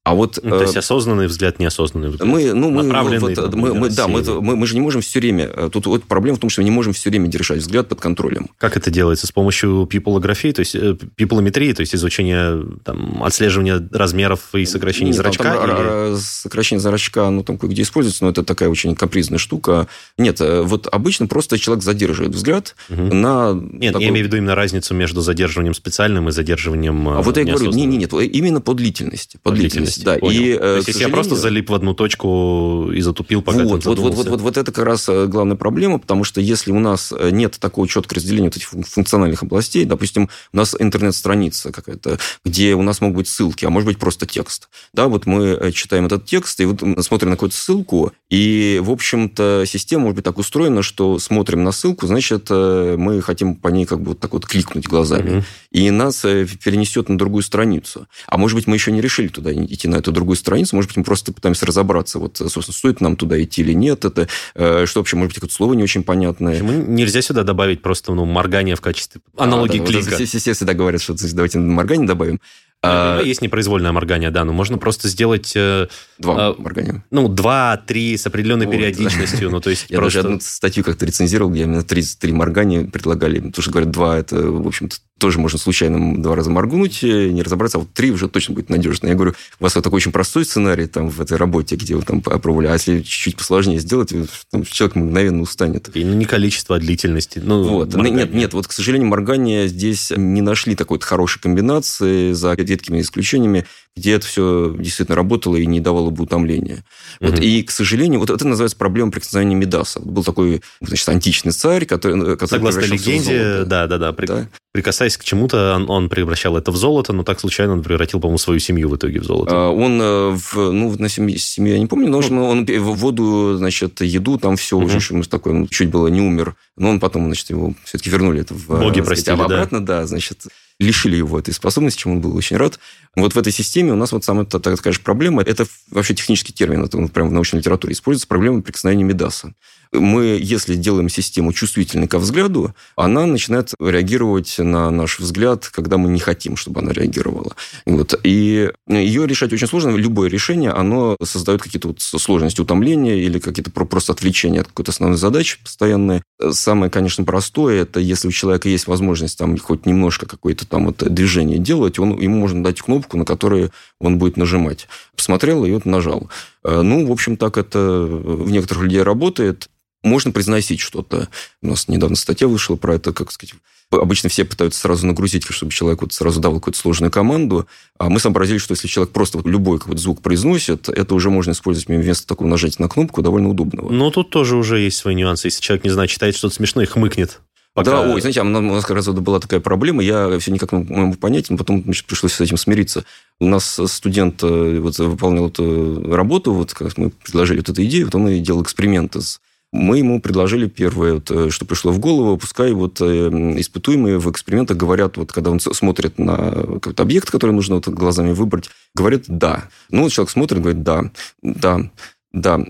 А 0.08 0.14
вот, 0.14 0.40
ну, 0.42 0.52
то 0.52 0.62
есть 0.62 0.78
э, 0.78 0.80
осознанный 0.80 1.28
взгляд, 1.28 1.60
неосознанный 1.60 2.08
взгляд. 2.08 2.30
Мы, 2.30 2.54
ну, 2.54 2.70
мы, 2.70 2.84
вот, 3.20 3.54
мы, 3.54 3.74
мы, 3.74 3.90
да, 3.90 4.08
мы, 4.08 4.24
мы, 4.24 4.56
мы 4.56 4.66
же 4.66 4.74
не 4.74 4.80
можем 4.80 5.02
все 5.02 5.20
время... 5.20 5.50
Э, 5.54 5.70
тут 5.70 5.86
вот 5.86 6.06
проблема 6.06 6.38
в 6.38 6.40
том, 6.40 6.50
что 6.50 6.62
мы 6.62 6.64
не 6.64 6.72
можем 6.72 6.94
все 6.94 7.10
время 7.10 7.28
держать 7.28 7.60
взгляд 7.60 7.90
под 7.90 8.00
контролем. 8.00 8.48
Как 8.58 8.78
это 8.78 8.90
делается? 8.90 9.28
С 9.28 9.34
помощью 9.34 9.86
пиполографии, 9.86 10.54
то 10.54 10.62
есть 10.62 10.76
э, 10.76 10.96
пиполометрии, 11.16 11.74
то 11.74 11.82
есть 11.82 11.94
изучения, 11.94 12.58
там, 12.86 13.22
отслеживания 13.22 13.86
размеров 13.92 14.56
и 14.56 14.66
сокращения 14.66 15.12
Нет, 15.12 15.18
зрачка? 15.18 15.44
Там, 15.44 15.66
или... 15.66 16.18
Сокращение 16.18 16.82
зрачка, 16.82 17.30
ну, 17.30 17.44
там 17.44 17.58
кое-где 17.58 17.82
используется, 17.82 18.24
но 18.24 18.30
это 18.30 18.46
такая 18.46 18.70
очень 18.70 18.96
капризная 18.96 19.40
штука. 19.40 19.90
Нет, 20.18 20.40
вот 20.40 20.88
обычно 20.90 21.28
просто 21.28 21.60
человек 21.60 21.84
задерживает 21.84 22.34
взгляд 22.34 22.78
угу. 22.90 23.14
на... 23.14 23.52
Нет, 23.52 23.92
такой... 23.92 24.06
я 24.06 24.10
имею 24.12 24.24
в 24.24 24.28
виду 24.28 24.38
именно 24.38 24.56
разницу 24.56 24.94
между 24.94 25.20
задерживанием 25.20 25.74
специальным 25.74 26.30
и 26.30 26.32
задерживанием 26.32 27.10
А 27.10 27.22
вот 27.22 27.36
я 27.36 27.44
говорю, 27.44 27.72
нет, 27.72 27.90
нет, 27.90 28.14
нет, 28.14 28.34
именно 28.34 28.62
по 28.62 28.74
длительности. 28.74 29.38
По 29.44 29.52
длительности. 29.52 29.97
Есть. 29.98 30.06
Да, 30.06 30.18
Понял. 30.18 30.42
и, 30.42 30.50
э, 30.52 30.58
То 30.58 30.76
есть, 30.78 30.88
если 30.88 31.02
я 31.02 31.10
просто 31.10 31.36
залип 31.36 31.70
в 31.70 31.74
одну 31.74 31.94
точку 31.94 32.92
и 32.94 33.02
затупил, 33.02 33.42
пока 33.42 33.64
Вот, 33.64 33.86
вот, 33.86 34.00
вот, 34.00 34.16
вот, 34.16 34.28
вот, 34.28 34.42
вот 34.42 34.58
это 34.58 34.72
как 34.72 34.86
раз 34.86 35.10
э, 35.10 35.28
главная 35.28 35.56
проблема, 35.56 36.00
потому 36.00 36.24
что 36.24 36.42
если 36.42 36.72
у 36.72 36.80
нас 36.80 37.14
э, 37.18 37.30
нет 37.32 37.58
такого 37.60 37.88
четкого 37.88 38.16
разделения 38.16 38.48
вот 38.48 38.58
этих 38.58 38.72
фун- 38.72 38.84
функциональных 38.84 39.44
областей, 39.44 39.86
допустим, 39.86 40.30
у 40.54 40.58
нас 40.58 40.76
интернет-страница 40.78 41.72
какая-то, 41.72 42.20
где 42.46 42.76
у 42.76 42.82
нас 42.82 43.02
могут 43.02 43.18
быть 43.18 43.28
ссылки, 43.28 43.66
а 43.66 43.70
может 43.70 43.88
быть 43.88 44.00
просто 44.00 44.26
текст. 44.26 44.70
Да, 44.94 45.08
вот 45.08 45.26
мы 45.26 45.72
читаем 45.74 46.06
этот 46.06 46.26
текст, 46.26 46.60
и 46.62 46.66
вот 46.66 46.82
смотрим 47.06 47.30
на 47.30 47.36
какую-то 47.36 47.56
ссылку, 47.56 48.12
и, 48.30 48.80
в 48.84 48.92
общем-то, 48.92 49.64
система 49.66 50.04
может 50.04 50.16
быть 50.18 50.26
так 50.26 50.38
устроена, 50.38 50.84
что 50.84 51.20
смотрим 51.20 51.64
на 51.64 51.72
ссылку, 51.72 52.08
значит, 52.08 52.50
мы 52.50 53.22
хотим 53.22 53.56
по 53.56 53.70
ней 53.70 53.86
как 53.86 54.02
бы 54.02 54.10
вот 54.10 54.20
так 54.20 54.34
вот 54.34 54.46
кликнуть 54.46 54.88
глазами. 54.88 55.30
Мгм. 55.30 55.44
И 55.72 55.92
нас 55.92 56.22
перенесет 56.22 57.10
на 57.10 57.18
другую 57.18 57.44
страницу. 57.44 58.08
А 58.28 58.38
может 58.38 58.56
быть, 58.56 58.68
мы 58.68 58.76
еще 58.76 58.92
не 58.92 59.02
решили 59.02 59.28
туда 59.28 59.52
идти, 59.78 59.88
на 59.88 59.98
эту 59.98 60.12
другую 60.12 60.36
страницу. 60.36 60.76
Может 60.76 60.90
быть, 60.90 60.98
мы 60.98 61.04
просто 61.04 61.32
пытаемся 61.32 61.66
разобраться, 61.66 62.20
вот, 62.20 62.38
собственно, 62.38 62.74
стоит 62.74 63.02
нам 63.02 63.16
туда 63.16 63.42
идти 63.42 63.62
или 63.62 63.74
нет. 63.74 64.06
Это 64.06 64.28
э, 64.56 64.86
что 64.86 65.00
вообще, 65.00 65.16
может 65.16 65.30
быть, 65.30 65.36
какое-то 65.36 65.56
слово 65.56 65.74
не 65.74 65.84
очень 65.84 66.04
понятное. 66.04 66.54
Почему 66.54 66.72
нельзя 66.72 67.22
сюда 67.22 67.44
добавить 67.44 67.82
просто 67.82 68.14
ну, 68.14 68.26
моргание 68.26 68.76
в 68.76 68.82
качестве 68.82 69.22
аналогии 69.38 69.78
А, 69.78 69.80
да, 69.80 69.84
вот 69.84 69.90
клика? 69.92 70.16
это 70.16 70.26
все, 70.26 70.40
все 70.40 70.54
всегда 70.54 70.74
говорят, 70.74 71.02
что 71.02 71.16
давайте 71.34 71.60
моргание 71.60 72.08
добавим. 72.08 72.42
А, 72.84 73.20
Ну, 73.20 73.26
Есть 73.26 73.42
непроизвольное 73.42 73.92
моргание, 73.92 74.30
да, 74.30 74.44
но 74.44 74.54
можно 74.54 74.78
просто 74.78 75.08
сделать, 75.08 75.54
э, 75.56 75.88
два 76.18 76.50
а, 76.50 76.56
моргания. 76.58 77.04
ну, 77.12 77.28
два-три 77.28 78.18
с 78.18 78.26
определенной 78.26 78.66
Вот. 78.66 78.74
периодичностью, 78.74 79.50
ну, 79.50 79.60
то 79.60 79.70
есть 79.70 79.86
Я 79.90 79.98
просто... 80.00 80.20
даже 80.20 80.28
одну 80.28 80.40
статью 80.42 80.84
как-то 80.84 81.06
рецензировал, 81.06 81.52
где 81.52 81.64
именно 81.64 81.84
три, 81.84 82.04
три 82.20 82.32
моргания 82.32 82.86
предлагали. 82.86 83.40
Потому 83.40 83.62
что, 83.62 83.72
говорят, 83.72 83.92
два, 83.92 84.18
это, 84.18 84.36
в 84.36 84.68
общем-то, 84.68 84.98
тоже 85.18 85.40
можно 85.40 85.58
случайно 85.58 86.22
два 86.22 86.36
раза 86.36 86.50
моргнуть, 86.50 87.04
э, 87.04 87.30
не 87.30 87.42
разобраться, 87.42 87.78
а 87.78 87.82
вот 87.82 87.92
три 87.94 88.12
уже 88.12 88.28
точно 88.30 88.56
будет 88.56 88.70
надежно. 88.70 89.08
Я 89.08 89.16
говорю, 89.16 89.34
у 89.60 89.64
вас 89.64 89.76
вот 89.76 89.84
такой 89.84 89.98
очень 89.98 90.12
простой 90.12 90.46
сценарий 90.46 90.88
там 90.88 91.10
в 91.10 91.20
этой 91.20 91.38
работе, 91.38 91.76
где 91.76 91.96
вы 91.96 92.04
там 92.04 92.22
опробовали, 92.26 92.68
а 92.68 92.74
если 92.74 93.00
чуть-чуть 93.00 93.36
посложнее 93.36 93.80
сделать, 93.80 94.14
там 94.52 94.64
человек 94.64 94.96
мгновенно 94.96 95.42
устанет. 95.42 95.90
И 95.96 96.04
не 96.04 96.26
количество, 96.26 96.76
а 96.76 96.80
длительности. 96.80 97.42
Ну, 97.44 97.64
Вот. 97.64 97.94
моргание. 97.94 98.26
Нет, 98.26 98.34
нет, 98.34 98.54
вот, 98.54 98.68
к 98.68 98.72
сожалению, 98.72 99.08
моргания 99.10 99.68
здесь 99.68 100.12
не 100.16 100.42
нашли 100.42 100.76
такой 100.76 100.98
вот 100.98 101.04
хорошей 101.04 101.42
комбинации, 101.42 102.34
за 102.34 102.54
редкими 102.54 103.02
исключениями, 103.02 103.66
где 103.98 104.14
это 104.14 104.26
все 104.26 104.76
действительно 104.78 105.16
работало 105.16 105.56
и 105.58 105.66
не 105.66 105.80
давало 105.80 106.10
бы 106.12 106.24
утомления. 106.24 106.84
Вот. 107.20 107.34
Мгм. 107.34 107.42
И, 107.42 107.64
к 107.64 107.72
сожалению, 107.72 108.20
вот 108.20 108.30
это 108.30 108.48
называется 108.48 108.78
проблема 108.78 109.12
прикосновения 109.12 109.56
Медаса. 109.56 110.00
Вот 110.00 110.10
был 110.14 110.24
такой, 110.24 110.62
значит, 110.82 111.08
античный 111.10 111.52
царь, 111.52 111.86
который... 111.86 112.20
который 112.38 112.48
Согласно 112.50 112.82
в 112.82 112.92
легенде, 112.92 113.54
золото. 113.54 113.66
да, 113.66 113.88
да, 113.88 113.98
да, 113.98 114.14
при- 114.14 114.28
Да. 114.28 114.48
прикасаясь 114.74 115.18
к 115.18 115.24
чему-то, 115.24 115.74
он, 115.76 115.90
он 115.90 116.10
превращал 116.10 116.56
это 116.58 116.72
в 116.72 116.76
золото, 116.78 117.14
но 117.14 117.24
так 117.24 117.40
случайно 117.40 117.74
он 117.74 117.84
превратил, 117.84 118.20
по-моему, 118.20 118.38
свою 118.38 118.60
семью 118.60 118.90
в 118.90 118.96
итоге 118.96 119.20
в 119.20 119.24
золото. 119.24 119.52
А, 119.56 119.70
Он, 119.70 120.00
э, 120.02 120.30
в, 120.36 120.56
ну, 120.72 120.96
на 120.98 121.10
семье, 121.10 121.38
семье 121.38 121.74
я 121.74 121.80
не 121.80 121.88
помню, 121.88 122.10
но 122.10 122.18
в 122.18 122.20
общем, 122.20 122.40
он 122.40 122.66
в 122.66 122.96
воду, 122.96 123.56
значит, 123.58 124.02
еду, 124.02 124.38
там 124.38 124.56
все 124.58 124.78
Мгм. 124.78 124.86
уже, 124.86 125.00
что 125.00 125.30
такой, 125.30 125.54
он 125.54 125.68
чуть 125.68 125.90
было 125.90 126.08
не 126.08 126.22
умер. 126.22 126.56
Но 126.78 126.90
он 126.90 127.00
потом, 127.00 127.26
значит, 127.26 127.50
его 127.50 127.74
все-таки 127.84 128.10
вернули 128.10 128.42
это 128.42 128.54
в, 128.54 128.68
Боги 128.68 129.00
э, 129.00 129.04
сказать, 129.04 129.06
простили, 129.06 129.36
да. 129.38 129.44
обратно, 129.46 129.86
да, 129.86 130.06
значит, 130.06 130.44
лишили 130.80 131.16
его 131.16 131.40
этой 131.40 131.54
способности, 131.54 132.02
чему 132.02 132.16
он 132.16 132.22
был 132.22 132.36
очень 132.36 132.58
рад. 132.58 132.80
Вот 133.16 133.34
в 133.34 133.38
этой 133.38 133.52
системе 133.52 133.94
у 133.94 133.96
нас 133.96 134.12
вот 134.12 134.24
самая, 134.24 134.46
та- 134.46 134.60
так 134.60 134.78
скажешь, 134.78 135.02
проблема, 135.02 135.42
это 135.42 135.66
вообще 135.90 136.14
технический 136.14 136.54
термин, 136.54 136.84
это 136.84 136.98
он 136.98 137.10
прямо 137.10 137.30
в 137.30 137.34
научной 137.34 137.58
литературе 137.60 137.94
используется, 137.94 138.28
проблема 138.28 138.62
прикосновения 138.62 139.04
Медаса. 139.04 139.54
Мы, 139.92 140.38
если 140.42 140.76
делаем 140.76 141.10
систему 141.10 141.54
чувствительной 141.54 142.08
ко 142.08 142.20
взгляду, 142.20 142.74
она 142.96 143.26
начинает 143.26 143.74
реагировать 143.80 144.56
на 144.60 144.90
наш 144.92 145.20
взгляд, 145.20 145.68
когда 145.68 145.98
мы 145.98 146.10
не 146.10 146.20
хотим, 146.20 146.56
чтобы 146.56 146.82
она 146.82 146.92
реагировала. 146.92 147.56
Вот. 147.86 148.20
И 148.24 148.72
ее 148.88 149.28
решать 149.28 149.54
очень 149.54 149.68
сложно. 149.68 149.96
Любое 149.96 150.30
решение, 150.30 150.72
оно 150.72 151.16
создает 151.24 151.62
какие-то 151.62 151.90
вот 151.90 152.02
сложности 152.02 152.62
утомления 152.62 153.16
или 153.16 153.40
какие-то 153.40 153.72
про- 153.72 153.86
просто 153.86 154.14
отвлечения 154.14 154.62
от 154.62 154.68
какой-то 154.68 154.92
основной 154.92 155.18
задачи 155.18 155.60
постоянные. 155.64 156.22
Самое, 156.52 156.92
конечно, 156.92 157.24
простое, 157.24 157.82
это 157.82 158.00
если 158.00 158.28
у 158.28 158.32
человека 158.32 158.70
есть 158.70 158.88
возможность 158.88 159.38
там 159.38 159.58
хоть 159.58 159.86
немножко 159.86 160.26
какое-то 160.26 160.68
там 160.68 160.86
вот 160.88 160.98
движение 160.98 161.58
делать, 161.58 162.00
он, 162.00 162.20
ему 162.20 162.38
можно 162.38 162.64
дать 162.64 162.82
кнопку, 162.82 163.18
на 163.18 163.26
которую 163.26 163.72
он 164.00 164.18
будет 164.18 164.38
нажимать. 164.38 164.88
Посмотрел 165.16 165.66
и 165.66 165.72
вот 165.72 165.86
нажал. 165.86 166.30
Э, 166.64 166.82
Ну, 166.82 167.06
в 167.08 167.12
общем, 167.12 167.38
так 167.38 167.58
это 167.58 167.80
в 168.10 168.52
некоторых 168.52 168.84
людей 168.84 169.02
работает. 169.02 169.70
Можно 170.04 170.32
произносить 170.32 170.80
что-то. 170.80 171.30
У 171.62 171.68
нас 171.68 171.88
недавно 171.88 172.16
статья 172.16 172.48
вышла 172.48 172.76
про 172.76 172.96
это, 172.96 173.14
как 173.14 173.32
сказать, 173.32 173.56
Обычно 173.90 174.28
все 174.28 174.44
пытаются 174.44 174.82
сразу 174.82 175.08
нагрузить, 175.08 175.46
чтобы 175.50 175.72
человек 175.72 176.02
вот 176.02 176.12
сразу 176.12 176.42
дал 176.42 176.54
какую-то 176.56 176.78
сложную 176.78 177.10
команду. 177.10 177.68
А 177.98 178.10
мы 178.10 178.20
сообразили, 178.20 178.58
что 178.58 178.74
если 178.74 178.90
человек 178.90 179.14
просто 179.14 179.38
вот 179.38 179.48
любой 179.48 179.80
какой-то 179.80 180.02
звук 180.02 180.22
произносит, 180.22 180.90
это 180.90 181.16
уже 181.16 181.30
можно 181.30 181.52
использовать 181.52 181.88
вместо 181.88 182.28
такого 182.28 182.50
нажатия 182.50 182.84
на 182.84 182.90
кнопку 182.90 183.22
довольно 183.22 183.48
удобного. 183.48 183.90
Ну, 183.90 184.12
тут 184.12 184.30
тоже 184.30 184.58
уже 184.58 184.80
есть 184.80 184.98
свои 184.98 185.16
нюансы. 185.16 185.48
Если 185.48 185.62
человек, 185.62 185.86
не 185.86 185.92
знаю, 185.92 186.10
читает 186.10 186.36
что-то 186.36 186.56
смешное 186.56 186.84
и 186.84 186.88
хмыкнет. 186.88 187.40
Пока... 187.74 187.92
Да, 187.92 188.12
ой, 188.12 188.20
знаете, 188.20 188.42
а 188.42 188.44
у 188.44 188.48
нас 188.48 188.84
как 188.84 188.96
раз 188.96 189.08
была 189.08 189.40
такая 189.40 189.60
проблема, 189.60 190.04
я 190.04 190.38
все 190.40 190.52
никак 190.52 190.72
не 190.74 190.84
могу 190.84 191.14
понять, 191.14 191.50
но 191.50 191.58
потом 191.58 191.84
значит, 191.84 192.08
пришлось 192.08 192.34
с 192.34 192.42
этим 192.42 192.58
смириться. 192.58 193.06
У 193.40 193.46
нас 193.46 193.80
студент 193.86 194.42
э, 194.44 194.80
вот, 194.80 194.98
выполнял 194.98 195.48
эту 195.48 196.12
работу, 196.12 196.54
вот 196.54 196.74
как 196.74 196.98
мы 196.98 197.12
предложили 197.12 197.60
вот 197.60 197.70
эту 197.70 197.86
идею, 197.86 198.06
вот 198.06 198.16
он 198.16 198.30
и 198.30 198.40
делал 198.40 198.64
эксперименты 198.64 199.22
с 199.22 199.40
мы 199.72 199.98
ему 199.98 200.22
предложили 200.22 200.68
первое, 200.68 201.16
вот, 201.16 201.30
э, 201.32 201.50
что 201.50 201.66
пришло 201.66 201.92
в 201.92 202.00
голову, 202.00 202.38
пускай 202.38 202.72
вот 202.72 203.02
э, 203.02 203.30
испытуемые 203.60 204.18
в 204.20 204.30
экспериментах 204.32 204.78
говорят, 204.78 205.18
вот 205.18 205.32
когда 205.32 205.52
он 205.52 205.60
смотрит 205.60 206.18
на 206.20 206.38
какой-то 206.38 207.04
объект, 207.04 207.30
который 207.30 207.52
нужно 207.52 207.76
вот 207.76 207.88
глазами 207.90 208.32
выбрать, 208.32 208.70
говорят 208.96 209.24
«да». 209.28 209.70
Ну, 209.90 210.04
вот 210.04 210.12
человек 210.12 210.32
смотрит, 210.32 210.62
говорит 210.62 210.84
«да, 210.84 211.12
да, 211.42 211.92
да». 212.32 212.66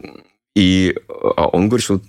И 0.55 0.95
а 1.35 1.47
он 1.47 1.67
говорит, 1.67 1.83
что 1.83 2.01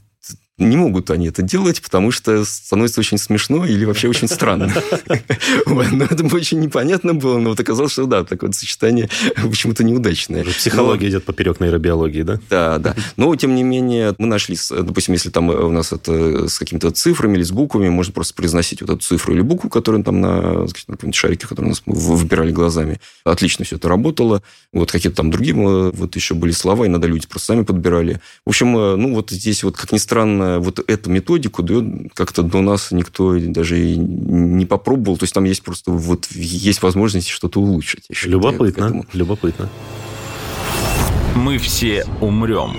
не 0.58 0.76
могут 0.76 1.10
они 1.10 1.28
это 1.28 1.42
делать, 1.42 1.80
потому 1.80 2.10
что 2.10 2.44
становится 2.44 3.00
очень 3.00 3.18
смешно 3.18 3.64
или 3.64 3.84
вообще 3.84 4.08
очень 4.08 4.28
странно. 4.28 4.72
Но 5.66 6.04
это 6.04 6.24
очень 6.34 6.60
непонятно 6.60 7.14
было, 7.14 7.38
но 7.38 7.50
вот 7.50 7.60
оказалось, 7.60 7.92
что 7.92 8.06
да, 8.06 8.24
такое 8.24 8.52
сочетание 8.52 9.08
почему-то 9.36 9.84
неудачное. 9.84 10.44
Психология 10.44 11.08
идет 11.08 11.24
поперек 11.24 11.60
нейробиологии, 11.60 12.22
да? 12.22 12.40
Да, 12.50 12.78
да. 12.78 12.96
Но, 13.16 13.34
тем 13.36 13.54
не 13.54 13.62
менее, 13.62 14.14
мы 14.18 14.26
нашли, 14.26 14.56
допустим, 14.70 15.14
если 15.14 15.30
там 15.30 15.48
у 15.48 15.70
нас 15.70 15.92
это 15.92 16.48
с 16.48 16.58
какими-то 16.58 16.90
цифрами 16.90 17.36
или 17.36 17.42
с 17.42 17.52
буквами, 17.52 17.88
можно 17.88 18.12
просто 18.12 18.34
произносить 18.34 18.80
вот 18.80 18.90
эту 18.90 19.00
цифру 19.00 19.34
или 19.34 19.40
букву, 19.40 19.70
которую 19.70 20.02
там 20.04 20.20
на, 20.20 20.66
каком-нибудь 20.86 21.14
шарике, 21.14 21.46
который 21.46 21.66
у 21.66 21.68
нас 21.70 21.82
выбирали 21.86 22.50
глазами. 22.52 23.00
Отлично 23.24 23.64
все 23.64 23.76
это 23.76 23.88
работало. 23.88 24.42
Вот 24.72 24.90
какие-то 24.90 25.16
там 25.16 25.30
другие 25.30 25.54
э, 25.54 25.90
вот 25.94 26.16
еще 26.16 26.34
были 26.34 26.52
слова, 26.52 26.86
иногда 26.86 27.06
люди 27.06 27.26
просто 27.26 27.46
сами 27.48 27.62
подбирали. 27.62 28.20
В 28.44 28.50
общем, 28.50 28.76
э, 28.76 28.96
ну 28.96 29.14
вот 29.14 29.30
здесь 29.30 29.62
вот, 29.62 29.76
как 29.76 29.92
ни 29.92 29.98
странно, 29.98 30.47
вот 30.58 30.80
эту 30.88 31.10
методику 31.10 31.62
дает 31.62 32.12
как-то 32.14 32.42
до 32.42 32.60
нас 32.60 32.90
никто 32.90 33.38
даже 33.38 33.78
и 33.78 33.96
не 33.96 34.66
попробовал. 34.66 35.16
То 35.18 35.24
есть 35.24 35.34
там 35.34 35.44
есть 35.44 35.62
просто 35.62 35.90
вот 35.90 36.26
есть 36.30 36.82
возможность 36.82 37.28
что-то 37.28 37.60
улучшить. 37.60 38.04
еще. 38.08 38.28
Любопытно, 38.28 39.04
любопытно. 39.12 39.68
Мы 41.34 41.58
все 41.58 42.04
умрем. 42.20 42.76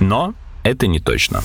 Но 0.00 0.34
это 0.62 0.86
не 0.86 1.00
точно. 1.00 1.42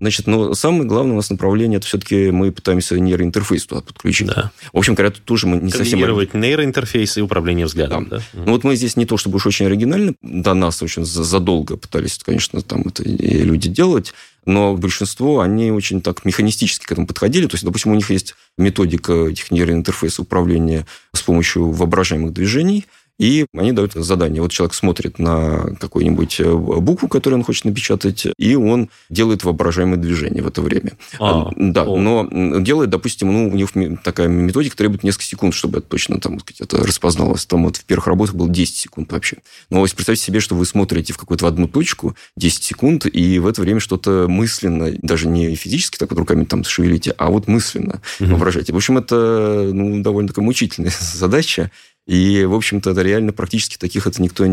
Значит, 0.00 0.26
но 0.26 0.54
самое 0.54 0.84
главное 0.84 1.14
у 1.14 1.16
нас 1.16 1.30
направление, 1.30 1.78
это 1.78 1.86
все-таки 1.86 2.30
мы 2.30 2.52
пытаемся 2.52 2.98
нейроинтерфейс 2.98 3.66
туда 3.66 3.80
подключить. 3.80 4.28
Да. 4.28 4.50
В 4.72 4.78
общем 4.78 4.94
говоря, 4.94 5.10
тут 5.10 5.24
тоже 5.24 5.46
мы 5.46 5.56
не 5.58 5.70
совсем... 5.70 5.98
Нейроинтерфейс 6.00 7.16
и 7.16 7.22
управление 7.22 7.66
взглядом, 7.66 8.08
да? 8.08 8.22
Ну, 8.34 8.52
вот 8.52 8.64
мы 8.64 8.76
здесь 8.76 8.96
не 8.96 9.06
то 9.06 9.16
чтобы 9.16 9.36
уж 9.36 9.46
очень 9.46 9.66
оригинально, 9.66 10.14
до 10.22 10.54
нас 10.54 10.82
очень 10.82 11.04
за- 11.04 11.24
задолго 11.24 11.76
пытались, 11.76 12.18
конечно, 12.18 12.60
там 12.62 12.82
это 12.82 13.02
люди 13.04 13.68
делать, 13.68 14.12
но 14.44 14.76
большинство, 14.76 15.40
они 15.40 15.72
очень 15.72 16.00
так 16.00 16.24
механистически 16.24 16.86
к 16.86 16.92
этому 16.92 17.06
подходили. 17.06 17.46
То 17.46 17.54
есть, 17.54 17.64
допустим, 17.64 17.92
у 17.92 17.94
них 17.96 18.10
есть 18.10 18.34
методика 18.56 19.26
этих 19.26 19.50
нейроинтерфейсов 19.50 20.20
управления 20.20 20.86
с 21.12 21.22
помощью 21.22 21.70
воображаемых 21.70 22.32
движений, 22.32 22.86
и 23.18 23.46
они 23.54 23.72
дают 23.72 23.92
задание. 23.94 24.42
Вот 24.42 24.50
человек 24.50 24.74
смотрит 24.74 25.18
на 25.18 25.74
какую-нибудь 25.80 26.40
э, 26.40 26.52
букву, 26.54 27.08
которую 27.08 27.40
он 27.40 27.44
хочет 27.44 27.64
напечатать, 27.64 28.26
и 28.38 28.54
он 28.54 28.90
делает 29.08 29.44
воображаемые 29.44 29.96
движения 29.96 30.42
в 30.42 30.46
это 30.46 30.60
время. 30.62 30.92
А, 31.18 31.50
да, 31.56 31.84
о. 31.84 31.96
но 31.96 32.60
делает, 32.60 32.90
допустим, 32.90 33.32
ну, 33.32 33.48
у 33.48 33.56
них 33.56 33.70
такая 34.02 34.28
методика 34.28 34.76
требует 34.76 35.02
несколько 35.02 35.24
секунд, 35.24 35.54
чтобы 35.54 35.78
это 35.78 35.88
точно 35.88 36.20
там, 36.20 36.38
сказать, 36.40 36.60
это 36.60 36.78
распозналось. 36.78 37.46
Там 37.46 37.64
вот 37.64 37.76
в 37.76 37.84
первых 37.84 38.06
работах 38.06 38.34
было 38.34 38.48
10 38.48 38.76
секунд 38.76 39.12
вообще. 39.12 39.38
Но 39.70 39.80
вот 39.80 39.92
представьте 39.94 40.24
себе, 40.24 40.40
что 40.40 40.54
вы 40.54 40.66
смотрите 40.66 41.12
в 41.12 41.18
какую-то 41.18 41.46
одну 41.46 41.68
точку 41.68 42.16
10 42.36 42.62
секунд, 42.62 43.06
и 43.06 43.38
в 43.38 43.46
это 43.46 43.60
время 43.62 43.80
что-то 43.80 44.26
мысленно, 44.28 44.92
даже 45.02 45.28
не 45.28 45.54
физически 45.54 45.96
так 45.96 46.10
вот 46.10 46.18
руками 46.18 46.44
там 46.44 46.64
шевелите, 46.64 47.14
а 47.16 47.30
вот 47.30 47.48
мысленно 47.48 48.00
Мгм. 48.20 48.30
воображаете. 48.32 48.72
В 48.72 48.76
общем, 48.76 48.98
это 48.98 49.70
ну, 49.72 50.02
довольно 50.02 50.28
такая 50.28 50.44
мучительная 50.44 50.92
задача. 51.00 51.70
И, 52.06 52.44
в 52.44 52.54
общем-то, 52.54 52.90
это 52.90 53.02
реально 53.02 53.32
практически 53.32 53.76
таких 53.76 54.06
это 54.06 54.22
никто, 54.22 54.44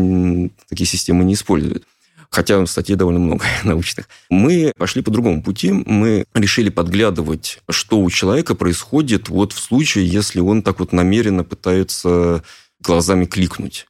такие 0.68 0.86
системы 0.86 1.24
не 1.24 1.34
использует. 1.34 1.84
хотя 2.30 2.66
статей 2.66 2.96
довольно 2.96 3.20
много 3.20 3.44
научных. 3.64 4.08
Мы 4.28 4.72
пошли 4.76 5.02
по 5.02 5.10
другому 5.12 5.42
пути. 5.42 5.70
Мы 5.70 6.26
решили 6.34 6.68
подглядывать, 6.68 7.60
что 7.70 8.00
у 8.00 8.10
человека 8.10 8.56
происходит 8.56 9.28
вот 9.28 9.52
в 9.52 9.60
случае, 9.60 10.06
если 10.06 10.40
он 10.40 10.62
так 10.62 10.80
вот 10.80 10.92
намеренно 10.92 11.44
пытается 11.44 12.42
глазами 12.80 13.24
кликнуть. 13.24 13.86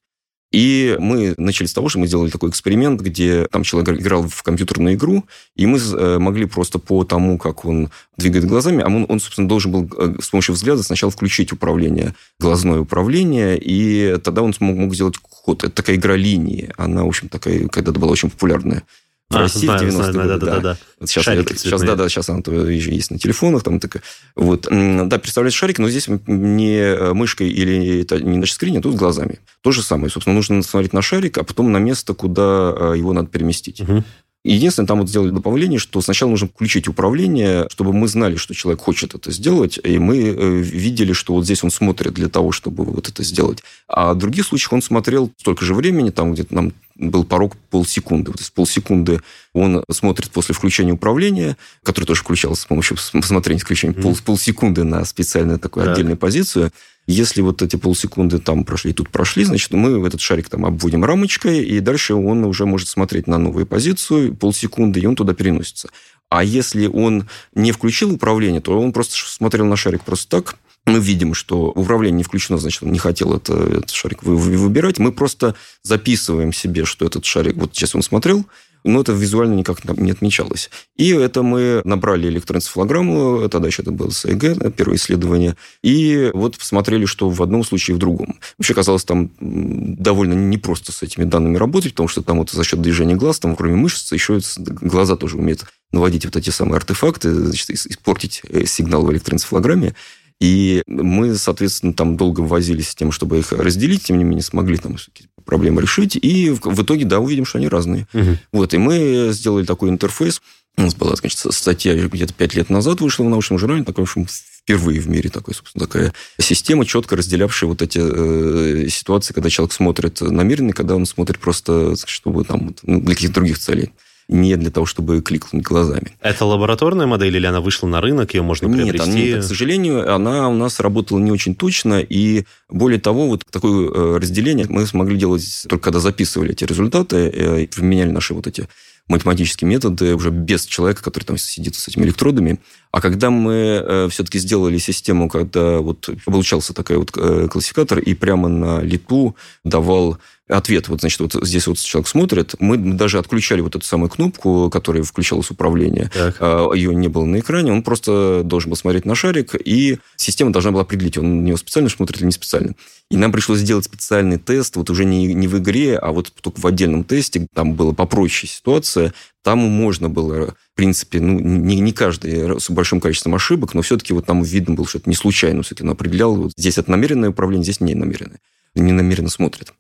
И 0.55 0.97
мы 1.01 1.35
начали 1.37 1.67
с 1.67 1.73
того, 1.73 1.89
что 1.89 1.99
мы 1.99 2.07
сделали 2.07 2.31
такой 2.31 2.49
эксперимент, 2.49 3.01
где 3.01 3.49
там 3.51 3.65
человек 3.65 4.01
играл 4.01 4.29
в 4.29 4.45
компьютерную 4.45 4.95
игру, 4.95 5.25
и 5.57 5.67
мы 5.67 5.79
э, 5.79 6.19
могли 6.21 6.45
просто 6.45 6.79
по 6.79 7.03
тому, 7.03 7.39
как 7.39 7.65
он 7.65 7.91
двигает 8.17 8.45
глазами, 8.45 8.81
а 8.81 8.87
он, 8.87 9.05
он 9.09 9.19
собственно, 9.19 9.49
должен 9.49 9.73
был 9.73 9.91
э, 9.99 10.15
с 10.23 10.29
помощью 10.29 10.55
взгляда 10.55 10.85
сначала 10.85 11.11
включить 11.11 11.51
управление, 11.51 12.15
глазное 12.39 12.79
управление, 12.79 13.59
и 13.61 14.17
тогда 14.23 14.43
он 14.43 14.55
смог, 14.55 14.77
мог 14.77 14.95
сделать 14.95 15.17
ход. 15.29 15.65
Это 15.65 15.73
такая 15.73 15.97
игра 15.97 16.15
линии. 16.15 16.71
Она, 16.77 17.03
в 17.03 17.09
общем, 17.09 17.29
такая 17.29 17.67
когда-то 17.67 17.99
была 17.99 18.13
очень 18.13 18.31
популярная 18.31 18.85
в 19.31 19.37
а, 19.37 19.41
России 19.41 19.65
знаю, 19.65 19.81
в 19.81 19.83
90-е 19.83 20.13
знаю, 20.13 20.13
годы. 20.13 20.47
Да, 20.47 20.55
да, 20.55 20.61
да. 20.61 20.77
Вот 21.01 21.09
сейчас, 21.09 21.27
это, 21.27 21.57
сейчас, 21.57 21.83
да, 21.83 21.97
да, 21.97 22.09
сейчас 22.09 22.29
она 22.29 22.43
есть 22.69 23.11
на 23.11 23.19
телефонах. 23.19 23.63
Там, 23.63 23.81
так, 23.81 24.03
вот. 24.37 24.69
Да, 24.71 25.19
представляете 25.19 25.57
шарик, 25.57 25.79
но 25.79 25.89
здесь 25.89 26.09
не 26.27 26.77
э, 26.77 27.15
мышкой 27.15 27.49
или 27.49 28.03
это 28.03 28.23
не 28.23 28.37
на 28.37 28.43
тачскрине, 28.43 28.79
а 28.79 28.83
тут 28.83 28.97
глазами. 28.97 29.41
То 29.63 29.73
же 29.73 29.83
самое. 29.83 30.11
Собственно, 30.11 30.37
нужно 30.37 30.63
смотреть 30.63 30.93
на 30.93 31.03
шарик, 31.03 31.39
а 31.39 31.45
потом 31.45 31.73
на 31.73 31.79
место, 31.79 32.13
куда 32.15 32.75
э, 32.77 32.95
его 32.97 33.13
надо 33.13 33.29
переместить. 33.29 33.81
Угу. 33.81 34.05
Единственное, 34.45 34.87
там 34.87 34.99
вот 35.01 35.09
сделали 35.09 35.31
добавление, 35.31 35.79
что 35.79 36.03
сначала 36.03 36.29
нужно 36.29 36.49
включить 36.49 36.87
управление, 36.87 37.67
чтобы 37.71 37.95
мы 37.95 38.09
знали, 38.09 38.37
что 38.37 38.55
человек 38.55 38.83
хочет 38.83 39.15
это 39.15 39.33
сделать, 39.33 39.81
и 39.83 39.99
мы 39.99 40.19
э, 40.19 40.57
видели, 40.59 41.15
что 41.15 41.33
вот 41.33 41.45
здесь 41.45 41.65
он 41.65 41.71
смотрит 41.71 42.13
для 42.13 42.29
того, 42.29 42.53
чтобы 42.53 42.85
вот 42.85 43.09
это 43.09 43.23
сделать. 43.25 43.63
А 43.89 44.13
в 44.13 44.19
других 44.19 44.45
случаях 44.45 44.75
он 44.75 44.83
смотрел 44.83 45.33
столько 45.39 45.65
же 45.65 45.73
времени, 45.75 46.11
там 46.11 46.35
где-то 46.35 46.55
нам 46.55 46.73
был 46.97 47.25
порог 47.25 47.57
полсекунды. 47.71 48.33
То 48.33 48.39
есть 48.39 48.53
полсекунды 48.53 49.21
он 49.55 49.83
смотрит 49.91 50.31
после 50.31 50.55
включения 50.55 50.93
управления, 50.93 51.57
который 51.83 52.05
тоже 52.05 52.21
включался 52.21 52.63
с 52.63 52.67
помощью 52.67 52.99
посмотрения 53.13 53.59
исключения, 53.59 53.95
mm-hmm. 53.95 54.03
пол, 54.03 54.17
полсекунды 54.25 54.85
на 54.85 55.05
специальную 55.07 55.59
такую 55.59 55.87
да. 55.87 55.93
отдельную 55.93 56.19
позицию. 56.19 56.71
Если 57.07 57.43
вот 57.43 57.61
эти 57.61 57.77
полсекунды 57.77 58.39
там 58.39 58.65
прошли, 58.65 58.93
тут 58.93 59.11
прошли, 59.11 59.45
значит, 59.45 59.73
мы 59.73 59.99
в 59.99 60.05
этот 60.05 60.21
шарик 60.21 60.49
там 60.49 60.65
обводим 60.65 61.05
рамочкой, 61.05 61.63
и 61.63 61.81
дальше 61.81 62.15
он 62.15 62.45
уже 62.45 62.65
может 62.65 62.89
смотреть 62.89 63.27
на 63.27 63.37
новую 63.37 63.67
позицию 63.67 64.35
полсекунды, 64.35 65.01
и 65.01 65.07
он 65.07 65.15
туда 65.15 65.35
переносится. 65.35 65.91
А 66.31 66.43
если 66.43 66.87
он 66.87 67.29
не 67.55 67.73
включил 67.73 68.13
управление, 68.13 68.61
то 68.61 68.81
он 68.81 68.93
просто 68.93 69.17
смотрел 69.17 69.67
на 69.67 69.77
шарик 69.77 70.03
просто 70.03 70.29
так, 70.29 70.57
мы 70.87 70.99
видим, 70.99 71.35
что 71.35 71.71
управление 71.71 72.19
не 72.19 72.25
включено, 72.25 72.59
значит, 72.59 72.83
он 72.83 72.93
не 72.93 72.99
хотел 72.99 73.35
это, 73.35 73.55
этот 73.55 73.91
шарик 73.91 74.23
выбирать. 74.23 74.99
Мы 74.99 75.13
просто 75.13 75.55
записываем 75.83 76.53
себе, 76.53 76.85
что 76.85 77.07
этот 77.07 77.25
шарик, 77.25 77.57
вот 77.57 77.75
сейчас 77.75 77.95
он 77.95 78.03
смотрел, 78.03 78.45
но 78.85 79.01
это 79.01 79.13
визуально 79.13 79.55
никак 79.55 79.85
не 79.99 80.11
отмечалось. 80.11 80.71
И 80.97 81.11
это 81.11 81.43
мы 81.43 81.81
набрали 81.85 82.29
электроэнцефалограмму, 82.29 83.49
тогда 83.49 83.69
еще 83.69 83.83
это 83.83 83.91
было 83.91 84.11
СЭГ, 84.11 84.75
первое 84.75 84.97
исследование, 84.97 85.57
и 85.83 86.31
вот 86.35 86.59
посмотрели, 86.59 87.07
что 87.07 87.31
в 87.31 87.43
одном 87.43 87.65
случае 87.65 87.95
и 87.95 87.97
в 87.97 88.01
другом. 88.01 88.39
Вообще 88.59 88.75
казалось 88.75 89.05
там 89.05 89.31
довольно 89.41 90.35
непросто 90.35 90.93
с 90.93 91.03
этими 91.03 91.25
данными 91.25 91.57
работать, 91.57 91.93
потому 91.93 92.09
что 92.09 92.23
там 92.23 92.39
вот 92.39 92.51
за 92.51 92.65
счет 92.65 92.81
движения 92.81 93.17
глаз, 93.17 93.41
там 93.41 93.57
кроме 93.57 93.77
мышц, 93.77 94.13
еще 94.13 94.41
глаза 94.57 95.17
тоже 95.17 95.37
умеют 95.39 95.65
наводить 95.93 96.25
вот 96.25 96.37
эти 96.37 96.51
самые 96.51 96.77
артефакты, 96.77 97.33
значит, 97.33 97.71
испортить 97.71 98.43
э, 98.49 98.67
сигнал 98.67 99.05
в 99.05 99.13
электроэнцефалограмме. 99.13 99.95
И 100.41 100.83
мы, 100.87 101.35
соответственно, 101.37 101.95
там 101.95 102.17
долго 102.17 102.41
возились 102.41 102.91
с 102.91 102.95
тем, 102.95 103.13
чтобы 103.13 103.39
их 103.39 103.53
разделить, 103.53 104.05
тем 104.05 104.19
не 104.19 104.25
менее 104.25 104.43
смогли 104.43 104.77
там 104.77 104.99
проблемы 105.45 105.83
решить. 105.83 106.17
И 106.17 106.51
в 106.51 106.83
итоге, 106.83 107.05
да, 107.05 107.21
увидим, 107.21 107.45
что 107.45 107.59
они 107.59 107.69
разные. 107.69 108.07
Угу. 108.13 108.39
Вот, 108.53 108.75
и 108.75 108.79
мы 108.79 109.29
сделали 109.33 109.65
такой 109.65 109.91
интерфейс. 109.91 110.41
У 110.77 110.83
нас 110.83 110.95
была, 110.95 111.15
значит, 111.15 111.39
статья 111.39 111.95
где-то 111.95 112.35
пять 112.35 112.55
лет 112.55 112.69
назад 112.69 113.01
вышла 113.01 113.23
в 113.23 113.29
научном 113.29 113.59
журнале, 113.59 113.85
такой, 113.85 114.07
в 114.07 114.11
общем, 114.11 114.27
впервые 114.27 115.01
в 115.01 115.09
мире 115.09 115.31
такой, 115.31 115.55
собственно, 115.55 115.87
такая 115.87 116.13
система, 116.41 116.85
четко 116.85 117.17
разделявшая 117.17 117.69
вот 117.69 117.81
эти 117.81 118.01
э, 118.03 118.89
ситуации, 118.89 119.35
когда 119.35 119.51
человек 119.51 119.73
смотрит 119.73 120.21
намеренно, 120.21 120.73
когда 120.73 120.97
он 120.97 121.07
смотрит 121.07 121.39
просто, 121.39 121.95
чтобы 122.07 122.45
там, 122.45 122.75
ну, 122.83 123.01
для 123.01 123.15
каких-то 123.15 123.35
других 123.35 123.59
целей 123.59 123.93
не 124.29 124.57
для 124.57 124.71
того, 124.71 124.87
чтобы 124.87 125.21
кликнуть 125.21 125.63
глазами. 125.63 126.17
Это 126.21 126.45
лабораторная 126.45 127.07
модель 127.07 127.37
или 127.37 127.47
она 127.47 127.61
вышла 127.61 127.87
на 127.87 128.01
рынок, 128.01 128.35
ее 128.35 128.43
можно 128.43 128.71
приобрести? 128.71 129.11
Нет, 129.11 129.35
нет, 129.35 129.45
к 129.45 129.47
сожалению, 129.47 130.15
она 130.15 130.49
у 130.49 130.55
нас 130.55 130.81
работала 130.81 131.19
не 131.19 131.31
очень 131.31 131.55
точно, 131.55 132.01
и 132.01 132.45
более 132.69 133.01
того, 133.01 133.29
вот 133.29 133.45
такое 133.51 133.91
э, 133.91 134.19
разделение 134.19 134.67
мы 134.69 134.87
смогли 134.87 135.17
делать 135.17 135.67
только 135.69 135.85
когда 135.85 136.01
записывали 136.01 136.53
эти 136.53 136.65
результаты, 136.65 137.17
э, 137.17 137.67
применяли 137.67 138.11
наши 138.11 138.35
вот 138.35 138.47
эти 138.47 138.69
математические 139.07 139.69
методы 139.69 140.15
уже 140.15 140.31
без 140.31 140.65
человека, 140.65 141.03
который 141.03 141.25
там 141.25 141.37
сидит 141.37 141.75
с 141.75 141.89
этими 141.89 142.05
электродами. 142.05 142.59
А 142.91 143.03
когда 143.03 143.29
мы 143.29 143.53
э, 143.53 144.09
все-таки 144.11 144.39
сделали 144.39 144.79
систему, 144.79 145.29
когда 145.29 145.79
вот 145.79 146.09
получался 146.25 146.73
такой 146.73 146.97
вот 146.97 147.11
классификатор, 147.11 147.99
и 147.99 148.15
прямо 148.15 148.49
на 148.49 148.81
лету 148.81 149.37
давал 149.63 150.19
ответ. 150.49 150.89
Вот, 150.89 151.01
значит, 151.01 151.21
вот 151.21 151.35
здесь 151.43 151.67
вот 151.67 151.79
человек 151.79 152.09
смотрит. 152.09 152.55
Мы 152.59 152.77
даже 152.77 153.19
отключали 153.19 153.61
вот 153.61 153.77
эту 153.77 153.85
самую 153.85 154.11
кнопку, 154.11 154.69
которая 154.71 155.03
включалась 155.03 155.51
управление. 155.51 156.11
Так. 156.13 156.37
А, 156.41 156.73
Ее 156.75 156.95
не 156.95 157.09
было 157.09 157.25
на 157.25 157.39
экране. 157.39 157.73
Он 157.73 157.83
просто 157.83 158.43
должен 158.45 158.71
был 158.71 158.77
смотреть 158.77 159.07
на 159.07 159.15
шарик, 159.15 159.55
и 159.55 159.99
система 160.17 160.53
должна 160.53 160.71
была 160.71 160.83
определить, 160.83 161.17
он 161.17 161.43
на 161.43 161.47
него 161.47 161.57
специально 161.57 161.89
смотрит 161.89 162.19
или 162.19 162.27
не 162.27 162.33
специально. 162.33 162.75
И 163.11 163.17
нам 163.17 163.33
пришлось 163.33 163.61
сделать 163.61 163.85
специальный 163.85 164.39
тест, 164.39 164.77
вот 164.77 164.91
уже 164.91 165.05
не, 165.05 165.33
не 165.35 165.49
в 165.49 165.59
игре, 165.59 165.97
а 165.99 166.13
вот 166.13 166.33
только 166.41 166.61
в 166.61 166.67
отдельном 166.67 167.05
тесте. 167.05 167.47
Там 167.55 167.75
была 167.75 167.93
попроще 167.93 168.51
ситуация. 168.51 169.15
Там 169.43 169.59
можно 169.59 170.09
было, 170.09 170.55
в 170.73 170.75
принципе, 170.75 171.21
ну, 171.21 171.39
не, 171.39 171.81
не 171.81 171.93
каждый 171.93 172.59
с 172.61 172.71
большим 172.71 173.01
количеством 173.01 173.35
ошибок, 173.35 173.75
но 173.75 173.83
все-таки 173.83 174.15
вот 174.15 174.27
там 174.27 174.43
видно 174.43 174.75
было, 174.75 174.87
что 174.87 174.99
это 174.99 175.09
не 175.09 175.17
случайно. 175.17 175.63
Все-таки 175.63 175.85
он 175.85 175.91
определял, 175.91 176.35
вот 176.35 176.53
здесь 176.57 176.79
это 176.79 176.91
намеренное 176.91 177.31
управление, 177.31 177.65
здесь 177.65 177.81
не 177.81 177.95
намеренное 177.95 178.41
не 178.75 178.93
намеренно 178.93 179.29
смотрит. 179.29 179.73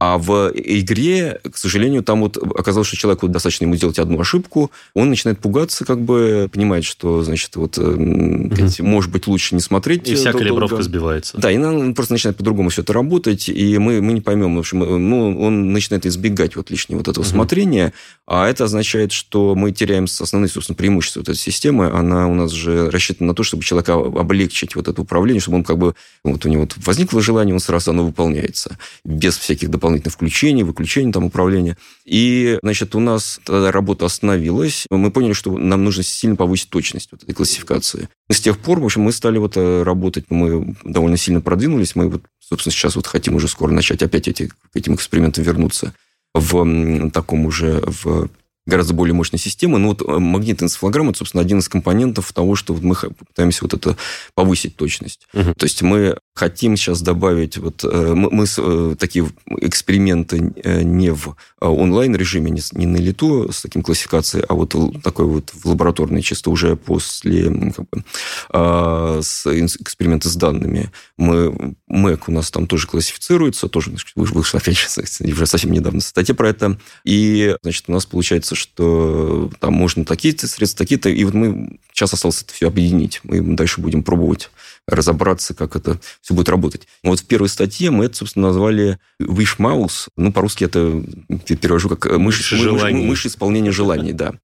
А 0.00 0.16
в 0.16 0.50
игре, 0.54 1.40
к 1.52 1.58
сожалению, 1.58 2.02
там 2.02 2.22
вот 2.22 2.38
оказалось, 2.38 2.88
что 2.88 2.96
человеку 2.96 3.28
достаточно 3.28 3.64
ему 3.64 3.76
сделать 3.76 3.98
одну 3.98 4.18
ошибку, 4.18 4.70
он 4.94 5.10
начинает 5.10 5.40
пугаться, 5.40 5.84
как 5.84 6.00
бы 6.00 6.48
понимает, 6.50 6.84
что, 6.84 7.22
значит, 7.22 7.54
вот, 7.56 7.76
угу. 7.76 8.50
может 8.78 9.12
быть, 9.12 9.26
лучше 9.26 9.54
не 9.54 9.60
смотреть. 9.60 10.08
И 10.08 10.14
вся 10.14 10.32
калибровка 10.32 10.76
долго. 10.76 10.82
сбивается. 10.84 11.36
Да, 11.36 11.52
и 11.52 11.58
он 11.58 11.94
просто 11.94 12.14
начинает 12.14 12.38
по-другому 12.38 12.70
все 12.70 12.80
это 12.80 12.94
работать, 12.94 13.50
и 13.50 13.76
мы, 13.76 14.00
мы 14.00 14.14
не 14.14 14.22
поймем. 14.22 14.56
В 14.56 14.60
общем, 14.60 14.78
ну, 14.78 15.38
он 15.38 15.74
начинает 15.74 16.06
избегать 16.06 16.56
вот 16.56 16.70
лишнего 16.70 17.00
вот 17.00 17.08
этого 17.08 17.22
угу. 17.22 17.30
смотрения, 17.30 17.92
а 18.26 18.48
это 18.48 18.64
означает, 18.64 19.12
что 19.12 19.54
мы 19.54 19.70
теряем 19.70 20.04
основные, 20.04 20.48
собственно, 20.48 20.76
преимущества 20.76 21.20
вот 21.20 21.28
этой 21.28 21.38
системы. 21.38 21.90
Она 21.90 22.26
у 22.26 22.32
нас 22.32 22.52
же 22.52 22.90
рассчитана 22.90 23.28
на 23.28 23.34
то, 23.34 23.42
чтобы 23.42 23.64
человека 23.64 23.92
облегчить 23.92 24.76
вот 24.76 24.88
это 24.88 25.02
управление, 25.02 25.42
чтобы 25.42 25.58
он 25.58 25.64
как 25.64 25.76
бы, 25.76 25.94
вот 26.24 26.46
у 26.46 26.48
него 26.48 26.66
возникло 26.86 27.20
желание, 27.20 27.52
он 27.52 27.60
сразу 27.60 27.90
оно 27.90 28.06
выполняется, 28.06 28.78
без 29.04 29.36
всяких 29.36 29.68
дополнительных 29.68 29.89
дополнительных 29.90 30.14
включений, 30.14 30.62
выключений 30.62 31.12
там 31.12 31.24
управления. 31.24 31.76
И, 32.04 32.58
значит, 32.62 32.94
у 32.94 33.00
нас 33.00 33.40
тогда 33.44 33.72
работа 33.72 34.06
остановилась. 34.06 34.86
Мы 34.90 35.10
поняли, 35.10 35.32
что 35.32 35.56
нам 35.56 35.84
нужно 35.84 36.02
сильно 36.02 36.36
повысить 36.36 36.70
точность 36.70 37.08
вот 37.12 37.22
этой 37.22 37.34
классификации. 37.34 38.08
И 38.28 38.32
с 38.32 38.40
тех 38.40 38.58
пор, 38.58 38.80
в 38.80 38.84
общем, 38.84 39.02
мы 39.02 39.12
стали 39.12 39.38
вот 39.38 39.56
э, 39.56 39.82
работать, 39.82 40.26
мы 40.30 40.74
довольно 40.84 41.16
сильно 41.16 41.40
продвинулись. 41.40 41.96
Мы 41.96 42.08
вот, 42.08 42.22
собственно, 42.38 42.72
сейчас 42.72 42.96
вот 42.96 43.06
хотим 43.06 43.34
уже 43.34 43.48
скоро 43.48 43.70
начать 43.72 44.02
опять 44.02 44.28
эти, 44.28 44.48
к 44.48 44.54
этим 44.74 44.94
экспериментам 44.94 45.44
вернуться 45.44 45.92
в 46.34 47.10
таком 47.10 47.46
уже 47.46 47.82
в 47.84 48.28
гораздо 48.66 48.94
более 48.94 49.14
мощной 49.14 49.38
системы. 49.38 49.78
Но 49.78 49.88
вот 49.88 50.02
э, 50.02 50.18
магнитная 50.18 50.66
энцефалограмма, 50.66 51.10
это, 51.10 51.18
собственно, 51.18 51.42
один 51.42 51.58
из 51.58 51.68
компонентов 51.68 52.32
того, 52.32 52.54
что 52.56 52.74
вот 52.74 52.82
мы 52.82 52.94
пытаемся 52.94 53.60
вот 53.62 53.74
это 53.74 53.96
повысить 54.34 54.76
точность. 54.76 55.26
Угу. 55.34 55.54
То 55.54 55.64
есть 55.64 55.82
мы 55.82 56.16
хотим 56.40 56.74
сейчас 56.74 57.02
добавить, 57.02 57.58
вот 57.58 57.84
э, 57.84 58.14
мы, 58.14 58.30
мы 58.30 58.46
э, 58.56 58.96
такие 58.98 59.28
эксперименты 59.60 60.54
не 60.64 61.10
в 61.10 61.36
онлайн-режиме, 61.60 62.50
не, 62.50 62.62
не 62.72 62.86
на 62.86 62.96
лету 62.96 63.52
с 63.52 63.60
таким 63.60 63.82
классификацией, 63.82 64.42
а 64.48 64.54
вот 64.54 64.74
такой 65.02 65.26
вот 65.26 65.50
в 65.52 65.66
лабораторной, 65.66 66.22
чисто 66.22 66.48
уже 66.50 66.76
после 66.76 67.44
как 67.44 67.86
бы, 67.90 68.04
а, 68.48 69.20
с 69.22 69.46
эксперименты 69.46 70.30
с 70.30 70.36
данными. 70.36 70.90
Мы, 71.18 71.76
МЭК 71.88 72.28
у 72.28 72.32
нас 72.32 72.50
там 72.50 72.66
тоже 72.66 72.86
классифицируется, 72.86 73.68
тоже 73.68 73.92
вышла, 74.14 74.60
опять 74.60 74.78
же, 74.78 74.86
уже 75.30 75.46
совсем 75.46 75.72
недавно 75.72 76.00
статья 76.00 76.34
про 76.34 76.48
это. 76.48 76.78
И, 77.04 77.54
значит, 77.62 77.84
у 77.88 77.92
нас 77.92 78.06
получается, 78.06 78.54
что 78.54 79.50
там 79.60 79.74
можно 79.74 80.06
такие-то 80.06 80.48
средства, 80.48 80.86
такие-то. 80.86 81.10
И 81.10 81.22
вот 81.24 81.34
мы 81.34 81.78
сейчас 81.92 82.14
осталось 82.14 82.42
это 82.42 82.54
все 82.54 82.68
объединить. 82.68 83.20
Мы 83.24 83.40
дальше 83.54 83.82
будем 83.82 84.02
пробовать 84.02 84.50
разобраться, 84.90 85.54
как 85.54 85.76
это 85.76 85.98
все 86.20 86.34
будет 86.34 86.48
работать. 86.48 86.86
Вот 87.02 87.20
в 87.20 87.24
первой 87.24 87.48
статье 87.48 87.90
мы 87.90 88.06
это, 88.06 88.16
собственно, 88.16 88.48
назвали 88.48 88.98
wish 89.20 89.58
mouse. 89.58 90.08
Ну, 90.16 90.32
по-русски 90.32 90.64
это 90.64 91.02
перевожу 91.46 91.88
как 91.88 92.18
мышь, 92.18 92.52
мышь, 92.52 92.82
мышь, 92.82 92.92
мышь 92.92 93.26
исполнения 93.26 93.72
желаний, 93.72 94.12
да. 94.12 94.34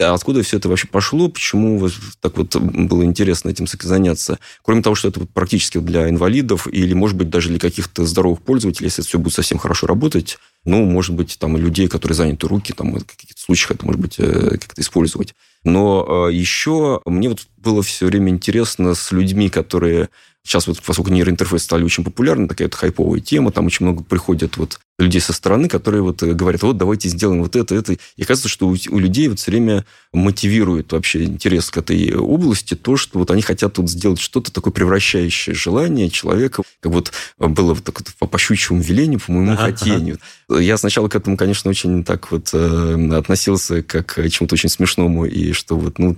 А 0.00 0.14
откуда 0.14 0.42
все 0.42 0.56
это 0.56 0.68
вообще 0.68 0.88
пошло? 0.88 1.28
Почему 1.28 1.88
так 2.20 2.36
вот 2.36 2.56
было 2.56 3.04
интересно 3.04 3.50
этим 3.50 3.66
заняться? 3.66 4.38
Кроме 4.62 4.82
того, 4.82 4.94
что 4.94 5.08
это 5.08 5.20
практически 5.26 5.78
для 5.78 6.08
инвалидов 6.08 6.66
или, 6.70 6.92
может 6.92 7.16
быть, 7.16 7.30
даже 7.30 7.48
для 7.48 7.58
каких-то 7.58 8.04
здоровых 8.04 8.42
пользователей, 8.42 8.86
если 8.86 9.02
это 9.02 9.08
все 9.08 9.18
будет 9.18 9.34
совсем 9.34 9.58
хорошо 9.58 9.86
работать, 9.86 10.38
ну, 10.64 10.84
может 10.84 11.14
быть, 11.14 11.36
там 11.38 11.56
людей, 11.56 11.88
которые 11.88 12.16
заняты 12.16 12.48
руки, 12.48 12.72
там 12.72 12.92
в 12.92 13.04
каких-то 13.04 13.40
случаях 13.40 13.72
это 13.72 13.86
может 13.86 14.00
быть 14.00 14.14
э, 14.18 14.58
как-то 14.58 14.80
использовать. 14.80 15.34
Но 15.64 16.28
э, 16.28 16.32
еще 16.32 17.00
мне 17.06 17.28
вот 17.28 17.46
было 17.56 17.82
все 17.82 18.06
время 18.06 18.30
интересно 18.30 18.94
с 18.94 19.12
людьми, 19.12 19.48
которые 19.48 20.08
Сейчас 20.44 20.66
вот, 20.66 20.82
поскольку 20.82 21.12
нейроинтерфейсы 21.12 21.64
стали 21.64 21.84
очень 21.84 22.02
популярны, 22.02 22.48
такая 22.48 22.66
вот 22.66 22.74
хайповая 22.74 23.20
тема, 23.20 23.52
там 23.52 23.66
очень 23.66 23.86
много 23.86 24.02
приходят 24.02 24.56
вот 24.56 24.80
людей 24.98 25.20
со 25.20 25.32
стороны, 25.32 25.68
которые 25.68 26.02
вот 26.02 26.22
говорят, 26.22 26.62
вот 26.62 26.76
давайте 26.76 27.08
сделаем 27.08 27.42
вот 27.42 27.54
это, 27.54 27.74
это. 27.74 27.96
И 28.16 28.24
кажется, 28.24 28.48
что 28.48 28.68
у, 28.68 28.76
у 28.90 28.98
людей 28.98 29.28
вот 29.28 29.38
все 29.38 29.52
время 29.52 29.84
мотивирует 30.12 30.92
вообще 30.92 31.24
интерес 31.24 31.70
к 31.70 31.78
этой 31.78 32.14
области 32.16 32.74
то, 32.74 32.96
что 32.96 33.20
вот 33.20 33.30
они 33.30 33.42
хотят 33.42 33.74
тут 33.74 33.88
сделать 33.88 34.20
что-то 34.20 34.52
такое 34.52 34.72
превращающее 34.72 35.54
желание 35.54 36.10
человека, 36.10 36.62
как 36.80 36.92
вот 36.92 37.12
было 37.38 37.74
вот 37.74 37.84
так 37.84 38.00
вот 38.00 38.30
по 38.30 38.38
щучьему 38.38 38.82
велению, 38.82 39.20
по 39.20 39.32
моему 39.32 39.52
ага, 39.52 39.62
хотению. 39.62 40.18
Ага. 40.48 40.60
Я 40.60 40.76
сначала 40.76 41.08
к 41.08 41.14
этому, 41.14 41.36
конечно, 41.36 41.70
очень 41.70 42.04
так 42.04 42.32
вот 42.32 42.50
э, 42.52 43.10
относился 43.16 43.82
как 43.82 44.06
к 44.06 44.28
чему-то 44.28 44.54
очень 44.54 44.68
смешному, 44.68 45.24
и 45.24 45.52
что 45.52 45.76
вот, 45.76 45.98
ну, 45.98 46.16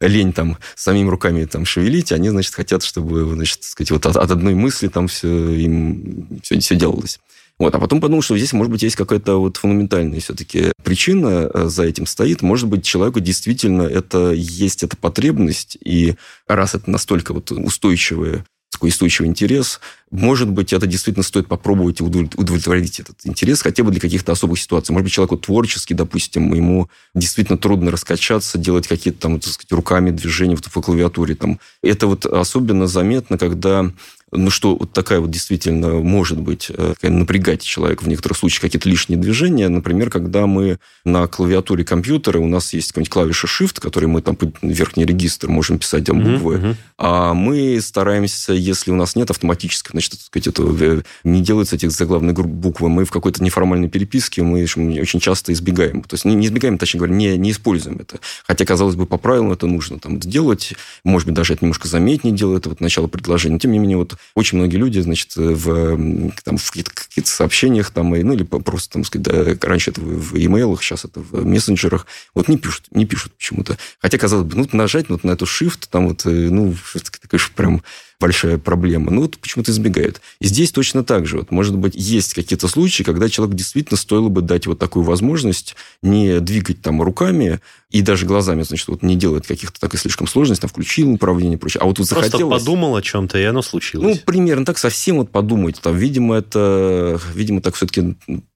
лень 0.00 0.32
там 0.32 0.58
самими 0.74 1.08
руками 1.08 1.44
там 1.44 1.64
шевелить, 1.64 2.12
они, 2.12 2.28
значит, 2.28 2.54
хотят, 2.54 2.82
чтобы, 2.82 3.24
значит, 3.34 3.62
сказать, 3.64 3.90
вот 3.90 4.06
от, 4.06 4.16
от 4.16 4.30
одной 4.30 4.54
мысли 4.54 4.88
там 4.88 5.08
все 5.08 5.50
им 5.50 6.40
все, 6.42 6.58
все 6.58 6.76
делалось. 6.76 7.18
Вот. 7.58 7.74
А 7.74 7.78
потом 7.78 8.00
подумал, 8.00 8.22
что 8.22 8.36
здесь, 8.36 8.52
может 8.52 8.72
быть, 8.72 8.82
есть 8.82 8.96
какая-то 8.96 9.36
вот 9.36 9.58
фундаментальная 9.58 10.20
все-таки 10.20 10.72
причина 10.82 11.48
э, 11.52 11.66
за 11.68 11.84
этим 11.84 12.06
стоит. 12.06 12.42
Может 12.42 12.68
быть, 12.68 12.84
человеку 12.84 13.20
действительно 13.20 13.82
это 13.82 14.32
есть 14.32 14.82
эта 14.82 14.96
потребность, 14.96 15.78
и 15.80 16.16
раз 16.48 16.74
это 16.74 16.90
настолько 16.90 17.32
вот 17.32 17.52
устойчивая 17.52 18.44
такой 18.74 18.90
устойчивый 18.90 19.28
интерес. 19.28 19.80
Может 20.10 20.48
быть, 20.48 20.72
это 20.72 20.86
действительно 20.86 21.24
стоит 21.24 21.48
попробовать 21.48 22.00
удовлетворить 22.00 23.00
этот 23.00 23.16
интерес 23.24 23.62
хотя 23.62 23.82
бы 23.82 23.90
для 23.90 24.00
каких-то 24.00 24.32
особых 24.32 24.60
ситуаций. 24.60 24.92
Может 24.92 25.04
быть, 25.04 25.12
человеку 25.12 25.36
творчески, 25.36 25.92
допустим, 25.92 26.54
ему 26.54 26.88
действительно 27.14 27.58
трудно 27.58 27.90
раскачаться, 27.90 28.58
делать 28.58 28.86
какие-то 28.86 29.20
там, 29.20 29.40
так 29.40 29.52
сказать, 29.52 29.72
руками 29.72 30.10
движения 30.10 30.56
в 30.56 30.80
клавиатуре. 30.80 31.34
Там. 31.34 31.58
Это 31.82 32.06
вот 32.06 32.26
особенно 32.26 32.86
заметно, 32.86 33.38
когда 33.38 33.90
ну, 34.34 34.50
что 34.50 34.76
вот 34.76 34.92
такая 34.92 35.20
вот 35.20 35.30
действительно 35.30 35.94
может 35.94 36.38
быть 36.38 36.70
э, 36.70 36.94
напрягать 37.02 37.62
человека 37.62 38.04
в 38.04 38.08
некоторых 38.08 38.36
случаях 38.36 38.62
какие-то 38.62 38.88
лишние 38.88 39.18
движения. 39.18 39.68
Например, 39.68 40.10
когда 40.10 40.46
мы 40.46 40.78
на 41.04 41.26
клавиатуре 41.26 41.84
компьютера, 41.84 42.38
у 42.38 42.48
нас 42.48 42.72
есть 42.72 42.88
какая-нибудь 42.88 43.12
клавиша 43.12 43.46
Shift, 43.46 43.80
которой 43.80 44.06
мы 44.06 44.22
там 44.22 44.36
верхний 44.62 45.04
регистр 45.04 45.48
можем 45.48 45.78
писать 45.78 46.04
там 46.04 46.22
буквы, 46.22 46.56
mm-hmm. 46.56 46.76
а 46.98 47.34
мы 47.34 47.80
стараемся, 47.80 48.52
если 48.52 48.90
у 48.90 48.96
нас 48.96 49.16
нет 49.16 49.30
автоматической, 49.30 49.92
значит, 49.92 50.12
так 50.12 50.20
сказать, 50.20 50.46
это, 50.48 50.62
э, 50.80 51.02
не 51.24 51.42
делается 51.42 51.76
этих 51.76 51.90
заглавных 51.90 52.34
буквы, 52.34 52.88
мы 52.88 53.04
в 53.04 53.10
какой-то 53.10 53.42
неформальной 53.42 53.88
переписке, 53.88 54.42
мы 54.42 54.62
очень 54.62 55.20
часто 55.20 55.52
избегаем. 55.52 56.02
То 56.02 56.14
есть 56.14 56.24
не, 56.24 56.34
не 56.34 56.46
избегаем, 56.46 56.78
точнее 56.78 56.98
говоря, 56.98 57.14
не, 57.14 57.36
не 57.38 57.50
используем 57.52 57.98
это. 57.98 58.18
Хотя, 58.46 58.64
казалось 58.64 58.96
бы, 58.96 59.06
по 59.06 59.18
правилам 59.18 59.52
это 59.52 59.66
нужно 59.66 59.98
там 59.98 60.20
сделать. 60.20 60.74
Может 61.04 61.26
быть, 61.26 61.34
даже 61.34 61.54
это 61.54 61.64
немножко 61.64 61.88
заметнее 61.88 62.34
делать, 62.34 62.62
это 62.62 62.70
вот 62.70 62.80
начало 62.80 63.06
предложения. 63.06 63.58
Тем 63.58 63.72
не 63.72 63.78
менее, 63.78 63.98
вот 63.98 64.16
очень 64.34 64.58
многие 64.58 64.76
люди, 64.76 65.00
значит, 65.00 65.36
в, 65.36 66.32
там, 66.42 66.58
в 66.58 66.70
каких-то, 66.70 66.90
каких 66.90 67.26
сообщениях, 67.26 67.90
там, 67.90 68.10
ну, 68.10 68.32
или 68.32 68.42
просто, 68.42 68.94
там, 68.94 69.04
сказать, 69.04 69.26
да, 69.26 69.68
раньше 69.68 69.90
это 69.90 70.00
в 70.00 70.34
e-mail, 70.34 70.76
сейчас 70.80 71.04
это 71.04 71.20
в 71.20 71.44
мессенджерах, 71.46 72.06
вот 72.34 72.48
не 72.48 72.58
пишут, 72.58 72.86
не 72.90 73.06
пишут 73.06 73.32
почему-то. 73.34 73.78
Хотя, 74.00 74.18
казалось 74.18 74.46
бы, 74.46 74.56
ну, 74.56 74.68
нажать 74.72 75.08
вот 75.08 75.24
на 75.24 75.32
эту 75.32 75.44
shift, 75.44 75.88
там 75.90 76.08
вот, 76.08 76.26
э, 76.26 76.30
ну, 76.30 76.74
это, 76.94 77.10
конечно, 77.28 77.54
прям 77.54 77.82
большая 78.20 78.58
проблема. 78.58 79.10
Ну, 79.10 79.22
вот 79.22 79.38
почему-то 79.38 79.70
избегают. 79.70 80.20
И 80.40 80.46
здесь 80.46 80.72
точно 80.72 81.04
так 81.04 81.26
же. 81.26 81.38
Вот, 81.38 81.50
может 81.50 81.76
быть, 81.76 81.94
есть 81.94 82.34
какие-то 82.34 82.68
случаи, 82.68 83.02
когда 83.02 83.28
человеку 83.28 83.56
действительно 83.56 83.96
стоило 83.96 84.28
бы 84.28 84.42
дать 84.42 84.66
вот 84.66 84.78
такую 84.78 85.04
возможность 85.04 85.76
не 86.02 86.40
двигать 86.40 86.82
там 86.82 87.02
руками 87.02 87.60
и 87.90 88.02
даже 88.02 88.26
глазами, 88.26 88.62
значит, 88.62 88.88
вот 88.88 89.02
не 89.02 89.16
делать 89.16 89.46
каких-то 89.46 89.78
так 89.78 89.94
и 89.94 89.96
слишком 89.96 90.26
сложностей, 90.26 90.62
там, 90.62 90.70
включил 90.70 91.12
управление 91.12 91.56
и 91.56 91.60
прочее. 91.60 91.80
А 91.80 91.84
вот 91.86 91.96
тут 91.96 92.08
Просто 92.08 92.26
захотелось... 92.26 92.62
подумал 92.62 92.96
о 92.96 93.02
чем-то, 93.02 93.38
и 93.38 93.44
оно 93.44 93.62
случилось. 93.62 94.16
Ну, 94.16 94.22
примерно 94.24 94.64
так, 94.64 94.78
совсем 94.78 95.18
вот 95.18 95.30
подумать. 95.30 95.80
Там, 95.80 95.96
видимо, 95.96 96.36
это, 96.36 97.20
видимо, 97.34 97.60
так 97.60 97.74
все-таки 97.74 98.14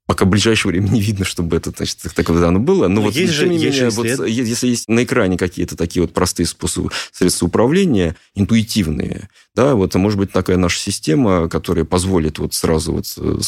пока 0.09 0.24
в 0.24 0.28
ближайшее 0.30 0.72
время 0.72 0.88
не 0.88 1.02
видно, 1.02 1.26
чтобы 1.26 1.59
это, 1.59 1.70
значит, 1.70 1.98
так 2.14 2.30
вот 2.30 2.42
оно 2.42 2.59
было. 2.59 2.88
Но, 2.88 2.94
Но 2.94 3.02
вот, 3.02 3.14
есть 3.14 3.34
же, 3.34 3.46
менее, 3.46 3.70
есть 3.70 3.94
вот, 3.94 4.26
если 4.26 4.68
есть 4.68 4.88
на 4.88 5.04
экране 5.04 5.36
какие-то 5.36 5.76
такие 5.76 6.00
вот 6.00 6.14
простые 6.14 6.46
способы, 6.46 6.90
средства 7.12 7.44
управления, 7.44 8.16
интуитивные, 8.34 9.28
да, 9.54 9.74
вот, 9.74 9.94
может 9.96 10.18
быть, 10.18 10.32
такая 10.32 10.56
наша 10.56 10.80
система, 10.80 11.46
которая 11.50 11.84
позволит 11.84 12.38
вот 12.38 12.54
сразу 12.54 12.94
вот 12.94 13.04
э, 13.18 13.38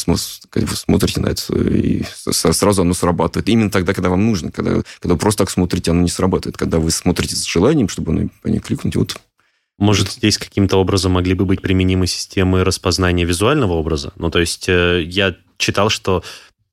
вы 0.53 0.75
смотрите 0.75 1.19
на 1.19 1.29
это, 1.29 1.55
и 1.55 2.03
сразу 2.13 2.83
оно 2.83 2.93
срабатывает. 2.93 3.49
Именно 3.49 3.71
тогда, 3.71 3.95
когда 3.95 4.09
вам 4.09 4.23
нужно. 4.23 4.51
Когда, 4.51 4.83
когда 4.99 5.15
вы 5.15 5.19
просто 5.19 5.45
так 5.45 5.49
смотрите, 5.49 5.89
оно 5.89 6.01
не 6.01 6.09
срабатывает. 6.09 6.57
Когда 6.57 6.77
вы 6.77 6.91
смотрите 6.91 7.35
с 7.35 7.43
желанием, 7.43 7.89
чтобы 7.89 8.11
оно, 8.11 8.29
по 8.43 8.49
ней 8.49 8.59
кликнуть, 8.59 8.95
вот 8.95 9.19
может, 9.79 10.11
здесь 10.11 10.37
каким-то 10.37 10.77
образом 10.77 11.13
могли 11.13 11.33
бы 11.33 11.45
быть 11.45 11.59
применимы 11.59 12.05
системы 12.05 12.63
распознания 12.63 13.25
визуального 13.25 13.73
образа? 13.73 14.13
Ну, 14.15 14.29
то 14.29 14.39
есть 14.39 14.69
э, 14.69 15.01
я 15.01 15.35
читал, 15.57 15.89
что 15.89 16.23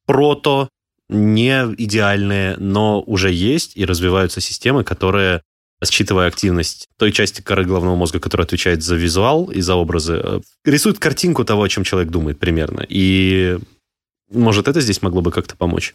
прото, 0.09 0.71
не 1.11 1.53
идеальные, 1.77 2.57
но 2.59 3.01
уже 3.03 3.31
есть 3.31 3.77
и 3.77 3.85
развиваются 3.85 4.41
системы, 4.41 4.83
которые, 4.83 5.43
считывая 5.85 6.29
активность 6.29 6.89
той 6.99 7.13
части 7.13 7.43
коры 7.43 7.65
головного 7.65 7.95
мозга, 7.95 8.19
которая 8.19 8.47
отвечает 8.47 8.83
за 8.83 8.97
визуал 8.97 9.51
и 9.51 9.61
за 9.61 9.75
образы, 9.75 10.21
э, 10.23 10.41
рисуют 10.65 10.99
картинку 10.99 11.45
того, 11.45 11.63
о 11.63 11.69
чем 11.69 11.85
человек 11.85 12.11
думает 12.11 12.39
примерно. 12.39 12.85
И, 12.89 13.59
может, 14.33 14.67
это 14.67 14.81
здесь 14.81 15.03
могло 15.03 15.21
бы 15.21 15.31
как-то 15.31 15.57
помочь? 15.57 15.95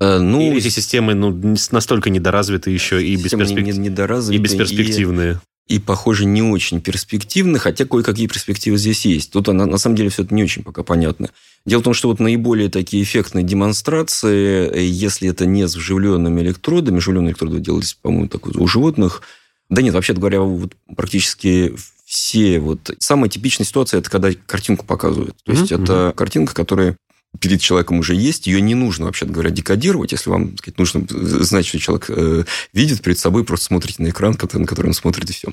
Э, 0.00 0.18
ну, 0.18 0.40
Или 0.40 0.58
эти 0.58 0.68
системы 0.68 1.14
ну, 1.14 1.54
настолько 1.70 2.08
недоразвиты 2.08 2.70
еще 2.70 3.04
и, 3.04 3.16
бесперспек... 3.16 3.64
не, 3.64 3.72
недоразвиты, 3.72 4.40
и 4.40 4.42
бесперспективные. 4.42 5.40
И, 5.72 5.78
похоже, 5.78 6.26
не 6.26 6.42
очень 6.42 6.82
перспективны, 6.82 7.58
хотя 7.58 7.86
кое-какие 7.86 8.26
перспективы 8.26 8.76
здесь 8.76 9.06
есть. 9.06 9.32
Тут, 9.32 9.46
на, 9.46 9.64
на 9.64 9.78
самом 9.78 9.96
деле, 9.96 10.10
все 10.10 10.22
это 10.22 10.34
не 10.34 10.44
очень 10.44 10.62
пока 10.62 10.82
понятно. 10.82 11.30
Дело 11.64 11.80
в 11.80 11.84
том, 11.84 11.94
что 11.94 12.08
вот 12.08 12.20
наиболее 12.20 12.68
такие 12.68 13.02
эффектные 13.02 13.42
демонстрации, 13.42 14.70
э, 14.70 14.84
если 14.84 15.30
это 15.30 15.46
не 15.46 15.66
с 15.66 15.74
вживленными 15.74 16.42
электродами, 16.42 16.98
вживленные 16.98 17.30
электроды 17.30 17.58
делались, 17.60 17.94
по-моему, 17.94 18.28
так 18.28 18.44
вот, 18.44 18.56
у 18.56 18.66
животных, 18.66 19.22
да 19.70 19.80
нет, 19.80 19.94
вообще 19.94 20.12
говоря, 20.12 20.42
вот 20.42 20.74
практически 20.94 21.74
все 22.04 22.60
вот... 22.60 22.94
Самая 22.98 23.30
типичная 23.30 23.66
ситуация– 23.66 23.96
это 24.00 24.10
когда 24.10 24.30
картинку 24.46 24.84
показывают. 24.84 25.36
То 25.42 25.52
есть, 25.52 25.72
mm-hmm. 25.72 25.84
это 25.84 26.12
картинка, 26.14 26.54
которая 26.54 26.98
перед 27.40 27.60
человеком 27.60 27.98
уже 27.98 28.14
есть, 28.14 28.46
ее 28.46 28.60
не 28.60 28.74
нужно, 28.74 29.06
вообще 29.06 29.26
говоря, 29.26 29.50
декодировать. 29.50 30.12
Если 30.12 30.30
вам 30.30 30.56
сказать, 30.58 30.78
нужно 30.78 31.04
знать, 31.08 31.66
что 31.66 31.78
человек 31.78 32.06
э, 32.08 32.44
видит 32.72 33.02
перед 33.02 33.18
собой, 33.18 33.44
просто 33.44 33.66
смотрите 33.66 34.02
на 34.02 34.10
экран, 34.10 34.36
на 34.40 34.66
который 34.66 34.88
он 34.88 34.94
смотрит, 34.94 35.30
и 35.30 35.32
все. 35.32 35.52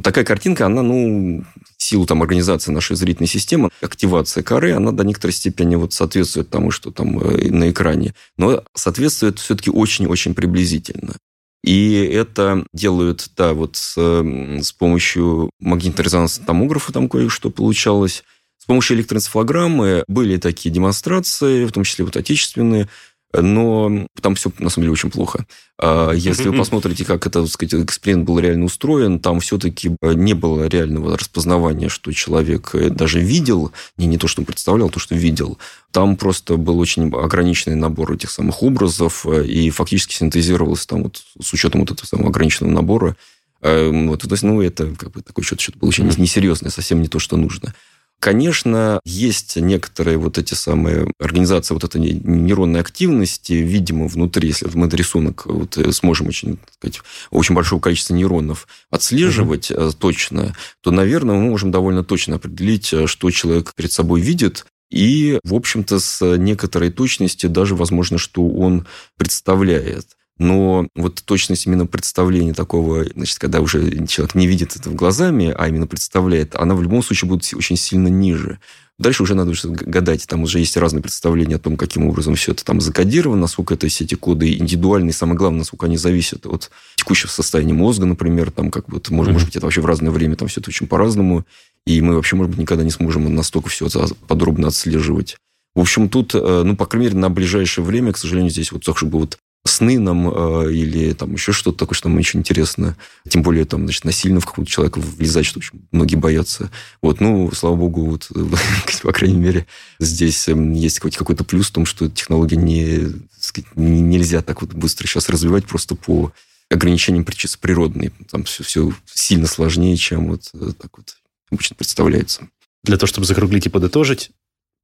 Такая 0.00 0.24
картинка, 0.24 0.66
она, 0.66 0.82
ну, 0.82 1.44
в 1.76 1.82
силу 1.82 2.06
там 2.06 2.22
организации 2.22 2.70
нашей 2.70 2.94
зрительной 2.94 3.26
системы, 3.26 3.70
активация 3.80 4.44
коры, 4.44 4.72
она 4.72 4.92
до 4.92 5.02
некоторой 5.02 5.32
степени 5.32 5.74
вот 5.74 5.92
соответствует 5.92 6.50
тому, 6.50 6.70
что 6.70 6.92
там 6.92 7.18
э, 7.18 7.50
на 7.50 7.70
экране, 7.70 8.14
но 8.36 8.62
соответствует 8.74 9.40
все-таки 9.40 9.70
очень-очень 9.70 10.34
приблизительно. 10.34 11.16
И 11.64 11.94
это 11.94 12.64
делают, 12.72 13.30
да, 13.36 13.52
вот 13.52 13.74
с, 13.76 13.96
с 13.96 14.72
помощью 14.72 15.50
магнитно-резонансного 15.60 16.46
томографа 16.46 16.92
там 16.92 17.08
кое-что 17.08 17.50
получалось. 17.50 18.22
Помощью 18.68 18.98
электроэнцефалограммы 18.98 20.04
были 20.08 20.36
такие 20.36 20.70
демонстрации, 20.70 21.64
в 21.64 21.72
том 21.72 21.84
числе 21.84 22.04
вот 22.04 22.18
отечественные, 22.18 22.86
но 23.32 24.06
там 24.20 24.34
все, 24.34 24.52
на 24.58 24.68
самом 24.68 24.84
деле, 24.84 24.92
очень 24.92 25.10
плохо. 25.10 25.46
А 25.80 26.12
если 26.12 26.50
вы 26.50 26.58
посмотрите, 26.58 27.06
как 27.06 27.26
это, 27.26 27.40
так 27.40 27.50
сказать, 27.50 27.86
эксперимент 27.86 28.26
был 28.26 28.38
реально 28.38 28.66
устроен, 28.66 29.20
там 29.20 29.40
все-таки 29.40 29.96
не 30.02 30.34
было 30.34 30.66
реального 30.66 31.16
распознавания, 31.16 31.88
что 31.88 32.12
человек 32.12 32.74
даже 32.90 33.20
видел, 33.20 33.72
не, 33.96 34.06
не 34.06 34.18
то, 34.18 34.28
что 34.28 34.42
он 34.42 34.44
представлял, 34.44 34.88
а 34.88 34.90
то, 34.90 35.00
что 35.00 35.14
видел. 35.14 35.56
Там 35.90 36.16
просто 36.16 36.58
был 36.58 36.78
очень 36.78 37.10
ограниченный 37.10 37.76
набор 37.76 38.12
этих 38.12 38.30
самых 38.30 38.62
образов, 38.62 39.24
и 39.26 39.70
фактически 39.70 40.12
синтезировался 40.12 40.88
там 40.88 41.04
вот 41.04 41.22
с 41.40 41.54
учетом 41.54 41.80
вот 41.80 41.90
этого 41.90 42.06
самого 42.06 42.28
ограниченного 42.28 42.74
набора. 42.74 43.16
Э, 43.62 43.90
вот, 43.90 44.20
то 44.20 44.30
есть, 44.30 44.42
ну, 44.42 44.60
это 44.60 44.94
как 44.94 45.12
бы 45.12 45.22
такое 45.22 45.42
что-то, 45.42 45.62
что-то 45.62 45.78
было 45.78 45.88
очень 45.88 46.06
несерьезное, 46.06 46.70
совсем 46.70 47.00
не 47.00 47.08
то, 47.08 47.18
что 47.18 47.38
нужно. 47.38 47.74
Конечно, 48.20 49.00
есть 49.04 49.56
некоторые 49.56 50.18
вот 50.18 50.38
эти 50.38 50.54
самые 50.54 51.12
организации 51.20 51.74
вот 51.74 51.84
этой 51.84 52.00
нейронной 52.00 52.80
активности, 52.80 53.52
видимо, 53.52 54.08
внутри, 54.08 54.48
если 54.48 54.68
мы 54.74 54.88
рисунок 54.88 55.46
вот 55.46 55.78
э, 55.78 55.92
сможем 55.92 56.26
очень, 56.26 56.56
так 56.56 56.74
сказать, 56.74 57.00
очень 57.30 57.54
большого 57.54 57.78
количества 57.80 58.14
нейронов 58.14 58.66
отслеживать 58.90 59.70
угу. 59.70 59.92
точно, 59.92 60.56
то, 60.80 60.90
наверное, 60.90 61.36
мы 61.36 61.42
можем 61.42 61.70
довольно 61.70 62.02
точно 62.02 62.36
определить, 62.36 62.92
э, 62.92 63.06
что 63.06 63.30
человек 63.30 63.72
перед 63.76 63.92
собой 63.92 64.20
видит, 64.20 64.66
и, 64.90 65.38
в 65.44 65.54
общем-то, 65.54 66.00
с 66.00 66.36
некоторой 66.38 66.90
точностью 66.90 67.50
даже 67.50 67.76
возможно, 67.76 68.18
что 68.18 68.48
он 68.48 68.86
представляет. 69.16 70.17
Но 70.38 70.86
вот 70.94 71.22
точность 71.24 71.66
именно 71.66 71.86
представления 71.86 72.54
такого, 72.54 73.04
значит, 73.14 73.38
когда 73.38 73.60
уже 73.60 74.06
человек 74.06 74.34
не 74.34 74.46
видит 74.46 74.76
это 74.76 74.90
глазами, 74.90 75.54
а 75.56 75.68
именно 75.68 75.86
представляет, 75.86 76.54
она 76.54 76.74
в 76.74 76.82
любом 76.82 77.02
случае 77.02 77.28
будет 77.28 77.52
очень 77.54 77.76
сильно 77.76 78.08
ниже. 78.08 78.60
Дальше 78.98 79.22
уже 79.22 79.34
надо 79.34 79.52
гадать. 79.64 80.26
Там 80.26 80.42
уже 80.42 80.58
есть 80.58 80.76
разные 80.76 81.02
представления 81.02 81.56
о 81.56 81.60
том, 81.60 81.76
каким 81.76 82.06
образом 82.08 82.34
все 82.34 82.50
это 82.50 82.64
там 82.64 82.80
закодировано, 82.80 83.42
насколько 83.42 83.74
это 83.74 83.86
все 83.86 84.04
эти 84.04 84.16
коды 84.16 84.56
индивидуальные, 84.56 85.10
и 85.10 85.14
самое 85.14 85.38
главное, 85.38 85.60
насколько 85.60 85.86
они 85.86 85.96
зависят 85.96 86.46
от 86.46 86.70
текущего 86.96 87.30
состояния 87.30 87.74
мозга, 87.74 88.06
например, 88.06 88.50
там 88.50 88.72
как 88.72 88.88
вот, 88.88 89.08
может, 89.10 89.30
mm-hmm. 89.30 89.32
может 89.32 89.48
быть, 89.48 89.56
это 89.56 89.66
вообще 89.66 89.82
в 89.82 89.86
разное 89.86 90.10
время, 90.10 90.34
там 90.34 90.48
все 90.48 90.60
это 90.60 90.70
очень 90.70 90.88
по-разному, 90.88 91.46
и 91.86 92.00
мы 92.00 92.16
вообще, 92.16 92.34
может 92.34 92.50
быть, 92.50 92.58
никогда 92.58 92.82
не 92.82 92.90
сможем 92.90 93.32
настолько 93.32 93.68
все 93.68 93.86
это 93.86 94.08
подробно 94.26 94.68
отслеживать. 94.68 95.36
В 95.76 95.80
общем, 95.80 96.08
тут, 96.08 96.34
э, 96.34 96.62
ну, 96.64 96.74
по 96.74 96.86
крайней 96.86 97.08
мере, 97.08 97.18
на 97.18 97.30
ближайшее 97.30 97.84
время, 97.84 98.12
к 98.12 98.18
сожалению, 98.18 98.50
здесь 98.50 98.72
вот 98.72 98.84
так, 98.84 98.96
чтобы 98.96 99.20
вот 99.20 99.38
сны 99.68 99.98
нам 99.98 100.28
э, 100.28 100.72
или 100.72 101.12
там 101.12 101.34
еще 101.34 101.52
что-то 101.52 101.78
такое, 101.78 101.94
что 101.94 102.08
нам 102.08 102.18
очень 102.18 102.40
интересно. 102.40 102.96
Тем 103.28 103.42
более 103.42 103.64
там, 103.64 103.84
значит, 103.84 104.04
насильно 104.04 104.40
в 104.40 104.46
какого-то 104.46 104.70
человека 104.70 104.98
влезать, 105.00 105.46
что 105.46 105.58
очень 105.58 105.80
многие 105.92 106.16
боятся. 106.16 106.70
Вот, 107.02 107.20
ну, 107.20 107.50
слава 107.52 107.76
богу, 107.76 108.04
вот, 108.04 108.30
по 109.02 109.12
крайней 109.12 109.38
мере, 109.38 109.66
здесь 109.98 110.48
эм, 110.48 110.72
есть 110.72 111.00
хоть 111.00 111.16
какой-то 111.16 111.44
плюс 111.44 111.68
в 111.68 111.72
том, 111.72 111.86
что 111.86 112.08
технологии 112.08 112.56
не, 112.56 113.12
сказать, 113.38 113.70
нельзя 113.76 114.42
так 114.42 114.62
вот 114.62 114.72
быстро 114.72 115.06
сейчас 115.06 115.28
развивать 115.28 115.66
просто 115.66 115.94
по 115.94 116.32
ограничениям 116.70 117.24
чисто 117.26 117.58
природной. 117.58 118.12
Там 118.30 118.44
все, 118.44 118.62
все 118.64 118.92
сильно 119.06 119.46
сложнее, 119.46 119.96
чем 119.96 120.28
вот 120.28 120.50
э, 120.54 120.72
так 120.78 120.96
вот 120.96 121.16
обычно 121.50 121.76
представляется. 121.76 122.48
Для 122.84 122.96
того, 122.96 123.08
чтобы 123.08 123.26
закруглить 123.26 123.66
и 123.66 123.70
подытожить, 123.70 124.30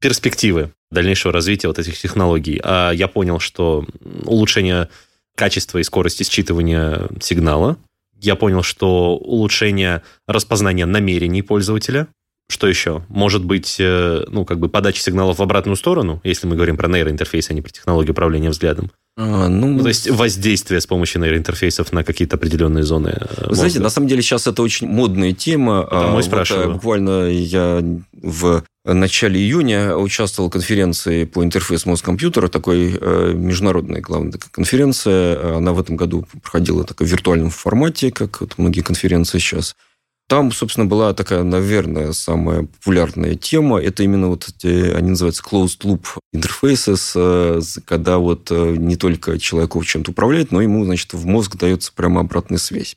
перспективы 0.00 0.70
дальнейшего 0.90 1.32
развития 1.32 1.68
вот 1.68 1.78
этих 1.78 1.98
технологий. 1.98 2.60
А 2.62 2.92
я 2.92 3.08
понял, 3.08 3.38
что 3.40 3.84
улучшение 4.24 4.88
качества 5.36 5.78
и 5.78 5.82
скорости 5.82 6.22
считывания 6.22 7.10
сигнала. 7.22 7.76
Я 8.20 8.36
понял, 8.36 8.62
что 8.62 9.16
улучшение 9.16 10.02
распознания 10.26 10.86
намерений 10.86 11.42
пользователя. 11.42 12.08
Что 12.48 12.68
еще? 12.68 13.02
Может 13.08 13.44
быть, 13.44 13.76
э, 13.78 14.24
ну, 14.28 14.44
как 14.44 14.58
бы 14.58 14.68
подача 14.68 15.00
сигналов 15.00 15.38
в 15.38 15.42
обратную 15.42 15.76
сторону, 15.76 16.20
если 16.24 16.46
мы 16.46 16.56
говорим 16.56 16.76
про 16.76 16.88
нейроинтерфейс, 16.88 17.50
а 17.50 17.54
не 17.54 17.62
про 17.62 17.70
технологию 17.70 18.12
управления 18.12 18.50
взглядом. 18.50 18.90
А, 19.16 19.48
ну, 19.48 19.68
ну, 19.68 19.82
то 19.82 19.88
есть 19.88 20.10
воздействие 20.10 20.80
с 20.80 20.86
помощью 20.86 21.22
нейроинтерфейсов 21.22 21.92
на 21.92 22.04
какие-то 22.04 22.36
определенные 22.36 22.84
зоны. 22.84 23.16
Э, 23.18 23.26
Вы 23.36 23.46
мозга. 23.46 23.54
знаете, 23.54 23.80
на 23.80 23.88
самом 23.88 24.08
деле 24.08 24.20
сейчас 24.20 24.46
это 24.46 24.62
очень 24.62 24.88
модная 24.88 25.32
тема. 25.32 25.84
Потому 25.84 26.08
а, 26.08 26.12
вот, 26.12 26.24
спрашиваю. 26.24 26.72
Буквально 26.74 27.28
я 27.30 27.82
в 28.12 28.62
начале 28.92 29.40
июня 29.40 29.96
участвовал 29.96 30.50
в 30.50 30.52
конференции 30.52 31.24
по 31.24 31.42
интерфейсу 31.42 31.88
мозг-компьютера, 31.88 32.48
такой 32.48 32.98
э, 33.00 33.32
международная 33.34 34.02
главная 34.02 34.34
конференция. 34.50 35.56
Она 35.56 35.72
в 35.72 35.80
этом 35.80 35.96
году 35.96 36.26
проходила 36.42 36.84
так, 36.84 37.00
в 37.00 37.04
виртуальном 37.04 37.50
формате, 37.50 38.10
как 38.10 38.42
вот 38.42 38.58
многие 38.58 38.82
конференции 38.82 39.38
сейчас. 39.38 39.74
Там, 40.26 40.52
собственно, 40.52 40.86
была 40.86 41.12
такая, 41.12 41.42
наверное, 41.42 42.12
самая 42.12 42.62
популярная 42.62 43.34
тема. 43.34 43.78
Это 43.78 44.02
именно 44.02 44.28
вот 44.28 44.48
эти, 44.48 44.90
они 44.92 45.10
называются 45.10 45.42
closed 45.42 45.80
loop 45.82 46.04
interfaces, 46.34 47.80
когда 47.84 48.18
вот 48.18 48.50
э, 48.50 48.76
не 48.76 48.96
только 48.96 49.38
человеку 49.38 49.84
чем-то 49.84 50.12
управляет, 50.12 50.50
но 50.50 50.62
ему, 50.62 50.84
значит, 50.84 51.12
в 51.12 51.26
мозг 51.26 51.56
дается 51.56 51.92
прямо 51.94 52.22
обратная 52.22 52.58
связь. 52.58 52.96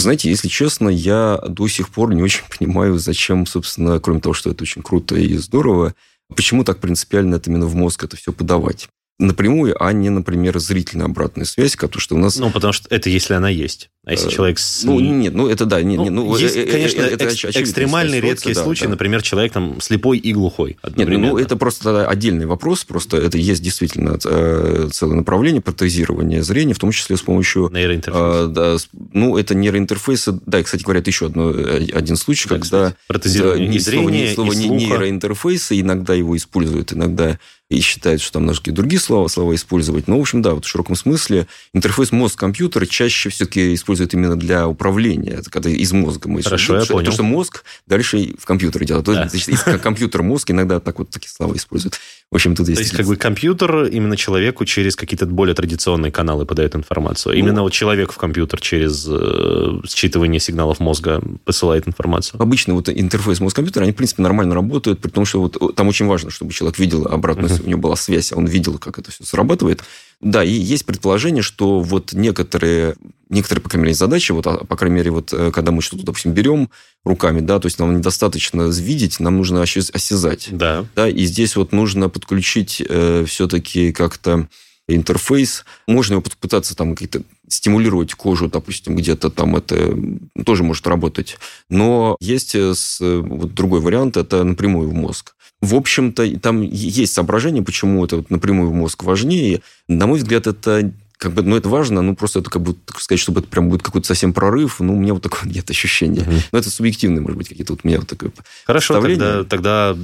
Знаете, 0.00 0.30
если 0.30 0.48
честно, 0.48 0.88
я 0.88 1.38
до 1.46 1.68
сих 1.68 1.90
пор 1.90 2.14
не 2.14 2.22
очень 2.22 2.44
понимаю, 2.58 2.98
зачем, 2.98 3.46
собственно, 3.46 4.00
кроме 4.00 4.20
того, 4.20 4.32
что 4.32 4.50
это 4.50 4.62
очень 4.62 4.82
круто 4.82 5.14
и 5.14 5.36
здорово, 5.36 5.94
почему 6.34 6.64
так 6.64 6.78
принципиально 6.80 7.34
это 7.36 7.50
именно 7.50 7.66
в 7.66 7.74
мозг 7.74 8.04
это 8.04 8.16
все 8.16 8.32
подавать 8.32 8.88
напрямую, 9.20 9.76
а 9.82 9.92
не, 9.92 10.10
например, 10.10 10.58
зрительная 10.58 11.06
обратная 11.06 11.44
связь, 11.44 11.76
потому 11.76 12.00
что 12.00 12.14
у 12.14 12.18
нас... 12.18 12.36
Ну, 12.38 12.50
потому 12.50 12.72
что 12.72 12.88
это 12.90 13.10
если 13.10 13.34
она 13.34 13.48
есть. 13.48 13.90
А 14.04 14.12
если 14.12 14.28
э, 14.28 14.30
человек... 14.30 14.58
С... 14.58 14.82
Ну, 14.84 14.98
нет, 14.98 15.34
ну, 15.34 15.46
это 15.46 15.66
да. 15.66 15.82
Не, 15.82 15.96
ну, 15.96 16.08
ну, 16.10 16.36
есть, 16.36 16.56
э, 16.56 16.62
э, 16.62 16.70
конечно, 16.70 17.02
это 17.02 17.24
экс- 17.26 17.44
экстремальные 17.44 18.20
редкие 18.20 18.54
да, 18.54 18.64
случаи, 18.64 18.84
да. 18.84 18.90
например, 18.90 19.22
человек 19.22 19.52
там 19.52 19.80
слепой 19.80 20.18
и 20.18 20.32
глухой. 20.32 20.78
Нет, 20.96 21.08
ну, 21.08 21.36
это 21.36 21.56
просто 21.56 22.06
отдельный 22.06 22.46
вопрос, 22.46 22.84
просто 22.84 23.18
это 23.18 23.36
есть 23.36 23.62
действительно 23.62 24.18
целое 24.18 25.16
направление 25.16 25.60
протезирования 25.60 26.42
зрения, 26.42 26.72
в 26.72 26.78
том 26.78 26.90
числе 26.90 27.16
с 27.16 27.22
помощью... 27.22 27.70
Нейроинтерфейса. 27.72 28.46
Да, 28.48 28.76
ну, 29.12 29.36
это 29.36 29.54
нейроинтерфейсы. 29.54 30.40
Да, 30.46 30.60
и, 30.60 30.62
кстати 30.62 30.82
говоря, 30.82 31.00
это 31.00 31.10
еще 31.10 31.26
одно, 31.26 31.50
один 31.50 32.16
случай, 32.16 32.48
да, 32.48 32.58
когда... 32.58 32.94
Протезирование 33.06 33.68
да, 33.68 33.74
и 33.74 33.78
зрения, 33.78 34.34
слово, 34.34 34.52
и 34.52 34.56
слуха. 34.56 34.74
нейроинтерфейсы, 34.74 35.78
иногда 35.78 36.14
его 36.14 36.36
используют, 36.36 36.92
иногда 36.92 37.38
и 37.70 37.80
считают, 37.80 38.20
что 38.20 38.34
там 38.34 38.48
какие-то 38.48 38.72
другие 38.72 39.00
слова, 39.00 39.28
слова 39.28 39.54
использовать. 39.54 40.08
Но, 40.08 40.18
в 40.18 40.20
общем, 40.20 40.42
да, 40.42 40.54
вот 40.54 40.64
в 40.64 40.68
широком 40.68 40.96
смысле 40.96 41.46
интерфейс 41.72 42.10
мозг-компьютер 42.10 42.86
чаще 42.88 43.30
все-таки 43.30 43.74
используют 43.74 44.12
именно 44.12 44.36
для 44.36 44.66
управления, 44.66 45.36
это 45.38 45.50
когда 45.50 45.70
из 45.70 45.92
мозга 45.92 46.28
мы 46.28 46.42
Хорошо, 46.42 46.78
я 46.78 46.84
понял. 46.84 47.06
То, 47.06 47.12
что 47.12 47.22
мозг 47.22 47.64
дальше 47.86 48.34
в 48.38 48.44
компьютер 48.44 48.82
идет. 48.82 49.04
Да. 49.04 49.28
То 49.28 49.36
есть, 49.36 49.48
компьютер-мозг 49.82 50.50
иногда 50.50 50.80
так 50.80 50.98
вот 50.98 51.10
такие 51.10 51.30
слова 51.30 51.54
используют. 51.54 52.00
В 52.30 52.34
общем, 52.34 52.56
тут 52.56 52.68
есть... 52.68 52.80
То 52.80 52.82
есть, 52.82 52.96
как 52.96 53.06
бы 53.06 53.16
компьютер 53.16 53.84
именно 53.84 54.16
человеку 54.16 54.64
через 54.64 54.96
какие-то 54.96 55.26
более 55.26 55.54
традиционные 55.54 56.10
каналы 56.10 56.46
подает 56.46 56.74
информацию. 56.74 57.36
Именно 57.36 57.56
ну, 57.56 57.62
вот 57.62 57.72
человек 57.72 58.12
в 58.12 58.16
компьютер 58.16 58.60
через 58.60 59.06
э, 59.08 59.80
считывание 59.86 60.38
сигналов 60.38 60.80
мозга 60.80 61.22
посылает 61.44 61.86
информацию. 61.86 62.40
Обычно 62.40 62.74
вот 62.74 62.88
интерфейс 62.88 63.40
мозг-компьютера, 63.40 63.84
они, 63.84 63.92
в 63.92 63.96
принципе, 63.96 64.22
нормально 64.22 64.54
работают, 64.54 65.00
при 65.00 65.10
том, 65.10 65.24
что 65.24 65.40
вот 65.40 65.76
там 65.76 65.88
очень 65.88 66.06
важно, 66.06 66.30
чтобы 66.30 66.52
человек 66.52 66.78
видел 66.78 67.06
обратную. 67.06 67.59
У 67.64 67.68
него 67.68 67.80
была 67.80 67.96
связь, 67.96 68.32
он 68.32 68.46
видел, 68.46 68.78
как 68.78 68.98
это 68.98 69.10
все 69.10 69.24
срабатывает. 69.24 69.82
Да, 70.20 70.44
и 70.44 70.50
есть 70.50 70.84
предположение, 70.84 71.42
что 71.42 71.80
вот 71.80 72.12
некоторые, 72.12 72.96
некоторые, 73.30 73.62
по 73.62 73.70
крайней 73.70 73.84
мере, 73.84 73.94
задачи, 73.94 74.32
вот, 74.32 74.46
а, 74.46 74.64
по 74.64 74.76
крайней 74.76 74.96
мере, 74.96 75.10
вот, 75.10 75.32
э, 75.32 75.50
когда 75.50 75.72
мы 75.72 75.80
что-то, 75.80 76.04
допустим, 76.04 76.32
берем 76.32 76.68
руками, 77.04 77.40
да, 77.40 77.58
то 77.58 77.66
есть 77.66 77.78
нам 77.78 77.96
недостаточно 77.96 78.68
видеть, 78.68 79.18
нам 79.18 79.38
нужно 79.38 79.62
осязать. 79.62 80.48
Да. 80.50 80.84
Да, 80.94 81.08
и 81.08 81.24
здесь 81.24 81.56
вот 81.56 81.72
нужно 81.72 82.10
подключить 82.10 82.82
э, 82.86 83.24
все-таки 83.26 83.92
как-то 83.92 84.46
интерфейс. 84.94 85.64
Можно 85.86 86.14
его 86.14 86.22
попытаться 86.22 86.76
там 86.76 86.94
какие-то 86.94 87.22
стимулировать 87.48 88.14
кожу, 88.14 88.48
допустим, 88.48 88.96
где-то 88.96 89.30
там 89.30 89.56
это 89.56 89.96
тоже 90.44 90.62
может 90.62 90.86
работать. 90.86 91.38
Но 91.68 92.16
есть 92.20 92.54
э, 92.54 92.74
вот 93.00 93.54
другой 93.54 93.80
вариант, 93.80 94.16
это 94.16 94.44
напрямую 94.44 94.88
в 94.90 94.94
мозг. 94.94 95.34
В 95.62 95.74
общем-то, 95.74 96.38
там 96.38 96.62
есть 96.62 97.12
соображение, 97.12 97.62
почему 97.62 98.04
это 98.04 98.16
вот 98.16 98.30
напрямую 98.30 98.70
в 98.70 98.74
мозг 98.74 99.04
важнее. 99.04 99.60
На 99.88 100.06
мой 100.06 100.18
взгляд, 100.18 100.46
это 100.46 100.90
как 101.20 101.32
бы, 101.32 101.42
ну, 101.42 101.54
это 101.54 101.68
важно, 101.68 102.00
ну, 102.00 102.16
просто 102.16 102.38
это 102.38 102.48
как 102.48 102.62
бы, 102.62 102.72
так 102.72 102.98
сказать, 102.98 103.20
чтобы 103.20 103.40
это 103.40 103.48
прям 103.50 103.68
будет 103.68 103.82
какой-то 103.82 104.06
совсем 104.06 104.32
прорыв, 104.32 104.80
ну, 104.80 104.94
у 104.94 104.98
меня 104.98 105.12
вот 105.12 105.22
такого 105.22 105.44
нет 105.44 105.68
ощущения. 105.68 106.22
Mm-hmm. 106.22 106.44
Но 106.52 106.58
это 106.58 106.70
субъективные, 106.70 107.20
может 107.20 107.36
быть, 107.36 107.48
какие-то 107.50 107.74
вот 107.74 107.80
у 107.84 107.88
меня 107.88 107.98
вот 107.98 108.08
такое 108.08 108.32
Хорошо, 108.64 108.98
тогда, 108.98 109.44
тогда, 109.44 109.96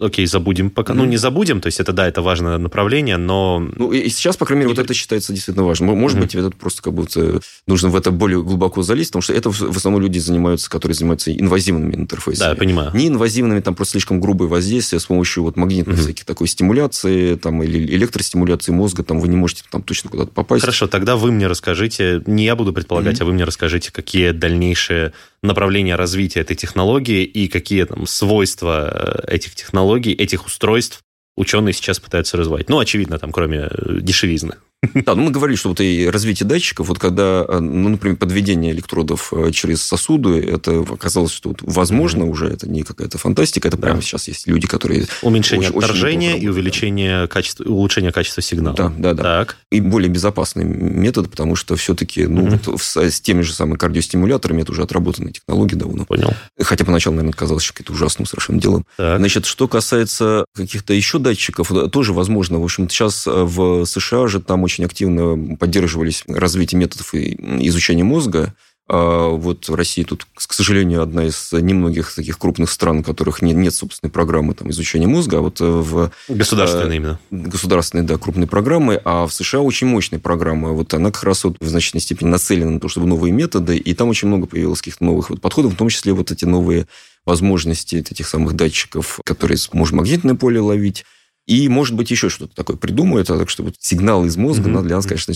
окей, 0.00 0.26
забудем 0.26 0.70
пока. 0.70 0.92
Mm-hmm. 0.92 0.96
Ну, 0.96 1.04
не 1.04 1.16
забудем, 1.16 1.60
то 1.60 1.68
есть 1.68 1.78
это, 1.78 1.92
да, 1.92 2.08
это 2.08 2.22
важное 2.22 2.58
направление, 2.58 3.18
но... 3.18 3.64
Ну, 3.76 3.92
и 3.92 4.08
сейчас, 4.08 4.36
по 4.36 4.46
крайней 4.46 4.64
мере, 4.64 4.74
вот 4.74 4.84
это 4.84 4.92
считается 4.94 5.32
действительно 5.32 5.64
важным. 5.64 5.96
Может 5.96 6.18
mm-hmm. 6.18 6.22
быть, 6.22 6.34
это 6.34 6.50
просто 6.50 6.82
как 6.82 6.92
будто 6.92 7.40
нужно 7.68 7.88
в 7.90 7.94
это 7.94 8.10
более 8.10 8.42
глубоко 8.42 8.82
залезть, 8.82 9.10
потому 9.10 9.22
что 9.22 9.32
это 9.32 9.52
в 9.52 9.76
основном 9.76 10.02
люди 10.02 10.18
занимаются, 10.18 10.68
которые 10.68 10.96
занимаются 10.96 11.32
инвазивными 11.32 11.94
интерфейсами. 11.94 12.46
Да, 12.46 12.50
я 12.50 12.56
понимаю. 12.56 12.90
Не 12.94 13.06
инвазивными, 13.06 13.60
там 13.60 13.76
просто 13.76 13.92
слишком 13.92 14.20
грубые 14.20 14.48
воздействия 14.48 14.98
с 14.98 15.06
помощью 15.06 15.44
вот 15.44 15.56
магнитных 15.56 15.98
mm-hmm. 15.98 16.02
всяких 16.02 16.24
такой 16.24 16.48
стимуляции, 16.48 17.36
там, 17.36 17.62
или 17.62 17.78
электростимуляции 17.94 18.72
мозга, 18.72 19.04
там, 19.04 19.20
вы 19.20 19.28
не 19.28 19.36
можете 19.36 19.62
там 19.70 19.80
точно 19.80 20.10
куда-то 20.10 20.32
попасть. 20.32 20.63
Хорошо, 20.64 20.86
тогда 20.86 21.16
вы 21.16 21.32
мне 21.32 21.46
расскажите, 21.46 22.22
не 22.26 22.44
я 22.44 22.56
буду 22.56 22.72
предполагать, 22.72 23.18
mm-hmm. 23.18 23.22
а 23.22 23.26
вы 23.26 23.32
мне 23.32 23.44
расскажите, 23.44 23.92
какие 23.92 24.30
дальнейшие 24.30 25.12
направления 25.42 25.96
развития 25.96 26.40
этой 26.40 26.56
технологии 26.56 27.24
и 27.24 27.48
какие 27.48 27.84
там 27.84 28.06
свойства 28.06 29.22
э, 29.26 29.34
этих 29.34 29.54
технологий, 29.54 30.12
этих 30.12 30.46
устройств 30.46 31.02
ученые 31.36 31.72
сейчас 31.72 32.00
пытаются 32.00 32.36
развивать. 32.36 32.68
Ну, 32.68 32.78
очевидно, 32.78 33.18
там, 33.18 33.32
кроме 33.32 33.68
э, 33.70 33.98
дешевизны. 34.00 34.56
Да, 34.94 35.14
ну 35.14 35.22
мы 35.22 35.30
говорили, 35.30 35.56
что 35.56 35.70
вот 35.70 35.80
и 35.80 36.08
развитие 36.08 36.46
датчиков, 36.46 36.88
вот 36.88 36.98
когда, 36.98 37.44
э, 37.48 37.58
ну, 37.58 37.88
например, 37.88 38.16
подведение 38.16 38.72
электродов 38.72 39.32
э, 39.32 39.50
через 39.52 39.82
сосуды, 39.82 40.40
это 40.40 40.80
оказалось, 40.80 41.32
что 41.32 41.50
вот 41.50 41.58
возможно 41.62 42.24
mm-hmm. 42.24 42.30
уже, 42.30 42.48
это 42.48 42.68
не 42.68 42.82
какая-то 42.82 43.18
фантастика, 43.18 43.68
это 43.68 43.76
да. 43.76 43.88
прямо 43.88 44.02
сейчас 44.02 44.28
есть 44.28 44.46
люди, 44.46 44.66
которые... 44.66 45.06
Уменьшение 45.22 45.70
очень, 45.70 45.78
отторжения 45.78 46.34
очень 46.34 46.44
и 46.44 46.48
увеличение 46.48 47.28
качества, 47.28 47.64
улучшение 47.64 48.12
качества 48.12 48.42
сигнала. 48.42 48.76
Да, 48.76 48.92
да, 48.96 49.14
да. 49.14 49.22
Так. 49.22 49.56
И 49.70 49.80
более 49.80 50.10
безопасный 50.10 50.64
метод, 50.64 51.30
потому 51.30 51.56
что 51.56 51.76
все-таки, 51.76 52.26
ну, 52.26 52.46
mm-hmm. 52.46 52.60
вот 52.66 52.80
с, 52.82 52.96
с 52.96 53.20
теми 53.20 53.42
же 53.42 53.52
самыми 53.52 53.76
кардиостимуляторами 53.76 54.62
это 54.62 54.72
уже 54.72 54.82
отработанные 54.82 55.32
технологии 55.32 55.76
давно. 55.76 56.04
Понял. 56.04 56.32
Хотя 56.60 56.84
поначалу, 56.84 57.16
наверное, 57.16 57.36
казалось 57.36 57.70
каким-то 57.70 57.92
ужасным 57.92 58.26
совершенно 58.26 58.60
делом. 58.60 58.86
Так. 58.96 59.18
Значит, 59.18 59.46
что 59.46 59.68
касается 59.68 60.46
каких-то 60.54 60.94
еще 60.94 61.18
датчиков, 61.18 61.70
тоже 61.90 62.12
возможно. 62.12 62.58
В 62.58 62.64
общем, 62.64 62.88
сейчас 62.88 63.26
э, 63.26 63.30
в 63.30 63.84
США 63.84 64.26
же 64.26 64.40
там 64.40 64.62
очень 64.62 64.73
очень 64.74 64.84
активно 64.84 65.56
поддерживались 65.56 66.24
развитие 66.26 66.78
методов 66.78 67.14
изучения 67.14 68.04
мозга. 68.04 68.54
А 68.86 69.28
вот 69.30 69.70
Россия 69.70 70.04
тут, 70.04 70.26
к 70.34 70.52
сожалению, 70.52 71.00
одна 71.00 71.24
из 71.24 71.52
немногих 71.52 72.14
таких 72.14 72.38
крупных 72.38 72.70
стран, 72.70 72.98
у 72.98 73.02
которых 73.02 73.40
нет, 73.40 73.56
нет 73.56 73.72
собственной 73.72 74.10
программы 74.10 74.52
там, 74.52 74.68
изучения 74.70 75.06
мозга, 75.06 75.38
а 75.38 75.40
вот 75.40 75.60
в... 75.60 76.10
Государственной 76.28 76.96
именно. 76.96 77.18
Государственной, 77.30 78.04
да, 78.04 78.18
крупной 78.18 78.46
программы, 78.46 79.00
а 79.02 79.26
в 79.26 79.32
США 79.32 79.60
очень 79.60 79.86
мощная 79.86 80.18
программа. 80.18 80.72
Вот 80.72 80.92
она 80.92 81.10
как 81.10 81.22
раз 81.24 81.44
вот 81.44 81.56
в 81.60 81.66
значительной 81.66 82.02
степени 82.02 82.28
нацелена 82.28 82.72
на 82.72 82.80
то, 82.80 82.88
чтобы 82.88 83.06
новые 83.06 83.32
методы, 83.32 83.78
и 83.78 83.94
там 83.94 84.10
очень 84.10 84.28
много 84.28 84.46
появилось 84.46 84.80
каких-то 84.80 85.02
новых 85.02 85.30
вот 85.30 85.40
подходов, 85.40 85.72
в 85.72 85.76
том 85.76 85.88
числе 85.88 86.12
вот 86.12 86.30
эти 86.30 86.44
новые 86.44 86.86
возможности 87.24 87.96
этих 87.96 88.28
самых 88.28 88.52
датчиков, 88.52 89.18
которые 89.24 89.56
сможет 89.56 89.94
магнитное 89.94 90.34
поле 90.34 90.60
ловить, 90.60 91.06
и, 91.46 91.68
может 91.68 91.94
быть, 91.94 92.10
еще 92.10 92.28
что-то 92.28 92.54
такое 92.54 92.76
придумают, 92.76 93.30
а 93.30 93.38
так 93.38 93.50
что 93.50 93.62
вот 93.62 93.74
сигнал 93.78 94.24
из 94.24 94.36
мозга, 94.36 94.70
mm-hmm. 94.70 94.82
для 94.82 94.96
нас, 94.96 95.06
конечно, 95.06 95.34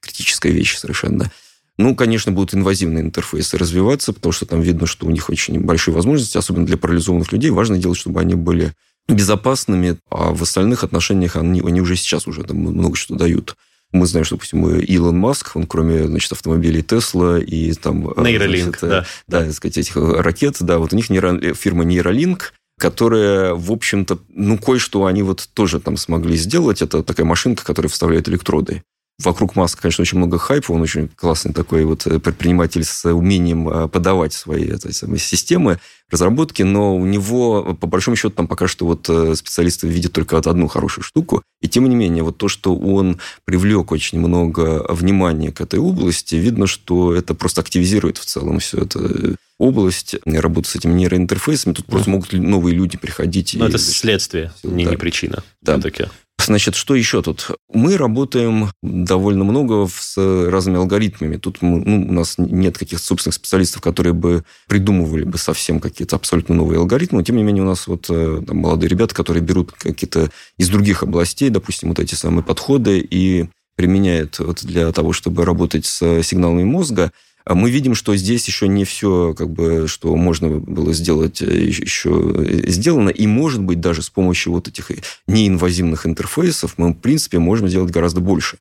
критическая 0.00 0.52
вещь 0.52 0.76
совершенно. 0.76 1.30
Ну, 1.78 1.94
конечно, 1.94 2.30
будут 2.30 2.54
инвазивные 2.54 3.02
интерфейсы 3.02 3.56
развиваться, 3.56 4.12
потому 4.12 4.32
что 4.32 4.44
там 4.44 4.60
видно, 4.60 4.86
что 4.86 5.06
у 5.06 5.10
них 5.10 5.30
очень 5.30 5.60
большие 5.60 5.94
возможности, 5.94 6.36
особенно 6.36 6.66
для 6.66 6.76
парализованных 6.76 7.32
людей. 7.32 7.50
Важно 7.50 7.78
делать, 7.78 7.98
чтобы 7.98 8.20
они 8.20 8.34
были 8.34 8.74
безопасными, 9.08 9.96
а 10.10 10.32
в 10.32 10.42
остальных 10.42 10.84
отношениях 10.84 11.36
они, 11.36 11.62
они 11.62 11.80
уже 11.80 11.96
сейчас 11.96 12.26
уже 12.26 12.44
там 12.44 12.58
много 12.58 12.96
что 12.96 13.14
дают. 13.14 13.56
Мы 13.92 14.06
знаем, 14.06 14.24
что, 14.24 14.36
допустим, 14.36 14.68
Илон 14.78 15.18
Маск, 15.18 15.56
он 15.56 15.66
кроме, 15.66 16.06
значит, 16.06 16.30
автомобилей 16.30 16.82
Тесла 16.82 17.40
и 17.40 17.72
там... 17.72 18.12
Нейролинк, 18.16 18.78
да. 18.82 19.06
Да, 19.26 19.44
так 19.44 19.52
сказать, 19.52 19.78
этих 19.78 19.96
ракет, 19.96 20.58
да, 20.60 20.78
вот 20.78 20.92
у 20.92 20.96
них 20.96 21.10
нейро... 21.10 21.54
фирма 21.54 21.84
Нейролинк, 21.84 22.52
которая, 22.80 23.54
в 23.54 23.70
общем-то, 23.70 24.18
ну, 24.30 24.56
кое-что 24.56 25.04
они 25.04 25.22
вот 25.22 25.48
тоже 25.52 25.80
там 25.80 25.98
смогли 25.98 26.36
сделать. 26.36 26.80
Это 26.80 27.02
такая 27.02 27.26
машинка, 27.26 27.62
которая 27.62 27.90
вставляет 27.90 28.26
электроды. 28.28 28.82
Вокруг 29.22 29.54
Маска, 29.54 29.82
конечно, 29.82 30.02
очень 30.02 30.18
много 30.18 30.38
хайпа, 30.38 30.72
он 30.72 30.80
очень 30.80 31.08
классный 31.08 31.52
такой 31.52 31.84
вот 31.84 32.06
э, 32.06 32.18
предприниматель 32.18 32.84
с 32.84 33.04
умением 33.04 33.68
э, 33.68 33.88
подавать 33.88 34.32
свои 34.32 34.64
этой 34.64 34.94
самой 34.94 35.18
системы 35.18 35.78
разработки, 36.10 36.62
но 36.62 36.96
у 36.96 37.04
него, 37.04 37.76
по 37.78 37.86
большому 37.86 38.16
счету, 38.16 38.30
там 38.30 38.48
пока 38.48 38.66
что 38.66 38.86
вот 38.86 39.08
э, 39.08 39.34
специалисты 39.34 39.86
видят 39.86 40.12
только 40.12 40.38
одну 40.38 40.68
хорошую 40.68 41.04
штуку, 41.04 41.42
и 41.60 41.68
тем 41.68 41.88
не 41.88 41.94
менее, 41.94 42.22
вот 42.22 42.38
то, 42.38 42.48
что 42.48 42.74
он 42.74 43.18
привлек 43.44 43.92
очень 43.92 44.18
много 44.18 44.86
внимания 44.88 45.52
к 45.52 45.60
этой 45.60 45.78
области, 45.78 46.36
видно, 46.36 46.66
что 46.66 47.14
это 47.14 47.34
просто 47.34 47.60
активизирует 47.60 48.16
в 48.16 48.24
целом 48.24 48.58
все 48.58 48.78
это 48.78 49.36
область 49.58 50.16
работы 50.24 50.70
с 50.70 50.76
этими 50.76 50.94
нейроинтерфейсами. 50.94 51.74
Тут 51.74 51.84
просто 51.84 52.08
могут 52.08 52.32
новые 52.32 52.74
люди 52.74 52.96
приходить. 52.96 53.54
Но 53.54 53.66
и, 53.66 53.68
это 53.68 53.78
следствие, 53.78 54.52
не, 54.62 54.86
да. 54.86 54.92
не 54.92 54.96
причина. 54.96 55.44
Да. 55.60 55.74
Все-таки. 55.74 56.06
Значит, 56.46 56.74
что 56.74 56.94
еще 56.94 57.22
тут? 57.22 57.50
Мы 57.72 57.96
работаем 57.96 58.70
довольно 58.82 59.44
много 59.44 59.88
с 59.88 60.16
разными 60.16 60.78
алгоритмами. 60.78 61.36
Тут 61.36 61.62
мы, 61.62 61.82
ну, 61.84 62.08
у 62.08 62.12
нас 62.12 62.36
нет 62.38 62.78
каких-то 62.78 63.04
собственных 63.04 63.34
специалистов, 63.34 63.82
которые 63.82 64.12
бы 64.12 64.44
придумывали 64.66 65.24
бы 65.24 65.38
совсем 65.38 65.80
какие-то 65.80 66.16
абсолютно 66.16 66.54
новые 66.54 66.78
алгоритмы. 66.78 67.22
Тем 67.22 67.36
не 67.36 67.42
менее, 67.42 67.62
у 67.62 67.66
нас 67.66 67.86
вот 67.86 68.06
э, 68.10 68.42
там, 68.46 68.56
молодые 68.56 68.88
ребята, 68.88 69.14
которые 69.14 69.42
берут 69.42 69.72
какие-то 69.72 70.30
из 70.56 70.68
других 70.68 71.02
областей, 71.02 71.50
допустим, 71.50 71.90
вот 71.90 71.98
эти 71.98 72.14
самые 72.14 72.42
подходы 72.42 72.98
и 72.98 73.48
применяют 73.76 74.38
вот 74.38 74.64
для 74.64 74.92
того, 74.92 75.12
чтобы 75.12 75.44
работать 75.44 75.86
с 75.86 76.22
сигналами 76.22 76.64
мозга– 76.64 77.12
мы 77.54 77.70
видим, 77.70 77.94
что 77.94 78.14
здесь 78.16 78.46
еще 78.46 78.68
не 78.68 78.84
все, 78.84 79.34
как 79.34 79.50
бы, 79.50 79.86
что 79.88 80.14
можно 80.16 80.48
было 80.48 80.92
сделать, 80.92 81.42
э, 81.42 81.64
еще 81.66 82.10
э, 82.36 82.70
сделано. 82.70 83.10
И, 83.10 83.26
может 83.26 83.62
быть, 83.62 83.80
даже 83.80 84.02
с 84.02 84.10
помощью 84.10 84.52
вот 84.52 84.68
этих 84.68 84.90
неинвазивных 85.26 86.06
интерфейсов 86.06 86.74
мы, 86.76 86.92
в 86.92 86.98
принципе, 86.98 87.38
можем 87.38 87.68
сделать 87.68 87.90
гораздо 87.90 88.20
больше 88.20 88.58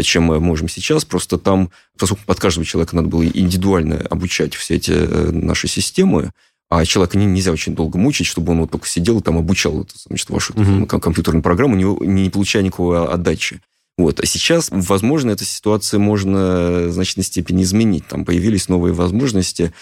чем 0.00 0.24
мы 0.24 0.40
можем 0.40 0.68
сейчас. 0.68 1.04
Просто 1.04 1.38
там, 1.38 1.70
поскольку 1.98 2.24
под 2.24 2.40
каждого 2.40 2.64
человека 2.64 2.96
надо 2.96 3.08
было 3.08 3.24
индивидуально 3.26 3.98
обучать 4.10 4.54
все 4.54 4.76
эти 4.76 4.92
э, 4.92 5.30
наши 5.30 5.68
системы, 5.68 6.32
а 6.70 6.86
человека 6.86 7.18
нельзя 7.18 7.52
очень 7.52 7.74
долго 7.74 7.98
мучить, 7.98 8.26
чтобы 8.26 8.52
он 8.52 8.60
вот 8.60 8.70
только 8.70 8.88
сидел 8.88 9.18
и 9.18 9.22
там 9.22 9.36
обучал 9.36 9.86
значит, 10.06 10.30
вашу 10.30 10.54
угу. 10.54 10.86
компьютерную 10.86 11.42
программу, 11.42 11.76
не, 11.76 11.84
не 12.06 12.30
получая 12.30 12.62
никакой 12.62 13.06
отдачи. 13.06 13.60
Вот. 14.02 14.20
А 14.20 14.26
сейчас, 14.26 14.68
возможно, 14.70 15.30
эту 15.30 15.44
ситуацию 15.44 16.00
можно 16.00 16.86
в 16.88 16.92
значительной 16.92 17.24
степени 17.24 17.62
изменить. 17.62 18.06
Там 18.08 18.24
появились 18.24 18.68
новые 18.68 18.92
возможности, 18.92 19.72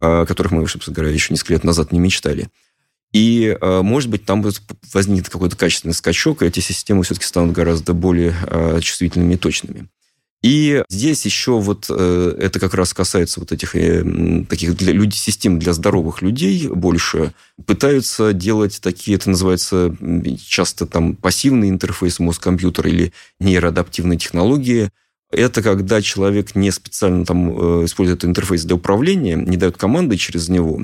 о 0.00 0.24
которых 0.26 0.52
мы, 0.52 0.66
собственно 0.68 0.94
говоря, 0.94 1.12
еще 1.12 1.32
несколько 1.34 1.54
лет 1.54 1.64
назад 1.64 1.92
не 1.92 1.98
мечтали. 1.98 2.48
И, 3.12 3.56
а, 3.60 3.82
может 3.82 4.10
быть, 4.10 4.24
там 4.24 4.44
возникнет 4.92 5.28
какой-то 5.28 5.56
качественный 5.56 5.94
скачок, 5.94 6.42
и 6.42 6.46
эти 6.46 6.60
системы 6.60 7.04
все-таки 7.04 7.26
станут 7.26 7.52
гораздо 7.52 7.94
более 7.94 8.34
чувствительными 8.80 9.34
и 9.34 9.36
точными. 9.38 9.88
И 10.44 10.84
здесь 10.90 11.24
еще 11.24 11.58
вот 11.58 11.86
э, 11.88 12.36
это 12.38 12.60
как 12.60 12.74
раз 12.74 12.92
касается 12.92 13.40
вот 13.40 13.50
этих 13.50 13.74
э, 13.76 14.44
таких 14.46 14.76
для 14.76 14.92
людей, 14.92 15.16
систем 15.16 15.58
для 15.58 15.72
здоровых 15.72 16.20
людей 16.20 16.68
больше. 16.68 17.32
Пытаются 17.64 18.34
делать 18.34 18.78
такие, 18.82 19.16
это 19.16 19.30
называется 19.30 19.96
часто 20.46 20.84
там 20.84 21.16
пассивный 21.16 21.70
интерфейс 21.70 22.18
мозг-компьютер 22.18 22.88
или 22.88 23.14
нейроадаптивные 23.40 24.18
технологии. 24.18 24.90
Это 25.30 25.62
когда 25.62 26.02
человек 26.02 26.54
не 26.54 26.70
специально 26.72 27.24
там 27.24 27.80
э, 27.80 27.84
использует 27.86 28.26
интерфейс 28.26 28.64
для 28.64 28.76
управления, 28.76 29.36
не 29.36 29.56
дает 29.56 29.78
команды 29.78 30.18
через 30.18 30.50
него, 30.50 30.82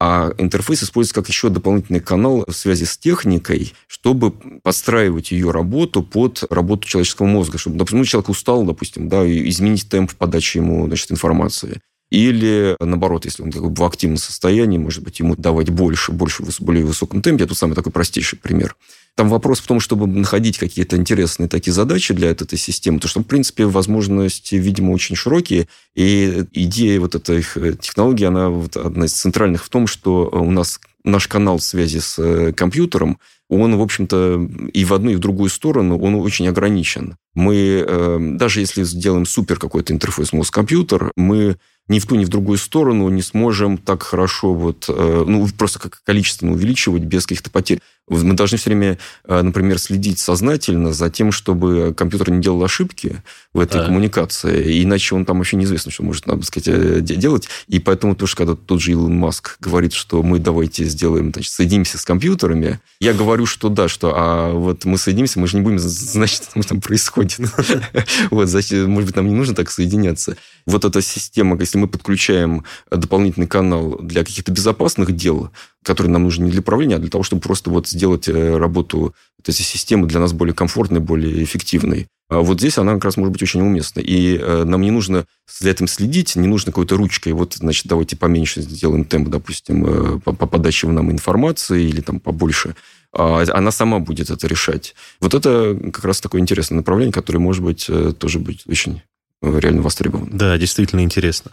а 0.00 0.32
интерфейс 0.38 0.82
используется 0.82 1.20
как 1.20 1.28
еще 1.28 1.48
дополнительный 1.48 2.00
канал 2.00 2.44
в 2.46 2.52
связи 2.52 2.84
с 2.84 2.96
техникой, 2.96 3.72
чтобы 3.88 4.30
подстраивать 4.62 5.32
ее 5.32 5.50
работу 5.50 6.02
под 6.02 6.44
работу 6.50 6.86
человеческого 6.86 7.26
мозга. 7.26 7.58
Чтобы, 7.58 7.76
допустим, 7.76 7.98
ну, 7.98 8.04
человек 8.04 8.28
устал, 8.28 8.64
допустим, 8.64 9.08
да, 9.08 9.26
и 9.26 9.48
изменить 9.48 9.88
темп 9.88 10.12
подачи 10.14 10.58
ему 10.58 10.86
значит, 10.86 11.10
информации. 11.10 11.80
Или, 12.10 12.76
наоборот, 12.80 13.24
если 13.24 13.42
он 13.42 13.50
в 13.50 13.84
активном 13.84 14.18
состоянии, 14.18 14.78
может 14.78 15.02
быть, 15.02 15.18
ему 15.18 15.34
давать 15.36 15.68
больше, 15.68 16.12
больше 16.12 16.42
в 16.42 16.60
более 16.60 16.84
высоком 16.84 17.20
темпе. 17.20 17.44
Это 17.44 17.54
самый 17.54 17.74
такой 17.74 17.92
простейший 17.92 18.38
пример. 18.38 18.76
Там 19.18 19.30
вопрос 19.30 19.58
в 19.58 19.66
том, 19.66 19.80
чтобы 19.80 20.06
находить 20.06 20.58
какие-то 20.58 20.96
интересные 20.96 21.48
такие 21.48 21.72
задачи 21.72 22.14
для 22.14 22.30
этой 22.30 22.56
системы, 22.56 23.00
то 23.00 23.08
что, 23.08 23.18
в 23.18 23.24
принципе, 23.24 23.66
возможности, 23.66 24.54
видимо, 24.54 24.92
очень 24.92 25.16
широкие. 25.16 25.66
И 25.96 26.44
идея 26.52 27.00
вот 27.00 27.16
этой 27.16 27.42
технологии, 27.80 28.26
она 28.26 28.48
вот 28.48 28.76
одна 28.76 29.06
из 29.06 29.14
центральных 29.14 29.64
в 29.64 29.70
том, 29.70 29.88
что 29.88 30.28
у 30.30 30.52
нас 30.52 30.78
наш 31.02 31.26
канал 31.26 31.58
связи 31.58 31.98
с 31.98 32.16
э, 32.20 32.52
компьютером, 32.52 33.18
он, 33.48 33.74
в 33.76 33.82
общем-то, 33.82 34.48
и 34.72 34.84
в 34.84 34.94
одну, 34.94 35.10
и 35.10 35.16
в 35.16 35.20
другую 35.20 35.50
сторону, 35.50 35.98
он 35.98 36.14
очень 36.14 36.46
ограничен. 36.46 37.16
Мы, 37.34 37.84
э, 37.84 38.18
даже 38.20 38.60
если 38.60 38.84
сделаем 38.84 39.26
супер 39.26 39.58
какой-то 39.58 39.92
интерфейс 39.92 40.32
мозг-компьютер, 40.32 41.10
мы 41.16 41.56
ни 41.88 41.98
в 41.98 42.06
ту, 42.06 42.14
ни 42.14 42.24
в 42.24 42.28
другую 42.28 42.58
сторону 42.58 43.08
не 43.08 43.22
сможем 43.22 43.78
так 43.78 44.02
хорошо 44.02 44.54
вот, 44.54 44.84
э, 44.88 45.24
ну, 45.26 45.48
просто 45.56 45.80
как 45.80 46.02
количественно 46.04 46.52
увеличивать 46.52 47.02
без 47.02 47.26
каких-то 47.26 47.50
потерь. 47.50 47.80
Мы 48.08 48.34
должны 48.34 48.58
все 48.58 48.70
время, 48.70 48.98
э, 49.24 49.42
например, 49.42 49.78
следить 49.78 50.18
сознательно 50.18 50.92
за 50.92 51.10
тем, 51.10 51.32
чтобы 51.32 51.94
компьютер 51.96 52.30
не 52.30 52.40
делал 52.40 52.62
ошибки 52.64 53.22
в 53.52 53.60
этой 53.60 53.80
да. 53.80 53.86
коммуникации, 53.86 54.82
иначе 54.82 55.14
он 55.14 55.24
там 55.24 55.38
вообще 55.38 55.56
неизвестно, 55.56 55.90
что 55.90 56.02
может, 56.02 56.26
надо 56.26 56.44
сказать, 56.44 56.68
э, 56.68 57.00
делать. 57.00 57.48
И 57.66 57.78
поэтому 57.78 58.14
тоже, 58.14 58.36
когда 58.36 58.54
тот 58.54 58.80
же 58.80 58.92
Илон 58.92 59.16
Маск 59.16 59.56
говорит, 59.60 59.92
что 59.92 60.22
мы 60.22 60.38
давайте 60.38 60.84
сделаем, 60.84 61.32
значит, 61.32 61.52
соединимся 61.52 61.98
с 61.98 62.04
компьютерами, 62.04 62.80
я 63.00 63.12
говорю, 63.12 63.46
что 63.46 63.68
да, 63.68 63.88
что 63.88 64.12
а 64.16 64.52
вот 64.52 64.84
мы 64.84 64.98
соединимся, 64.98 65.38
мы 65.40 65.46
же 65.46 65.56
не 65.56 65.62
будем 65.62 65.78
знать, 65.80 66.30
что 66.30 66.62
там 66.62 66.80
происходит. 66.80 67.38
Вот, 68.30 68.48
может 68.48 69.06
быть, 69.06 69.16
нам 69.16 69.28
не 69.28 69.34
нужно 69.34 69.54
так 69.54 69.70
соединяться. 69.70 70.36
Вот 70.66 70.84
эта 70.84 71.00
система, 71.02 71.58
если 71.58 71.78
мы 71.78 71.88
подключаем 71.88 72.64
дополнительный 72.90 73.46
канал 73.46 73.98
для 74.00 74.24
каких-то 74.24 74.52
безопасных 74.52 75.12
дел, 75.12 75.50
который 75.88 76.08
нам 76.08 76.24
нужен 76.24 76.44
не 76.44 76.50
для 76.50 76.60
управления, 76.60 76.96
а 76.96 76.98
для 76.98 77.08
того, 77.08 77.24
чтобы 77.24 77.40
просто 77.40 77.70
вот 77.70 77.88
сделать 77.88 78.28
э, 78.28 78.56
работу 78.58 79.14
вот 79.38 79.48
этой 79.48 79.62
системы 79.62 80.06
для 80.06 80.20
нас 80.20 80.34
более 80.34 80.54
комфортной, 80.54 81.00
более 81.00 81.42
эффективной. 81.42 82.08
А 82.28 82.40
вот 82.40 82.58
здесь 82.58 82.76
она 82.76 82.92
как 82.92 83.06
раз 83.06 83.16
может 83.16 83.32
быть 83.32 83.42
очень 83.42 83.62
уместна. 83.62 84.00
И 84.00 84.36
э, 84.36 84.64
нам 84.64 84.82
не 84.82 84.90
нужно 84.90 85.24
за 85.48 85.70
этим 85.70 85.88
следить, 85.88 86.36
не 86.36 86.46
нужно 86.46 86.72
какой-то 86.72 86.98
ручкой, 86.98 87.32
вот, 87.32 87.54
значит, 87.54 87.86
давайте 87.86 88.16
поменьше 88.16 88.60
сделаем 88.60 89.06
темп, 89.06 89.30
допустим, 89.30 89.86
э, 89.86 90.20
по, 90.20 90.34
по 90.34 90.46
подаче 90.46 90.88
нам 90.88 91.10
информации 91.10 91.84
или 91.84 92.02
там 92.02 92.20
побольше. 92.20 92.76
А 93.14 93.42
она 93.54 93.70
сама 93.70 93.98
будет 93.98 94.28
это 94.28 94.46
решать. 94.46 94.94
Вот 95.20 95.32
это 95.32 95.74
как 95.90 96.04
раз 96.04 96.20
такое 96.20 96.42
интересное 96.42 96.76
направление, 96.76 97.14
которое, 97.14 97.38
может 97.38 97.64
быть, 97.64 97.90
тоже 98.18 98.40
будет 98.40 98.64
очень 98.66 99.00
реально 99.40 99.80
востребовано. 99.80 100.28
Да, 100.32 100.58
действительно 100.58 101.00
интересно. 101.00 101.52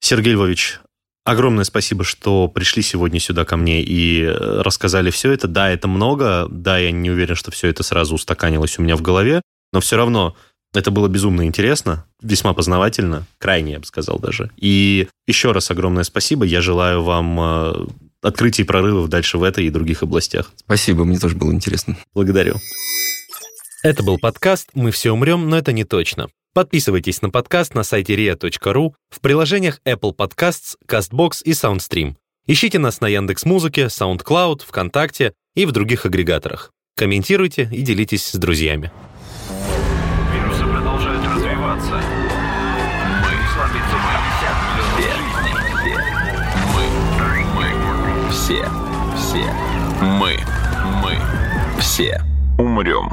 Сергей 0.00 0.32
Львович, 0.32 0.80
Огромное 1.26 1.64
спасибо, 1.64 2.04
что 2.04 2.46
пришли 2.46 2.84
сегодня 2.84 3.18
сюда 3.18 3.44
ко 3.44 3.56
мне 3.56 3.82
и 3.82 4.22
э, 4.22 4.62
рассказали 4.62 5.10
все 5.10 5.32
это. 5.32 5.48
Да, 5.48 5.68
это 5.68 5.88
много, 5.88 6.46
да, 6.48 6.78
я 6.78 6.92
не 6.92 7.10
уверен, 7.10 7.34
что 7.34 7.50
все 7.50 7.66
это 7.66 7.82
сразу 7.82 8.14
устаканилось 8.14 8.78
у 8.78 8.82
меня 8.82 8.94
в 8.94 9.02
голове, 9.02 9.42
но 9.72 9.80
все 9.80 9.96
равно 9.96 10.36
это 10.72 10.92
было 10.92 11.08
безумно 11.08 11.44
интересно, 11.44 12.06
весьма 12.22 12.54
познавательно, 12.54 13.26
крайне, 13.38 13.72
я 13.72 13.80
бы 13.80 13.86
сказал 13.86 14.20
даже. 14.20 14.52
И 14.56 15.08
еще 15.26 15.50
раз 15.50 15.68
огромное 15.72 16.04
спасибо. 16.04 16.44
Я 16.44 16.60
желаю 16.60 17.02
вам 17.02 17.40
э, 17.40 17.86
открытий 18.22 18.62
и 18.62 18.64
прорывов 18.64 19.08
дальше 19.08 19.36
в 19.36 19.42
этой 19.42 19.66
и 19.66 19.70
других 19.70 20.04
областях. 20.04 20.52
Спасибо, 20.54 21.04
мне 21.04 21.18
тоже 21.18 21.34
было 21.34 21.50
интересно. 21.50 21.96
Благодарю. 22.14 22.54
Это 23.82 24.04
был 24.04 24.16
подкаст 24.18 24.68
«Мы 24.74 24.92
все 24.92 25.10
умрем, 25.10 25.48
но 25.48 25.58
это 25.58 25.72
не 25.72 25.82
точно». 25.82 26.28
Подписывайтесь 26.56 27.20
на 27.20 27.28
подкаст 27.28 27.74
на 27.74 27.82
сайте 27.82 28.14
ria.ru, 28.14 28.94
в 29.10 29.20
приложениях 29.20 29.78
Apple 29.84 30.16
Podcasts, 30.16 30.76
CastBox 30.88 31.42
и 31.44 31.50
SoundStream. 31.50 32.14
Ищите 32.46 32.78
нас 32.78 33.02
на 33.02 33.08
Яндекс.Музыке, 33.08 33.88
SoundCloud, 33.88 34.62
ВКонтакте 34.66 35.34
и 35.54 35.66
в 35.66 35.72
других 35.72 36.06
агрегаторах. 36.06 36.72
Комментируйте 36.96 37.68
и 37.70 37.82
делитесь 37.82 38.28
с 38.28 38.36
друзьями. 38.36 38.90
Вирусы 40.32 40.62
продолжают 40.62 41.26
развиваться. 41.26 42.00
Мы 43.20 43.34
слабится 43.52 43.96
мы. 44.06 44.14
Все. 44.96 45.12
Мы. 46.72 46.88
Мы. 47.54 48.30
Все. 48.32 48.64
Все. 49.14 49.44
Мы. 50.00 50.38
Мы. 51.02 51.18
Все. 51.82 52.22
Умрем. 52.56 53.12